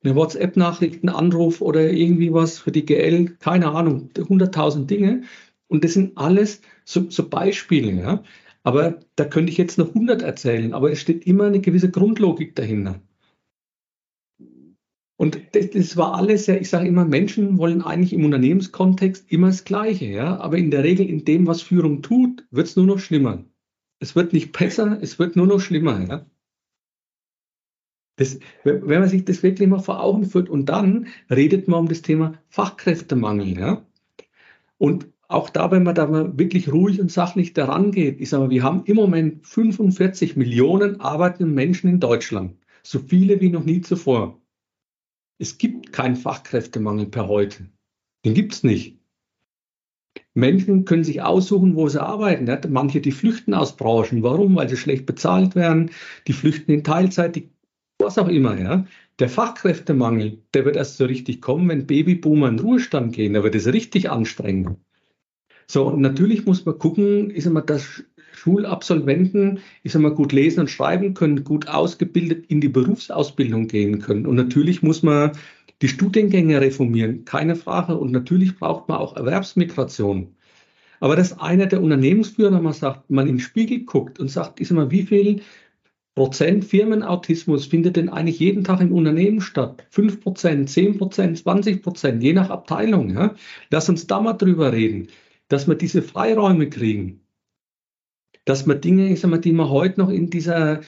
Eine 0.02 0.16
WhatsApp-Nachricht, 0.16 1.04
ein 1.04 1.08
Anruf 1.10 1.60
oder 1.60 1.90
irgendwie 1.92 2.32
was 2.32 2.58
für 2.58 2.72
die 2.72 2.84
GL, 2.84 3.36
keine 3.38 3.70
Ahnung, 3.70 4.10
100.000 4.14 4.86
Dinge. 4.86 5.22
Und 5.68 5.84
das 5.84 5.92
sind 5.94 6.18
alles 6.18 6.60
so, 6.84 7.08
so 7.08 7.28
Beispiele. 7.28 7.92
Ja. 7.92 8.24
Aber 8.64 8.98
da 9.14 9.24
könnte 9.24 9.52
ich 9.52 9.58
jetzt 9.58 9.78
noch 9.78 9.88
100 9.94 10.22
erzählen, 10.22 10.74
aber 10.74 10.90
es 10.90 11.00
steht 11.00 11.24
immer 11.24 11.44
eine 11.44 11.60
gewisse 11.60 11.90
Grundlogik 11.90 12.56
dahinter. 12.56 13.00
Und 15.18 15.40
das, 15.52 15.70
das 15.70 15.96
war 15.96 16.14
alles 16.14 16.46
ja, 16.46 16.54
ich 16.54 16.70
sage 16.70 16.86
immer, 16.86 17.04
Menschen 17.04 17.58
wollen 17.58 17.82
eigentlich 17.82 18.12
im 18.12 18.24
Unternehmenskontext 18.24 19.30
immer 19.32 19.48
das 19.48 19.64
Gleiche, 19.64 20.06
ja. 20.06 20.38
Aber 20.38 20.56
in 20.56 20.70
der 20.70 20.84
Regel 20.84 21.08
in 21.08 21.24
dem, 21.24 21.48
was 21.48 21.60
Führung 21.60 22.02
tut, 22.02 22.46
wird 22.52 22.68
es 22.68 22.76
nur 22.76 22.86
noch 22.86 23.00
schlimmer. 23.00 23.44
Es 23.98 24.14
wird 24.14 24.32
nicht 24.32 24.52
besser, 24.52 24.96
es 25.02 25.18
wird 25.18 25.34
nur 25.34 25.48
noch 25.48 25.58
schlimmer, 25.58 26.00
ja. 26.08 26.26
Das, 28.14 28.38
wenn 28.62 29.00
man 29.00 29.08
sich 29.08 29.24
das 29.24 29.42
wirklich 29.42 29.68
mal 29.68 29.80
vor 29.80 30.00
Augen 30.00 30.24
führt 30.24 30.48
und 30.48 30.66
dann 30.66 31.08
redet 31.30 31.66
man 31.66 31.80
um 31.80 31.88
das 31.88 32.02
Thema 32.02 32.34
Fachkräftemangel, 32.48 33.58
ja. 33.58 33.84
Und 34.78 35.08
auch 35.26 35.50
da, 35.50 35.72
wenn 35.72 35.82
man 35.82 35.96
da 35.96 36.06
mal 36.06 36.38
wirklich 36.38 36.72
ruhig 36.72 37.00
und 37.00 37.10
sachlich 37.10 37.54
daran 37.54 37.90
geht, 37.90 38.20
ich 38.20 38.28
sage 38.30 38.44
mal, 38.44 38.50
wir 38.50 38.62
haben 38.62 38.84
im 38.84 38.94
Moment 38.94 39.44
45 39.46 40.36
Millionen 40.36 41.00
arbeitende 41.00 41.52
Menschen 41.52 41.90
in 41.90 41.98
Deutschland. 41.98 42.56
So 42.84 43.00
viele 43.00 43.40
wie 43.40 43.50
noch 43.50 43.64
nie 43.64 43.80
zuvor. 43.80 44.40
Es 45.38 45.58
gibt 45.58 45.92
keinen 45.92 46.16
Fachkräftemangel 46.16 47.06
per 47.06 47.28
heute. 47.28 47.68
Den 48.24 48.34
gibt 48.34 48.52
es 48.54 48.62
nicht. 48.64 48.98
Menschen 50.34 50.84
können 50.84 51.04
sich 51.04 51.22
aussuchen, 51.22 51.76
wo 51.76 51.88
sie 51.88 52.02
arbeiten. 52.02 52.48
Manche, 52.72 53.00
die 53.00 53.12
flüchten 53.12 53.54
aus 53.54 53.76
Branchen. 53.76 54.22
Warum? 54.22 54.56
Weil 54.56 54.68
sie 54.68 54.76
schlecht 54.76 55.06
bezahlt 55.06 55.54
werden. 55.54 55.90
Die 56.26 56.32
flüchten 56.32 56.72
in 56.72 56.84
Teilzeit, 56.84 57.36
die, 57.36 57.50
was 57.98 58.18
auch 58.18 58.28
immer. 58.28 58.58
Ja. 58.58 58.84
Der 59.18 59.28
Fachkräftemangel, 59.28 60.42
der 60.54 60.64
wird 60.64 60.76
erst 60.76 60.96
so 60.96 61.04
richtig 61.04 61.40
kommen, 61.40 61.68
wenn 61.68 61.86
Babyboomer 61.86 62.48
in 62.48 62.58
Ruhestand 62.58 63.14
gehen. 63.14 63.34
Da 63.34 63.42
wird 63.42 63.54
es 63.54 63.72
richtig 63.72 64.10
anstrengend. 64.10 64.78
So, 65.66 65.86
und 65.88 66.00
natürlich 66.00 66.46
muss 66.46 66.64
man 66.64 66.78
gucken, 66.78 67.30
ist 67.30 67.46
immer 67.46 67.62
das 67.62 68.04
Schulabsolventen, 68.38 69.60
ich 69.82 69.92
sag 69.92 70.02
mal, 70.02 70.14
gut 70.14 70.32
lesen 70.32 70.60
und 70.60 70.70
schreiben 70.70 71.14
können, 71.14 71.44
gut 71.44 71.68
ausgebildet 71.68 72.46
in 72.48 72.60
die 72.60 72.68
Berufsausbildung 72.68 73.68
gehen 73.68 74.00
können. 74.00 74.26
Und 74.26 74.36
natürlich 74.36 74.82
muss 74.82 75.02
man 75.02 75.32
die 75.82 75.88
Studiengänge 75.88 76.60
reformieren, 76.60 77.24
keine 77.24 77.56
Frage. 77.56 77.96
Und 77.96 78.12
natürlich 78.12 78.56
braucht 78.56 78.88
man 78.88 78.98
auch 78.98 79.16
Erwerbsmigration. 79.16 80.34
Aber 81.00 81.16
dass 81.16 81.38
einer 81.38 81.66
der 81.66 81.82
Unternehmensführer 81.82 82.60
mal 82.60 82.72
sagt, 82.72 83.10
man 83.10 83.26
den 83.26 83.38
Spiegel 83.38 83.84
guckt 83.84 84.18
und 84.18 84.30
sagt, 84.30 84.60
ich 84.60 84.68
sag 84.68 84.76
mal, 84.76 84.90
wie 84.90 85.02
viel 85.02 85.42
Prozent 86.14 86.64
Firmenautismus 86.64 87.66
findet 87.66 87.94
denn 87.94 88.08
eigentlich 88.08 88.40
jeden 88.40 88.64
Tag 88.64 88.80
im 88.80 88.92
Unternehmen 88.92 89.40
statt. 89.40 89.86
5 89.90 90.20
Prozent, 90.20 90.68
10 90.68 90.98
Prozent, 90.98 91.38
20 91.38 91.80
Prozent, 91.80 92.22
je 92.24 92.32
nach 92.32 92.50
Abteilung. 92.50 93.10
Ja? 93.10 93.36
Lass 93.70 93.88
uns 93.88 94.08
da 94.08 94.20
mal 94.20 94.32
drüber 94.32 94.72
reden, 94.72 95.06
dass 95.46 95.68
wir 95.68 95.76
diese 95.76 96.02
Freiräume 96.02 96.68
kriegen. 96.68 97.20
Dass 98.44 98.66
wir 98.66 98.74
Dinge, 98.74 99.08
ich 99.08 99.20
sag 99.20 99.30
mal, 99.30 99.38
die 99.38 99.52
man 99.52 99.68
heute 99.68 100.00
noch 100.00 100.10
in 100.10 100.30
dieser 100.30 100.80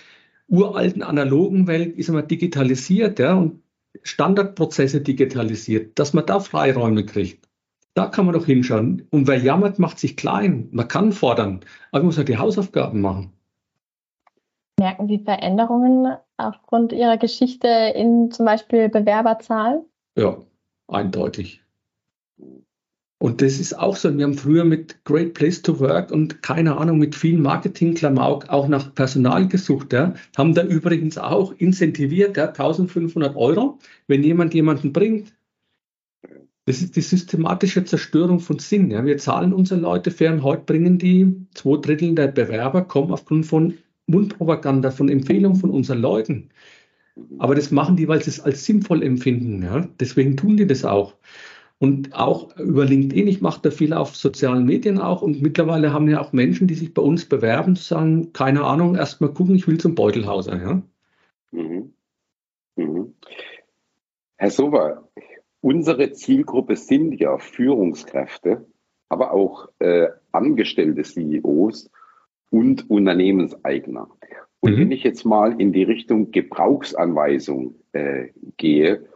uralten 0.48 1.02
analogen 1.02 1.66
Welt, 1.66 1.94
ich 1.96 2.06
sag 2.06 2.14
mal, 2.14 2.22
digitalisiert, 2.22 3.18
ja, 3.18 3.34
und 3.34 3.62
Standardprozesse 4.02 5.00
digitalisiert, 5.00 5.98
dass 5.98 6.12
man 6.12 6.26
da 6.26 6.40
Freiräume 6.40 7.04
kriegt. 7.04 7.48
Da 7.94 8.06
kann 8.06 8.24
man 8.24 8.34
doch 8.34 8.46
hinschauen. 8.46 9.06
Und 9.10 9.26
wer 9.26 9.38
jammert, 9.38 9.78
macht 9.78 9.98
sich 9.98 10.16
klein. 10.16 10.68
Man 10.70 10.88
kann 10.88 11.12
fordern, 11.12 11.60
aber 11.90 12.00
man 12.00 12.06
muss 12.06 12.16
ja 12.16 12.24
die 12.24 12.38
Hausaufgaben 12.38 13.00
machen. 13.00 13.32
Merken 14.78 15.08
Sie 15.08 15.18
Veränderungen 15.18 16.16
aufgrund 16.38 16.92
Ihrer 16.92 17.18
Geschichte 17.18 17.68
in 17.68 18.30
zum 18.30 18.46
Beispiel 18.46 18.88
Bewerberzahlen? 18.88 19.84
Ja, 20.16 20.38
eindeutig. 20.88 21.60
Und 23.22 23.42
das 23.42 23.61
ist 23.61 23.78
auch 23.78 23.96
so. 23.96 24.16
Wir 24.16 24.24
haben 24.24 24.33
früher 24.33 24.64
mit 24.64 25.04
Great 25.04 25.35
Place 25.35 25.61
to 25.61 25.78
Work 25.78 26.11
und 26.11 26.42
keine 26.42 26.78
Ahnung, 26.78 26.98
mit 26.98 27.14
vielen 27.14 27.42
Marketing-Klamauk 27.42 28.48
auch 28.48 28.66
nach 28.66 28.94
Personal 28.94 29.46
gesucht. 29.46 29.92
Ja. 29.92 30.14
Haben 30.38 30.54
da 30.54 30.64
übrigens 30.64 31.18
auch 31.18 31.52
incentiviert, 31.59 32.38
ja, 32.38 32.46
1500 32.46 33.37
Euro, 33.37 33.78
wenn 34.06 34.22
jemand 34.22 34.54
jemanden 34.54 34.94
bringt. 34.94 35.35
Das 36.64 36.80
ist 36.80 36.96
die 36.96 37.02
systematische 37.02 37.85
Zerstörung 37.85 38.40
von 38.40 38.59
Sinn. 38.59 38.90
Ja. 38.90 39.04
Wir 39.04 39.18
zahlen 39.18 39.52
unsere 39.52 39.80
Leute 39.80 40.11
und 40.33 40.42
heute 40.42 40.62
bringen 40.64 40.96
die 40.96 41.46
zwei 41.52 41.76
Drittel 41.76 42.14
der 42.14 42.28
Bewerber 42.28 42.85
kommen 42.85 43.12
aufgrund 43.12 43.44
von 43.44 43.74
Mundpropaganda, 44.06 44.90
von 44.90 45.11
Empfehlungen 45.11 45.61
von 45.61 45.70
unseren 45.70 46.00
Leuten. 46.00 46.48
Aber 47.37 47.54
das 47.54 47.70
machen 47.70 47.96
die, 47.96 48.09
weil 48.09 48.22
sie 48.22 48.30
es 48.30 48.40
als 48.40 48.64
sinnvoll 48.64 49.02
empfinden. 49.02 49.62
Ja? 49.62 49.87
Deswegen 50.00 50.38
tun 50.38 50.56
die 50.56 50.66
das 50.66 50.87
auch. 50.87 51.16
Und 51.82 52.14
auch 52.14 52.54
über 52.58 52.84
LinkedIn, 52.84 53.26
ich 53.26 53.40
mache 53.40 53.62
da 53.62 53.70
viel 53.70 53.94
auf 53.94 54.14
sozialen 54.14 54.66
Medien 54.66 54.98
auch. 54.98 55.22
Und 55.22 55.40
mittlerweile 55.40 55.94
haben 55.94 56.10
ja 56.10 56.20
auch 56.20 56.34
Menschen, 56.34 56.68
die 56.68 56.74
sich 56.74 56.92
bei 56.92 57.00
uns 57.00 57.24
bewerben, 57.24 57.74
sagen, 57.74 58.34
keine 58.34 58.64
Ahnung, 58.64 58.96
erst 58.96 59.22
mal 59.22 59.32
gucken, 59.32 59.54
ich 59.54 59.66
will 59.66 59.80
zum 59.80 59.94
Beutelhauser. 59.94 60.60
Ja? 60.60 60.82
Mhm. 61.52 61.94
Mhm. 62.76 63.14
Herr 64.36 64.50
Sober, 64.50 65.08
unsere 65.62 66.12
Zielgruppe 66.12 66.76
sind 66.76 67.18
ja 67.18 67.38
Führungskräfte, 67.38 68.66
aber 69.08 69.32
auch 69.32 69.70
äh, 69.78 70.08
angestellte 70.32 71.00
CEOs 71.02 71.90
und 72.50 72.90
Unternehmenseigner. 72.90 74.10
Und 74.60 74.72
mhm. 74.76 74.80
wenn 74.80 74.92
ich 74.92 75.02
jetzt 75.02 75.24
mal 75.24 75.58
in 75.58 75.72
die 75.72 75.84
Richtung 75.84 76.30
Gebrauchsanweisung 76.30 77.76
äh, 77.92 78.28
gehe, 78.58 79.06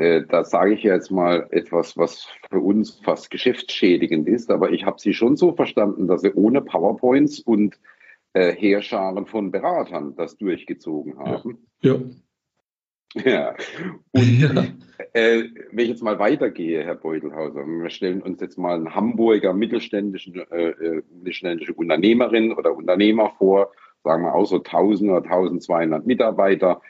äh, 0.00 0.24
da 0.26 0.44
sage 0.44 0.72
ich 0.72 0.82
jetzt 0.82 1.10
mal 1.10 1.46
etwas, 1.50 1.94
was 1.98 2.26
für 2.48 2.58
uns 2.58 2.98
fast 3.04 3.30
geschäftsschädigend 3.30 4.26
ist, 4.28 4.50
aber 4.50 4.70
ich 4.70 4.86
habe 4.86 4.98
sie 4.98 5.12
schon 5.12 5.36
so 5.36 5.52
verstanden, 5.52 6.08
dass 6.08 6.22
sie 6.22 6.32
ohne 6.32 6.62
PowerPoints 6.62 7.40
und 7.40 7.78
äh, 8.32 8.52
Heerscharen 8.52 9.26
von 9.26 9.50
Beratern 9.50 10.14
das 10.16 10.38
durchgezogen 10.38 11.18
haben. 11.18 11.66
Ja. 11.82 11.96
ja. 11.96 12.00
Ja. 13.24 13.54
Und 14.12 14.40
ja. 14.54 14.64
Äh, 15.12 15.48
wenn 15.72 15.84
ich 15.84 15.90
jetzt 15.90 16.02
mal 16.02 16.18
weitergehe, 16.18 16.82
Herr 16.82 16.94
Beutelhauser, 16.94 17.66
wir 17.66 17.90
stellen 17.90 18.22
uns 18.22 18.40
jetzt 18.40 18.56
mal 18.56 18.76
einen 18.76 18.94
Hamburger 18.94 19.52
mittelständischen, 19.52 20.36
äh, 20.50 20.68
äh 20.70 21.02
mittelständische 21.12 21.74
Unternehmerin 21.74 22.52
oder 22.52 22.74
Unternehmer 22.74 23.32
vor, 23.36 23.72
sagen 24.02 24.22
wir 24.22 24.34
auch 24.34 24.46
so 24.46 24.62
1000 24.62 25.10
oder 25.10 25.24
1200 25.24 26.06
Mitarbeiter 26.06 26.80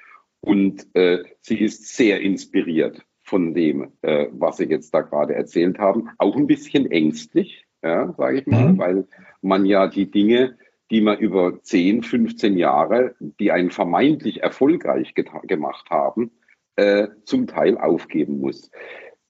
und 0.40 0.87
äh, 0.94 1.22
sie 1.40 1.59
ist 1.59 1.96
sehr 1.96 2.20
inspiriert 2.20 3.03
von 3.22 3.55
dem, 3.55 3.92
äh, 4.03 4.26
was 4.33 4.57
Sie 4.57 4.64
jetzt 4.64 4.92
da 4.92 5.03
gerade 5.03 5.35
erzählt 5.35 5.79
haben, 5.79 6.11
auch 6.18 6.37
ein 6.37 6.46
bisschen 6.46 6.90
ängstlich, 6.90 7.66
ja, 7.83 8.12
sage 8.16 8.40
ich 8.40 8.46
mal, 8.46 8.72
mhm. 8.72 8.79
weil 8.79 9.09
man 9.42 9.64
ja 9.66 9.87
die 9.87 10.11
Dinge 10.11 10.57
die 10.90 11.00
man 11.00 11.18
über 11.18 11.62
10, 11.62 12.03
15 12.03 12.57
Jahre, 12.57 13.14
die 13.20 13.53
einen 13.53 13.70
vermeintlich 13.70 14.42
erfolgreich 14.42 15.14
gemacht 15.14 15.88
haben, 15.88 16.33
äh, 16.76 17.09
zum 17.24 17.46
Teil 17.46 17.79
aufgeben 17.79 18.40
muss. 18.40 18.70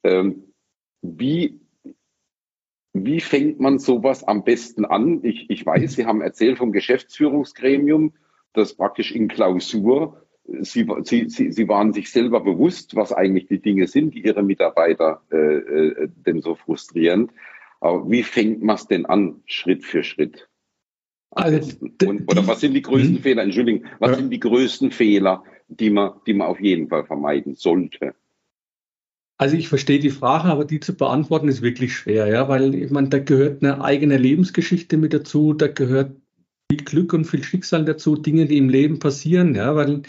Ähm, 0.02 0.54
wie, 1.02 1.60
wie 2.94 3.20
fängt 3.20 3.60
man 3.60 3.78
sowas 3.78 4.24
am 4.24 4.42
besten 4.42 4.86
an? 4.86 5.20
Ich, 5.22 5.50
ich 5.50 5.64
weiß, 5.64 5.92
Sie 5.92 6.06
haben 6.06 6.22
erzählt 6.22 6.56
vom 6.56 6.72
Geschäftsführungsgremium, 6.72 8.14
das 8.54 8.74
praktisch 8.74 9.12
in 9.12 9.28
Klausur, 9.28 10.26
Sie, 10.44 10.86
Sie, 11.04 11.28
Sie, 11.28 11.52
Sie 11.52 11.68
waren 11.68 11.92
sich 11.92 12.10
selber 12.10 12.40
bewusst, 12.40 12.96
was 12.96 13.12
eigentlich 13.12 13.46
die 13.46 13.60
Dinge 13.60 13.86
sind, 13.86 14.14
die 14.14 14.24
Ihre 14.24 14.42
Mitarbeiter 14.42 15.22
äh, 15.30 15.36
äh, 15.36 16.08
denn 16.26 16.42
so 16.42 16.54
frustrieren. 16.54 17.30
Aber 17.80 18.10
wie 18.10 18.22
fängt 18.22 18.62
man 18.62 18.76
es 18.76 18.86
denn 18.86 19.06
an, 19.06 19.42
Schritt 19.46 19.84
für 19.84 20.02
Schritt? 20.02 20.48
Also, 21.30 21.76
Und, 22.04 22.30
oder 22.30 22.46
was 22.46 22.60
sind 22.60 22.74
die 22.74 22.82
größten 22.82 23.16
hm? 23.16 23.22
Fehler? 23.22 23.42
Entschuldigung, 23.42 23.86
was 24.00 24.10
ja. 24.10 24.16
sind 24.16 24.30
die 24.30 24.40
größten 24.40 24.90
Fehler, 24.90 25.44
die 25.68 25.90
man, 25.90 26.14
die 26.26 26.34
man 26.34 26.48
auf 26.48 26.60
jeden 26.60 26.88
Fall 26.88 27.04
vermeiden 27.04 27.54
sollte? 27.54 28.14
Also 29.38 29.56
ich 29.56 29.68
verstehe 29.68 30.00
die 30.00 30.10
Frage, 30.10 30.48
aber 30.48 30.66
die 30.66 30.80
zu 30.80 30.94
beantworten 30.94 31.48
ist 31.48 31.62
wirklich 31.62 31.94
schwer, 31.94 32.26
ja, 32.26 32.48
weil 32.48 32.74
ich 32.74 32.90
meine, 32.90 33.08
da 33.08 33.18
gehört 33.18 33.62
eine 33.62 33.82
eigene 33.82 34.18
Lebensgeschichte 34.18 34.98
mit 34.98 35.14
dazu, 35.14 35.54
da 35.54 35.66
gehört 35.66 36.14
viel 36.70 36.84
Glück 36.84 37.12
und 37.12 37.24
viel 37.24 37.42
Schicksal 37.42 37.84
dazu, 37.84 38.16
Dinge, 38.16 38.46
die 38.46 38.58
im 38.58 38.68
Leben 38.68 39.00
passieren, 39.00 39.54
ja, 39.54 39.74
weil 39.74 40.02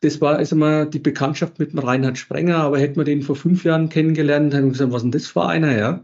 das 0.00 0.20
war 0.20 0.36
also 0.36 0.56
mal 0.56 0.88
die 0.88 0.98
Bekanntschaft 0.98 1.58
mit 1.58 1.72
dem 1.72 1.78
Reinhard 1.78 2.18
Sprenger, 2.18 2.56
aber 2.56 2.78
hätten 2.78 2.96
wir 2.96 3.04
den 3.04 3.22
vor 3.22 3.36
fünf 3.36 3.64
Jahren 3.64 3.90
kennengelernt, 3.90 4.54
haben 4.54 4.64
wir 4.64 4.72
gesagt, 4.72 4.92
was 4.92 5.02
denn 5.02 5.12
das 5.12 5.26
für 5.26 5.46
einer, 5.46 5.76
ja. 5.76 6.02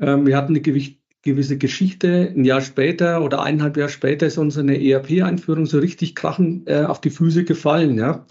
Ähm, 0.00 0.26
wir 0.26 0.36
hatten 0.36 0.54
eine 0.54 0.62
gewisse 0.62 1.58
Geschichte. 1.58 2.32
Ein 2.34 2.44
Jahr 2.44 2.62
später 2.62 3.22
oder 3.22 3.42
eineinhalb 3.42 3.76
Jahre 3.76 3.90
später 3.90 4.26
ist 4.26 4.38
unsere 4.38 4.74
ERP-Einführung 4.74 5.66
so 5.66 5.78
richtig 5.78 6.14
krachen 6.14 6.66
äh, 6.66 6.84
auf 6.84 7.00
die 7.00 7.10
Füße 7.10 7.44
gefallen, 7.44 7.96
ja. 7.98 8.26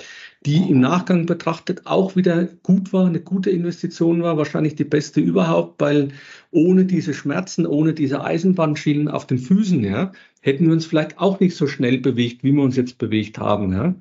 Die 0.45 0.57
im 0.69 0.81
Nachgang 0.81 1.25
betrachtet 1.25 1.85
auch 1.85 2.17
wieder 2.17 2.45
gut 2.63 2.91
war, 2.91 3.05
eine 3.05 3.21
gute 3.21 3.49
Investition 3.49 4.23
war, 4.23 4.35
wahrscheinlich 4.37 4.75
die 4.75 4.83
beste 4.83 5.21
überhaupt, 5.21 5.79
weil 5.79 6.09
ohne 6.51 6.83
diese 6.83 7.13
Schmerzen, 7.13 7.65
ohne 7.65 7.93
diese 7.93 8.23
Eisenbahnschienen 8.23 9.07
auf 9.07 9.25
den 9.25 9.39
Füßen, 9.39 9.83
ja, 9.85 10.11
hätten 10.43 10.65
wir 10.67 10.73
uns 10.73 10.85
vielleicht 10.85 11.17
auch 11.19 11.39
nicht 11.39 11.55
so 11.55 11.67
schnell 11.67 11.97
bewegt, 11.97 12.43
wie 12.43 12.51
wir 12.51 12.61
uns 12.61 12.75
jetzt 12.75 12.97
bewegt 12.97 13.39
haben, 13.39 13.71
ja. 13.73 13.95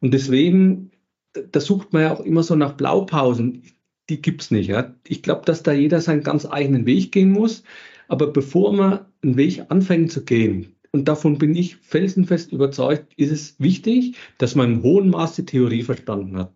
Und 0.00 0.12
deswegen, 0.12 0.90
da 1.52 1.60
sucht 1.60 1.92
man 1.92 2.02
ja 2.02 2.12
auch 2.12 2.20
immer 2.20 2.42
so 2.42 2.56
nach 2.56 2.72
Blaupausen. 2.72 3.62
Die 4.08 4.20
gibt's 4.20 4.50
nicht, 4.50 4.68
ja. 4.68 4.94
Ich 5.06 5.22
glaube, 5.22 5.42
dass 5.44 5.62
da 5.62 5.72
jeder 5.72 6.00
seinen 6.00 6.22
ganz 6.22 6.46
eigenen 6.46 6.86
Weg 6.86 7.12
gehen 7.12 7.30
muss. 7.30 7.62
Aber 8.08 8.26
bevor 8.28 8.72
man 8.72 9.00
einen 9.22 9.36
Weg 9.36 9.62
anfängt 9.68 10.10
zu 10.12 10.24
gehen, 10.24 10.74
und 10.92 11.08
davon 11.08 11.38
bin 11.38 11.56
ich 11.56 11.76
felsenfest 11.76 12.52
überzeugt, 12.52 13.12
ist 13.16 13.32
es 13.32 13.56
wichtig, 13.58 14.16
dass 14.38 14.54
man 14.54 14.74
im 14.74 14.82
hohen 14.84 15.10
Maß 15.10 15.34
die 15.34 15.44
Theorie 15.44 15.82
verstanden 15.82 16.38
hat. 16.38 16.52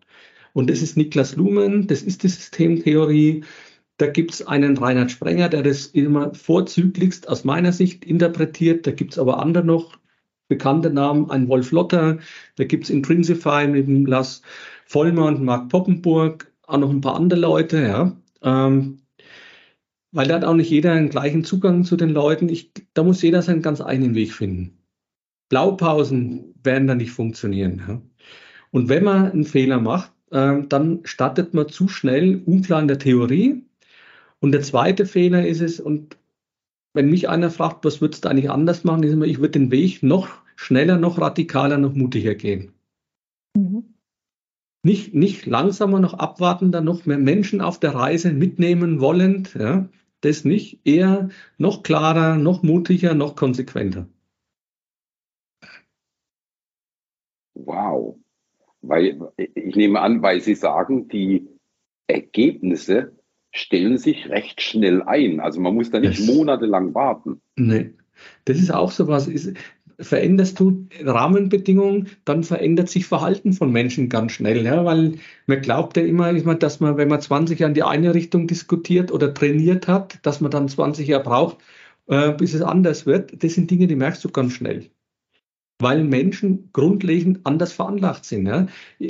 Und 0.53 0.69
das 0.69 0.81
ist 0.81 0.95
Niklas 0.95 1.35
Luhmann, 1.35 1.87
das 1.87 2.01
ist 2.03 2.23
die 2.23 2.29
Systemtheorie. 2.29 3.43
Da 3.99 4.07
gibt 4.07 4.33
es 4.33 4.47
einen 4.47 4.77
Reinhard 4.77 5.11
Sprenger, 5.11 5.49
der 5.49 5.61
das 5.61 5.87
immer 5.87 6.33
vorzüglichst 6.33 7.27
aus 7.27 7.43
meiner 7.43 7.73
Sicht 7.73 8.05
interpretiert. 8.05 8.87
Da 8.87 8.91
gibt 8.91 9.11
es 9.11 9.19
aber 9.19 9.39
andere 9.39 9.65
noch 9.65 9.99
bekannte 10.47 10.89
Namen, 10.89 11.29
ein 11.29 11.49
Wolf 11.49 11.71
Lotter. 11.71 12.19
Da 12.55 12.63
gibt 12.63 12.85
es 12.85 12.89
Intrinsify 12.89 13.67
mit 13.67 13.87
dem 13.87 14.05
Lars 14.05 14.41
Vollmer 14.85 15.25
und 15.25 15.43
Marc 15.43 15.67
Poppenburg, 15.67 16.49
auch 16.63 16.77
noch 16.77 16.89
ein 16.89 17.01
paar 17.01 17.17
andere 17.17 17.41
Leute. 17.41 17.81
Ja. 17.81 18.17
Ähm, 18.41 19.01
weil 20.13 20.29
da 20.29 20.35
hat 20.35 20.45
auch 20.45 20.55
nicht 20.55 20.69
jeder 20.71 20.93
einen 20.93 21.09
gleichen 21.09 21.43
Zugang 21.43 21.83
zu 21.83 21.97
den 21.97 22.11
Leuten. 22.11 22.47
Ich, 22.47 22.71
da 22.93 23.03
muss 23.03 23.21
jeder 23.21 23.41
seinen 23.41 23.61
ganz 23.61 23.81
eigenen 23.81 24.15
Weg 24.15 24.33
finden. 24.33 24.77
Blaupausen 25.49 26.55
werden 26.63 26.87
da 26.87 26.95
nicht 26.95 27.11
funktionieren. 27.11 27.81
Ja? 27.85 28.01
Und 28.71 28.87
wenn 28.87 29.03
man 29.03 29.29
einen 29.29 29.43
Fehler 29.43 29.81
macht, 29.81 30.13
äh, 30.31 30.63
dann 30.69 31.01
startet 31.03 31.53
man 31.53 31.67
zu 31.67 31.89
schnell 31.89 32.41
unklar 32.45 32.81
in 32.81 32.87
der 32.87 32.99
Theorie. 32.99 33.65
Und 34.41 34.51
der 34.53 34.61
zweite 34.61 35.05
Fehler 35.05 35.45
ist 35.45 35.61
es, 35.61 35.79
und 35.79 36.17
wenn 36.93 37.09
mich 37.09 37.29
einer 37.29 37.51
fragt, 37.51 37.85
was 37.85 38.01
würdest 38.01 38.25
du 38.25 38.29
eigentlich 38.29 38.49
anders 38.49 38.83
machen, 38.83 39.03
ist 39.03 39.13
immer, 39.13 39.25
ich 39.25 39.39
würde 39.39 39.59
den 39.59 39.71
Weg 39.71 40.01
noch 40.01 40.29
schneller, 40.55 40.97
noch 40.97 41.19
radikaler, 41.19 41.77
noch 41.77 41.93
mutiger 41.93 42.35
gehen. 42.35 42.73
Mhm. 43.55 43.95
Nicht, 44.83 45.13
nicht 45.13 45.45
langsamer, 45.45 45.99
noch 45.99 46.13
abwartender, 46.13 46.81
noch 46.81 47.05
mehr 47.05 47.17
Menschen 47.17 47.59
auf 47.59 47.79
der 47.79 47.95
Reise 47.95 48.31
mitnehmen 48.31 49.01
wollend, 49.01 49.53
ja, 49.55 49.89
das 50.21 50.45
nicht, 50.45 50.79
eher 50.85 51.29
noch 51.57 51.83
klarer, 51.83 52.37
noch 52.37 52.63
mutiger, 52.63 53.13
noch 53.13 53.35
konsequenter. 53.35 54.07
Wow. 57.55 58.17
Weil 58.81 59.19
ich 59.35 59.75
nehme 59.75 59.99
an, 59.99 60.21
weil 60.21 60.39
Sie 60.39 60.55
sagen, 60.55 61.09
die 61.09 61.49
Ergebnisse 62.07 63.18
stellen 63.51 63.97
sich 63.97 64.29
recht 64.29 64.61
schnell 64.61 65.01
ein. 65.03 65.39
Also 65.39 65.59
man 65.59 65.75
muss 65.75 65.89
da 65.89 65.99
nicht 65.99 66.19
das, 66.19 66.27
monatelang 66.27 66.93
warten. 66.93 67.41
Nee. 67.55 67.91
Das 68.45 68.57
ist 68.57 68.71
auch 68.71 68.91
so 68.91 69.07
was. 69.07 69.29
veränderst 69.99 70.59
du 70.59 70.87
Rahmenbedingungen, 71.01 72.09
dann 72.25 72.43
verändert 72.43 72.89
sich 72.89 73.05
Verhalten 73.05 73.53
von 73.53 73.71
Menschen 73.71 74.09
ganz 74.09 74.33
schnell. 74.33 74.65
Ja? 74.65 74.85
Weil 74.85 75.13
man 75.45 75.61
glaubt 75.61 75.97
ja 75.97 76.03
immer, 76.03 76.33
dass 76.33 76.79
man, 76.79 76.97
wenn 76.97 77.07
man 77.07 77.21
20 77.21 77.59
Jahre 77.59 77.71
in 77.71 77.75
die 77.75 77.83
eine 77.83 78.13
Richtung 78.13 78.47
diskutiert 78.47 79.11
oder 79.11 79.33
trainiert 79.33 79.87
hat, 79.87 80.19
dass 80.23 80.41
man 80.41 80.51
dann 80.51 80.67
20 80.67 81.07
Jahre 81.07 81.23
braucht, 81.23 81.57
äh, 82.07 82.31
bis 82.33 82.53
es 82.53 82.61
anders 82.61 83.05
wird. 83.05 83.43
Das 83.43 83.53
sind 83.53 83.71
Dinge, 83.71 83.87
die 83.87 83.95
merkst 83.95 84.23
du 84.23 84.29
ganz 84.29 84.53
schnell 84.53 84.89
weil 85.79 86.03
Menschen 86.03 86.69
grundlegend 86.73 87.39
anders 87.45 87.71
veranlagt 87.71 88.25
sind. 88.25 88.45
Ja. 88.45 88.67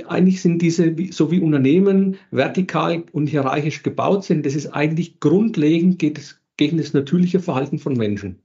Eigentlich 0.08 0.42
sind 0.42 0.62
diese, 0.62 0.96
so 1.12 1.32
wie 1.32 1.40
Unternehmen 1.40 2.18
vertikal 2.32 3.04
und 3.12 3.28
hierarchisch 3.28 3.82
gebaut 3.84 4.24
sind, 4.24 4.46
das 4.46 4.56
ist 4.56 4.68
eigentlich 4.68 5.20
grundlegend, 5.20 5.98
geht 6.00 6.18
es 6.18 6.40
gegen 6.58 6.78
das 6.78 6.94
natürliche 6.94 7.40
Verhalten 7.40 7.80
von 7.80 7.94
Menschen. 7.94 8.44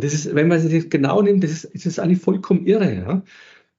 Das 0.00 0.14
ist, 0.14 0.34
wenn 0.34 0.48
man 0.48 0.62
das 0.62 0.88
genau 0.90 1.22
nimmt, 1.22 1.42
das 1.42 1.64
ist, 1.64 1.86
das 1.86 1.98
eigentlich 1.98 2.20
vollkommen 2.20 2.66
irre. 2.66 2.94
Ja. 2.94 3.22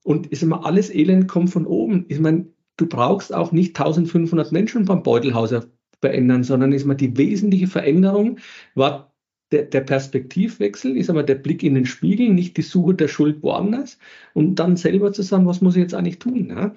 Und 0.03 0.27
ist 0.27 0.43
immer 0.43 0.65
alles 0.65 0.93
Elend 0.93 1.27
kommt 1.27 1.51
von 1.51 1.65
oben. 1.65 2.05
Ich 2.09 2.19
meine, 2.19 2.47
du 2.77 2.87
brauchst 2.87 3.33
auch 3.33 3.51
nicht 3.51 3.79
1500 3.79 4.51
Menschen 4.51 4.85
beim 4.85 5.01
Beutelhauser 5.01 5.65
verändern, 6.01 6.43
sondern 6.43 6.73
ist 6.73 6.85
mal 6.85 6.95
die 6.95 7.17
wesentliche 7.17 7.67
Veränderung 7.67 8.37
war 8.75 9.14
der, 9.51 9.63
der 9.63 9.81
Perspektivwechsel, 9.81 10.97
ist 10.97 11.09
aber 11.09 11.23
der 11.23 11.35
Blick 11.35 11.63
in 11.63 11.75
den 11.75 11.85
Spiegel, 11.85 12.29
nicht 12.29 12.57
die 12.57 12.61
Suche 12.61 12.95
der 12.95 13.07
Schuld 13.07 13.43
woanders 13.43 13.97
und 14.33 14.55
dann 14.55 14.75
selber 14.77 15.13
zu 15.13 15.21
sagen, 15.21 15.45
was 15.45 15.61
muss 15.61 15.75
ich 15.75 15.81
jetzt 15.81 15.93
eigentlich 15.93 16.19
tun? 16.19 16.49
Ja? 16.49 16.73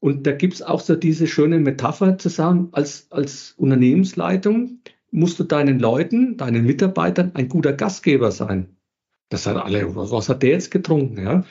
Und 0.00 0.26
da 0.26 0.32
gibt 0.32 0.54
es 0.54 0.62
auch 0.62 0.80
so 0.80 0.94
diese 0.94 1.26
schöne 1.26 1.58
Metapher 1.58 2.18
zu 2.18 2.28
sagen, 2.28 2.68
als, 2.72 3.08
als 3.10 3.54
Unternehmensleitung 3.56 4.78
musst 5.10 5.40
du 5.40 5.44
deinen 5.44 5.80
Leuten, 5.80 6.36
deinen 6.36 6.64
Mitarbeitern 6.64 7.32
ein 7.34 7.48
guter 7.48 7.72
Gastgeber 7.72 8.30
sein. 8.30 8.76
Das 9.30 9.44
sagen 9.44 9.58
alle, 9.58 9.94
was 9.94 10.28
hat 10.28 10.42
der 10.42 10.50
jetzt 10.50 10.70
getrunken? 10.70 11.22
Ja? 11.22 11.44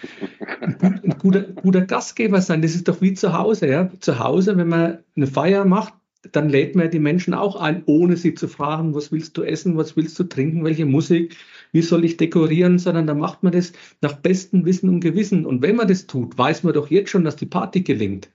Ein, 0.61 0.77
ein 0.81 1.15
guter, 1.19 1.41
guter 1.41 1.81
Gastgeber 1.81 2.41
sein, 2.41 2.61
das 2.61 2.73
ist 2.73 2.87
doch 2.87 3.01
wie 3.01 3.13
zu 3.13 3.33
Hause. 3.33 3.67
Ja? 3.67 3.91
Zu 3.99 4.19
Hause, 4.19 4.57
wenn 4.57 4.69
man 4.69 4.99
eine 5.15 5.27
Feier 5.27 5.65
macht, 5.65 5.93
dann 6.31 6.49
lädt 6.49 6.75
man 6.75 6.89
die 6.89 6.99
Menschen 6.99 7.33
auch 7.33 7.55
ein, 7.55 7.83
ohne 7.85 8.17
sie 8.17 8.33
zu 8.33 8.47
fragen, 8.47 8.95
was 8.95 9.11
willst 9.11 9.37
du 9.37 9.43
essen, 9.43 9.77
was 9.77 9.95
willst 9.95 10.17
du 10.19 10.23
trinken, 10.23 10.63
welche 10.63 10.85
Musik, 10.85 11.37
wie 11.71 11.81
soll 11.81 12.05
ich 12.05 12.17
dekorieren, 12.17 12.79
sondern 12.79 13.07
da 13.07 13.13
macht 13.13 13.43
man 13.43 13.53
das 13.53 13.73
nach 14.01 14.13
bestem 14.13 14.65
Wissen 14.65 14.89
und 14.89 14.99
Gewissen. 14.99 15.45
Und 15.45 15.61
wenn 15.61 15.75
man 15.75 15.87
das 15.87 16.07
tut, 16.07 16.37
weiß 16.37 16.63
man 16.63 16.73
doch 16.73 16.89
jetzt 16.89 17.09
schon, 17.09 17.23
dass 17.23 17.35
die 17.35 17.45
Party 17.45 17.81
gelingt. 17.81 18.29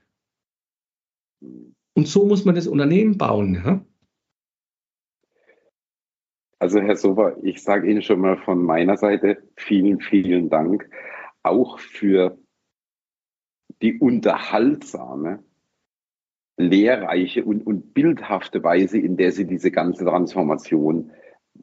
Und 1.93 2.07
so 2.07 2.25
muss 2.25 2.45
man 2.45 2.55
das 2.55 2.67
Unternehmen 2.67 3.17
bauen. 3.17 3.55
Ja? 3.55 3.85
Also 6.59 6.79
Herr 6.79 6.95
Sober, 6.95 7.37
ich 7.43 7.61
sage 7.61 7.89
Ihnen 7.91 8.01
schon 8.01 8.21
mal 8.21 8.37
von 8.37 8.63
meiner 8.63 8.97
Seite 8.97 9.43
vielen, 9.57 9.99
vielen 9.99 10.49
Dank 10.49 10.89
auch 11.43 11.77
für 11.77 12.39
die 13.81 13.99
unterhaltsame, 13.99 15.43
lehrreiche 16.57 17.43
und, 17.43 17.65
und 17.65 17.93
bildhafte 17.93 18.63
Weise, 18.63 18.99
in 18.99 19.17
der 19.17 19.31
Sie 19.31 19.45
diese 19.45 19.71
ganze 19.71 20.05
Transformation 20.05 21.11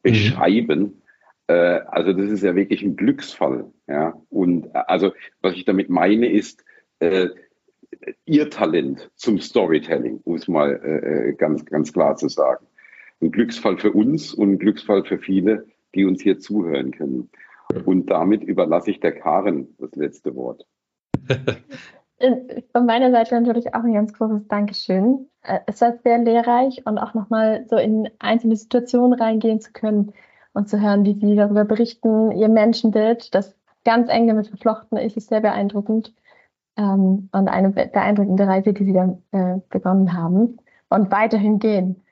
beschreiben. 0.02 0.80
Mhm. 0.80 1.02
Äh, 1.48 1.80
also 1.86 2.12
das 2.12 2.30
ist 2.30 2.42
ja 2.42 2.54
wirklich 2.54 2.82
ein 2.82 2.96
Glücksfall. 2.96 3.70
Ja? 3.86 4.14
Und 4.28 4.66
äh, 4.66 4.82
also 4.86 5.12
was 5.40 5.54
ich 5.54 5.64
damit 5.64 5.90
meine 5.90 6.30
ist, 6.30 6.64
äh, 6.98 7.28
Ihr 8.24 8.50
Talent 8.50 9.10
zum 9.16 9.40
Storytelling, 9.40 10.20
um 10.24 10.36
es 10.36 10.48
mal 10.48 10.80
äh, 10.82 11.30
äh 11.30 11.32
ganz, 11.34 11.64
ganz 11.64 11.92
klar 11.92 12.16
zu 12.16 12.28
sagen 12.28 12.66
ein 13.20 13.30
Glücksfall 13.30 13.78
für 13.78 13.92
uns 13.92 14.32
und 14.32 14.52
ein 14.52 14.58
Glücksfall 14.58 15.04
für 15.04 15.18
viele, 15.18 15.66
die 15.94 16.04
uns 16.04 16.22
hier 16.22 16.38
zuhören 16.38 16.90
können. 16.92 17.30
Und 17.84 18.06
damit 18.06 18.42
überlasse 18.42 18.90
ich 18.90 19.00
der 19.00 19.12
Karen 19.12 19.74
das 19.78 19.94
letzte 19.94 20.34
Wort. 20.34 20.66
Von 22.20 22.86
meiner 22.86 23.10
Seite 23.10 23.40
natürlich 23.40 23.74
auch 23.74 23.82
ein 23.82 23.94
ganz 23.94 24.12
großes 24.12 24.46
Dankeschön. 24.48 25.30
Äh, 25.42 25.60
es 25.66 25.80
war 25.80 25.96
sehr 26.02 26.18
lehrreich 26.18 26.86
und 26.86 26.98
auch 26.98 27.14
nochmal 27.14 27.66
so 27.68 27.76
in 27.76 28.10
einzelne 28.18 28.56
Situationen 28.56 29.18
reingehen 29.18 29.60
zu 29.60 29.72
können 29.72 30.12
und 30.52 30.68
zu 30.68 30.80
hören, 30.80 31.04
wie 31.04 31.14
Sie 31.14 31.34
darüber 31.34 31.64
berichten, 31.64 32.32
Ihr 32.32 32.48
Menschenbild, 32.48 33.34
das 33.34 33.56
ganz 33.84 34.10
eng 34.10 34.26
damit 34.28 34.48
verflochten 34.48 34.98
ist, 34.98 35.16
ist 35.16 35.30
sehr 35.30 35.40
beeindruckend. 35.40 36.14
Ähm, 36.76 37.30
und 37.32 37.48
eine 37.48 37.70
beeindruckende 37.70 38.46
Reise, 38.46 38.72
die 38.74 38.84
Sie 38.84 38.92
dann 38.92 39.22
äh, 39.32 39.60
begonnen 39.70 40.12
haben 40.12 40.58
und 40.90 41.10
weiterhin 41.10 41.58
gehen. 41.58 42.02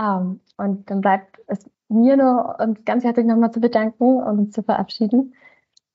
Ähm, 0.00 0.40
und 0.58 0.90
dann 0.90 1.00
bleibt 1.00 1.40
es 1.46 1.70
mir 1.88 2.16
nur, 2.16 2.56
uns 2.60 2.84
ganz 2.84 3.04
herzlich 3.04 3.26
nochmal 3.26 3.50
zu 3.50 3.60
bedanken 3.60 4.22
und 4.22 4.38
uns 4.38 4.52
zu 4.52 4.62
verabschieden. 4.62 5.34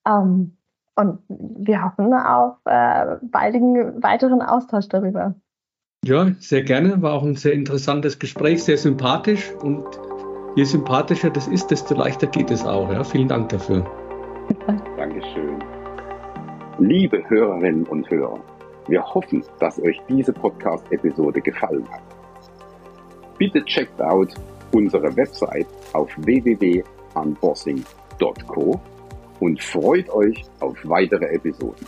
Ähm, 0.07 0.57
und 0.99 1.19
wir 1.29 1.83
hoffen 1.83 2.13
auf 2.13 2.57
äh, 2.65 3.15
baldigen 3.21 4.03
weiteren 4.03 4.41
Austausch 4.41 4.89
darüber. 4.89 5.33
Ja, 6.03 6.27
sehr 6.39 6.63
gerne. 6.63 7.01
War 7.01 7.13
auch 7.13 7.23
ein 7.23 7.35
sehr 7.35 7.53
interessantes 7.53 8.19
Gespräch, 8.19 8.61
sehr 8.63 8.77
sympathisch. 8.77 9.53
Und 9.63 9.85
je 10.55 10.65
sympathischer 10.65 11.29
das 11.29 11.47
ist, 11.47 11.71
desto 11.71 11.95
leichter 11.95 12.27
geht 12.27 12.51
es 12.51 12.65
auch. 12.65 12.91
Ja, 12.91 13.05
vielen 13.05 13.29
Dank 13.29 13.49
dafür. 13.49 13.85
Dankeschön. 14.97 15.63
Liebe 16.79 17.23
Hörerinnen 17.29 17.85
und 17.85 18.09
Hörer, 18.09 18.39
wir 18.87 19.01
hoffen, 19.01 19.43
dass 19.59 19.79
euch 19.81 20.01
diese 20.09 20.33
Podcast-Episode 20.33 21.39
gefallen 21.41 21.87
hat. 21.91 22.01
Bitte 23.37 23.63
checkt 23.65 24.01
out 24.01 24.33
unsere 24.73 25.15
Website 25.15 25.67
auf 25.93 26.09
www.unbossing.co 26.17 28.81
und 29.39 29.61
freut 29.61 30.09
euch 30.09 30.43
auf 30.59 30.77
weitere 30.83 31.25
Episoden. 31.25 31.85